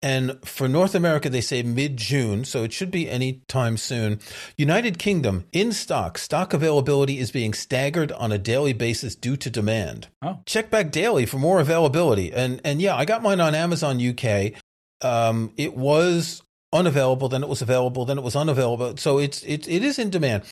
And 0.03 0.39
for 0.47 0.69
North 0.69 0.95
America, 0.95 1.31
they 1.31 1.41
say 1.41 1.63
mid 1.63 1.97
June, 1.97 2.45
so 2.45 2.63
it 2.63 2.73
should 2.73 2.91
be 2.91 3.09
any 3.09 3.41
time 3.49 3.77
soon. 3.77 4.21
United 4.57 4.99
Kingdom, 4.99 5.47
in 5.53 5.73
stock. 5.73 6.19
Stock 6.19 6.53
availability 6.53 7.19
is 7.19 7.31
being 7.31 7.55
staggered 7.55 8.13
on 8.13 8.31
a 8.31 8.39
daily 8.39 8.75
basis 8.75 9.15
due 9.15 9.37
to 9.39 9.51
demand. 9.51 10.09
Oh. 10.23 10.41
Check 10.45 10.71
back 10.71 10.91
daily 10.91 11.27
for 11.27 11.39
more 11.39 11.61
availability. 11.61 12.33
And 12.33 12.61
and 12.63 12.81
yeah, 12.83 12.95
I 12.95 13.07
got 13.07 13.23
mine 13.23 13.41
on 13.41 13.55
Amazon 13.55 14.01
UK. 14.01 14.53
Um, 15.03 15.53
it 15.57 15.77
was 15.77 16.43
unavailable, 16.73 17.29
then 17.29 17.43
it 17.43 17.49
was 17.49 17.63
available, 17.63 18.05
then 18.05 18.19
it 18.19 18.25
was 18.25 18.37
unavailable. 18.37 18.97
So 18.97 19.19
it's 19.19 19.43
it 19.45 19.69
it 19.69 19.83
is 19.85 19.99
in 19.99 20.11
demand. 20.11 20.45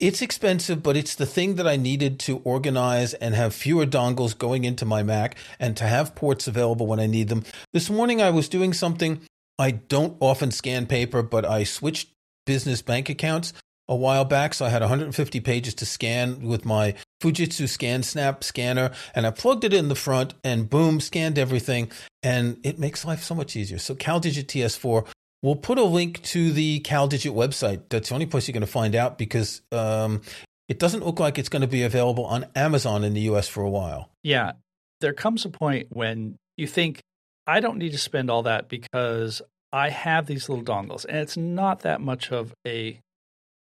It's 0.00 0.20
expensive, 0.20 0.82
but 0.82 0.96
it's 0.96 1.14
the 1.14 1.26
thing 1.26 1.54
that 1.56 1.66
I 1.66 1.76
needed 1.76 2.18
to 2.20 2.38
organize 2.38 3.14
and 3.14 3.36
have 3.36 3.54
fewer 3.54 3.86
dongles 3.86 4.36
going 4.36 4.64
into 4.64 4.84
my 4.84 5.04
Mac 5.04 5.36
and 5.60 5.76
to 5.76 5.84
have 5.84 6.16
ports 6.16 6.48
available 6.48 6.88
when 6.88 6.98
I 6.98 7.06
need 7.06 7.28
them. 7.28 7.44
This 7.72 7.88
morning 7.88 8.20
I 8.20 8.30
was 8.30 8.48
doing 8.48 8.72
something 8.72 9.20
I 9.58 9.70
don't 9.70 10.16
often 10.18 10.50
scan 10.50 10.86
paper, 10.86 11.22
but 11.22 11.44
I 11.44 11.62
switched 11.62 12.08
business 12.46 12.82
bank 12.82 13.08
accounts 13.08 13.52
a 13.92 13.96
while 13.96 14.24
back, 14.24 14.54
so 14.54 14.64
I 14.64 14.70
had 14.70 14.80
150 14.80 15.40
pages 15.40 15.74
to 15.74 15.86
scan 15.86 16.40
with 16.42 16.64
my 16.64 16.94
Fujitsu 17.22 17.64
ScanSnap 17.64 18.42
scanner, 18.42 18.90
and 19.14 19.26
I 19.26 19.30
plugged 19.30 19.64
it 19.64 19.72
in 19.72 19.88
the 19.88 19.94
front, 19.94 20.34
and 20.42 20.68
boom, 20.68 20.98
scanned 21.00 21.38
everything, 21.38 21.90
and 22.22 22.58
it 22.64 22.78
makes 22.78 23.04
life 23.04 23.22
so 23.22 23.34
much 23.34 23.54
easier. 23.54 23.78
So 23.78 23.94
CalDigit 23.94 24.46
TS4. 24.46 25.06
We'll 25.42 25.56
put 25.56 25.76
a 25.76 25.84
link 25.84 26.22
to 26.22 26.52
the 26.52 26.80
CalDigit 26.80 27.34
website. 27.34 27.82
That's 27.88 28.08
the 28.08 28.14
only 28.14 28.26
place 28.26 28.46
you're 28.46 28.52
going 28.52 28.60
to 28.62 28.66
find 28.66 28.94
out 28.94 29.18
because 29.18 29.60
um, 29.72 30.22
it 30.68 30.78
doesn't 30.78 31.04
look 31.04 31.18
like 31.20 31.38
it's 31.38 31.48
going 31.48 31.62
to 31.62 31.68
be 31.68 31.82
available 31.82 32.24
on 32.24 32.46
Amazon 32.54 33.04
in 33.04 33.12
the 33.12 33.22
US 33.22 33.48
for 33.48 33.62
a 33.62 33.70
while. 33.70 34.08
Yeah, 34.22 34.52
there 35.00 35.12
comes 35.12 35.44
a 35.44 35.50
point 35.50 35.88
when 35.90 36.36
you 36.56 36.66
think, 36.66 37.00
I 37.46 37.60
don't 37.60 37.78
need 37.78 37.90
to 37.90 37.98
spend 37.98 38.30
all 38.30 38.44
that 38.44 38.68
because 38.68 39.42
I 39.72 39.90
have 39.90 40.26
these 40.26 40.48
little 40.48 40.64
dongles, 40.64 41.04
and 41.04 41.16
it's 41.16 41.36
not 41.36 41.80
that 41.80 42.00
much 42.00 42.30
of 42.30 42.54
a 42.66 43.00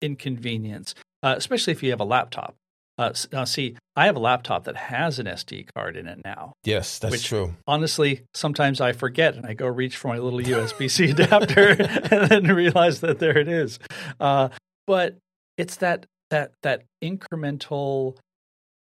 inconvenience, 0.01 0.95
uh, 1.23 1.35
especially 1.37 1.71
if 1.71 1.83
you 1.83 1.89
have 1.91 1.99
a 1.99 2.05
laptop. 2.05 2.55
Uh, 2.97 3.13
now, 3.31 3.45
see, 3.45 3.75
I 3.95 4.05
have 4.05 4.15
a 4.15 4.19
laptop 4.19 4.65
that 4.65 4.75
has 4.75 5.17
an 5.17 5.25
SD 5.25 5.67
card 5.73 5.95
in 5.95 6.07
it 6.07 6.19
now. 6.23 6.53
Yes, 6.63 6.99
that's 6.99 7.11
which, 7.11 7.23
true. 7.25 7.55
Honestly, 7.65 8.21
sometimes 8.33 8.79
I 8.79 8.91
forget 8.91 9.35
and 9.35 9.45
I 9.45 9.53
go 9.53 9.65
reach 9.67 9.97
for 9.97 10.09
my 10.09 10.17
little 10.17 10.39
USB 10.39 10.89
C 10.91 11.05
adapter 11.11 11.69
and 12.11 12.29
then 12.29 12.43
realize 12.55 12.99
that 13.01 13.19
there 13.19 13.37
it 13.37 13.47
is. 13.47 13.79
Uh, 14.19 14.49
but 14.85 15.17
it's 15.57 15.77
that 15.77 16.05
that 16.29 16.51
that 16.63 16.83
incremental 17.03 18.17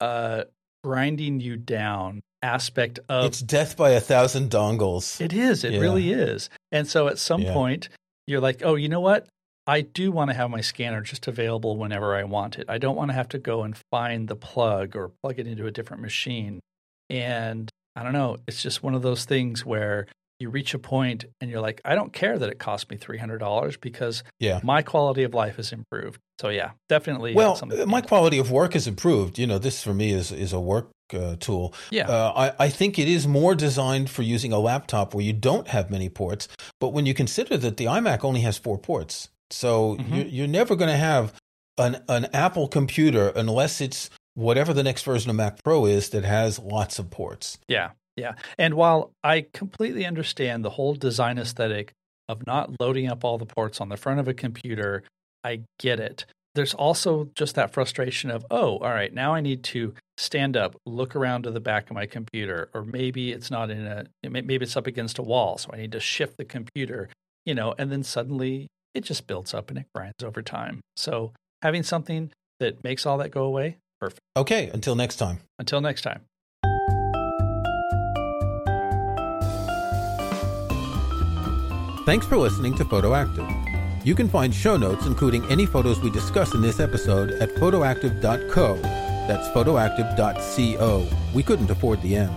uh, 0.00 0.44
grinding 0.84 1.40
you 1.40 1.56
down 1.56 2.20
aspect 2.42 2.98
of 3.08 3.26
it's 3.26 3.40
death 3.40 3.76
by 3.76 3.90
a 3.90 4.00
thousand 4.00 4.50
dongles. 4.50 5.20
It 5.20 5.32
is. 5.32 5.64
It 5.64 5.74
Yeah. 5.74 5.80
really 5.80 6.12
is. 6.12 6.50
And 6.72 6.86
so 6.88 7.08
at 7.08 7.18
some 7.18 7.42
Yeah. 7.42 7.52
point, 7.52 7.88
you're 8.26 8.40
like, 8.40 8.62
oh, 8.64 8.74
you 8.76 8.88
know 8.88 9.00
what? 9.00 9.26
I 9.70 9.82
do 9.82 10.10
want 10.10 10.30
to 10.30 10.34
have 10.36 10.50
my 10.50 10.60
scanner 10.62 11.00
just 11.00 11.28
available 11.28 11.76
whenever 11.76 12.16
I 12.16 12.24
want 12.24 12.58
it. 12.58 12.66
I 12.68 12.78
don't 12.78 12.96
want 12.96 13.10
to 13.10 13.14
have 13.14 13.28
to 13.28 13.38
go 13.38 13.62
and 13.62 13.76
find 13.92 14.26
the 14.26 14.34
plug 14.34 14.96
or 14.96 15.12
plug 15.22 15.38
it 15.38 15.46
into 15.46 15.66
a 15.66 15.70
different 15.70 16.02
machine. 16.02 16.58
And 17.08 17.70
I 17.94 18.02
don't 18.02 18.12
know. 18.12 18.38
It's 18.48 18.62
just 18.62 18.82
one 18.82 18.94
of 18.94 19.02
those 19.02 19.24
things 19.24 19.64
where 19.64 20.06
you 20.40 20.50
reach 20.50 20.74
a 20.74 20.78
point 20.78 21.26
and 21.40 21.50
you're 21.50 21.60
like, 21.60 21.80
I 21.84 21.94
don't 21.94 22.12
care 22.12 22.36
that 22.36 22.48
it 22.48 22.58
cost 22.58 22.90
me 22.90 22.96
$300 22.96 23.80
because 23.80 24.24
Yeah. 24.40 24.58
my 24.64 24.82
quality 24.82 25.22
of 25.22 25.34
life 25.34 25.56
has 25.56 25.70
improved. 25.72 26.18
So, 26.40 26.48
yeah, 26.48 26.70
definitely. 26.88 27.34
Well, 27.34 27.54
something- 27.54 27.88
my 27.88 28.00
quality 28.00 28.38
of 28.38 28.50
work 28.50 28.72
has 28.72 28.86
improved. 28.88 29.38
You 29.38 29.46
know, 29.46 29.58
this 29.58 29.82
for 29.84 29.94
me 29.94 30.10
is 30.12 30.32
is 30.32 30.52
a 30.52 30.60
work 30.60 30.88
uh, 31.12 31.36
tool. 31.40 31.74
Yeah. 31.90 32.08
Uh, 32.08 32.32
I, 32.58 32.64
I 32.66 32.68
think 32.70 32.98
it 32.98 33.06
is 33.08 33.26
more 33.26 33.54
designed 33.54 34.08
for 34.10 34.22
using 34.22 34.52
a 34.52 34.58
laptop 34.58 35.12
where 35.14 35.24
you 35.24 35.32
don't 35.32 35.68
have 35.68 35.90
many 35.90 36.08
ports. 36.08 36.48
But 36.80 36.88
when 36.92 37.04
you 37.06 37.14
consider 37.14 37.56
that 37.58 37.76
the 37.76 37.84
iMac 37.86 38.24
only 38.24 38.40
has 38.42 38.56
four 38.58 38.78
ports, 38.78 39.28
so 39.50 39.96
Mhm. 39.96 40.16
you're, 40.16 40.26
you're 40.26 40.46
never 40.48 40.76
going 40.76 40.90
to 40.90 40.96
have 40.96 41.34
an 41.78 42.02
an 42.08 42.26
Apple 42.32 42.68
computer 42.68 43.32
unless 43.34 43.80
it's 43.80 44.10
whatever 44.34 44.72
the 44.72 44.82
next 44.82 45.02
version 45.02 45.30
of 45.30 45.36
Mac 45.36 45.62
Pro 45.64 45.86
is 45.86 46.10
that 46.10 46.24
has 46.24 46.58
lots 46.58 46.98
of 46.98 47.10
ports. 47.10 47.58
Yeah, 47.68 47.90
yeah. 48.16 48.34
And 48.58 48.74
while 48.74 49.12
I 49.24 49.46
completely 49.52 50.06
understand 50.06 50.64
the 50.64 50.70
whole 50.70 50.94
design 50.94 51.38
aesthetic 51.38 51.92
of 52.28 52.46
not 52.46 52.70
loading 52.80 53.08
up 53.10 53.24
all 53.24 53.38
the 53.38 53.46
ports 53.46 53.80
on 53.80 53.88
the 53.88 53.96
front 53.96 54.20
of 54.20 54.28
a 54.28 54.34
computer, 54.34 55.02
I 55.42 55.62
get 55.80 55.98
it. 56.00 56.26
There's 56.54 56.74
also 56.74 57.28
just 57.34 57.54
that 57.54 57.72
frustration 57.72 58.30
of, 58.30 58.44
oh, 58.50 58.78
all 58.78 58.90
right, 58.90 59.12
now 59.12 59.34
I 59.34 59.40
need 59.40 59.62
to 59.64 59.94
stand 60.16 60.56
up, 60.56 60.76
look 60.84 61.16
around 61.16 61.42
to 61.44 61.50
the 61.50 61.60
back 61.60 61.88
of 61.90 61.94
my 61.94 62.06
computer, 62.06 62.68
or 62.74 62.84
maybe 62.84 63.32
it's 63.32 63.50
not 63.50 63.70
in 63.70 63.86
a, 63.86 64.04
maybe 64.28 64.56
it's 64.56 64.76
up 64.76 64.86
against 64.86 65.18
a 65.18 65.22
wall, 65.22 65.58
so 65.58 65.70
I 65.72 65.76
need 65.76 65.92
to 65.92 66.00
shift 66.00 66.36
the 66.38 66.44
computer, 66.44 67.08
you 67.46 67.54
know, 67.54 67.74
and 67.78 67.90
then 67.90 68.02
suddenly 68.02 68.66
it 68.94 69.04
just 69.04 69.26
builds 69.26 69.54
up 69.54 69.70
and 69.70 69.78
it 69.78 69.86
grinds 69.94 70.22
over 70.22 70.42
time. 70.42 70.80
So 70.96 71.32
having 71.62 71.82
something 71.82 72.30
that 72.58 72.82
makes 72.84 73.06
all 73.06 73.18
that 73.18 73.30
go 73.30 73.44
away, 73.44 73.78
perfect. 74.00 74.20
Okay, 74.36 74.70
until 74.72 74.94
next 74.94 75.16
time. 75.16 75.40
Until 75.58 75.80
next 75.80 76.02
time. 76.02 76.22
Thanks 82.06 82.26
for 82.26 82.36
listening 82.38 82.74
to 82.74 82.84
Photoactive. 82.84 83.48
You 84.04 84.14
can 84.14 84.28
find 84.28 84.52
show 84.52 84.76
notes, 84.76 85.06
including 85.06 85.44
any 85.50 85.66
photos 85.66 86.00
we 86.00 86.10
discuss 86.10 86.54
in 86.54 86.62
this 86.62 86.80
episode, 86.80 87.30
at 87.32 87.50
photoactive.co. 87.50 88.76
That's 89.28 89.46
photoactive.co. 89.48 91.06
We 91.34 91.42
couldn't 91.42 91.70
afford 91.70 92.00
the 92.02 92.16
M. 92.16 92.32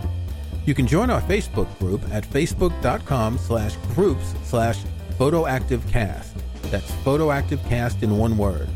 You 0.66 0.76
can 0.76 0.86
join 0.86 1.10
our 1.10 1.22
Facebook 1.22 1.76
group 1.80 2.02
at 2.12 2.24
facebook.com 2.26 3.38
slash 3.38 3.76
groups 3.96 4.36
slash 4.44 4.78
photoactivecast. 5.18 6.43
That's 6.74 6.92
photoactivecast 7.06 8.02
in 8.02 8.18
one 8.18 8.36
word. 8.36 8.68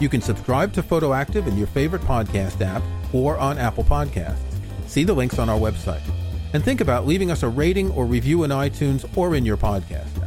You 0.00 0.08
can 0.08 0.22
subscribe 0.22 0.72
to 0.72 0.82
Photoactive 0.82 1.46
in 1.46 1.58
your 1.58 1.66
favorite 1.66 2.00
podcast 2.00 2.62
app 2.62 2.82
or 3.12 3.36
on 3.36 3.58
Apple 3.58 3.84
Podcasts. 3.84 4.38
See 4.86 5.04
the 5.04 5.12
links 5.12 5.38
on 5.38 5.50
our 5.50 5.58
website. 5.58 6.00
And 6.54 6.64
think 6.64 6.80
about 6.80 7.06
leaving 7.06 7.30
us 7.30 7.42
a 7.42 7.48
rating 7.50 7.90
or 7.90 8.06
review 8.06 8.44
in 8.44 8.50
iTunes 8.50 9.04
or 9.14 9.34
in 9.34 9.44
your 9.44 9.58
podcast. 9.58 10.17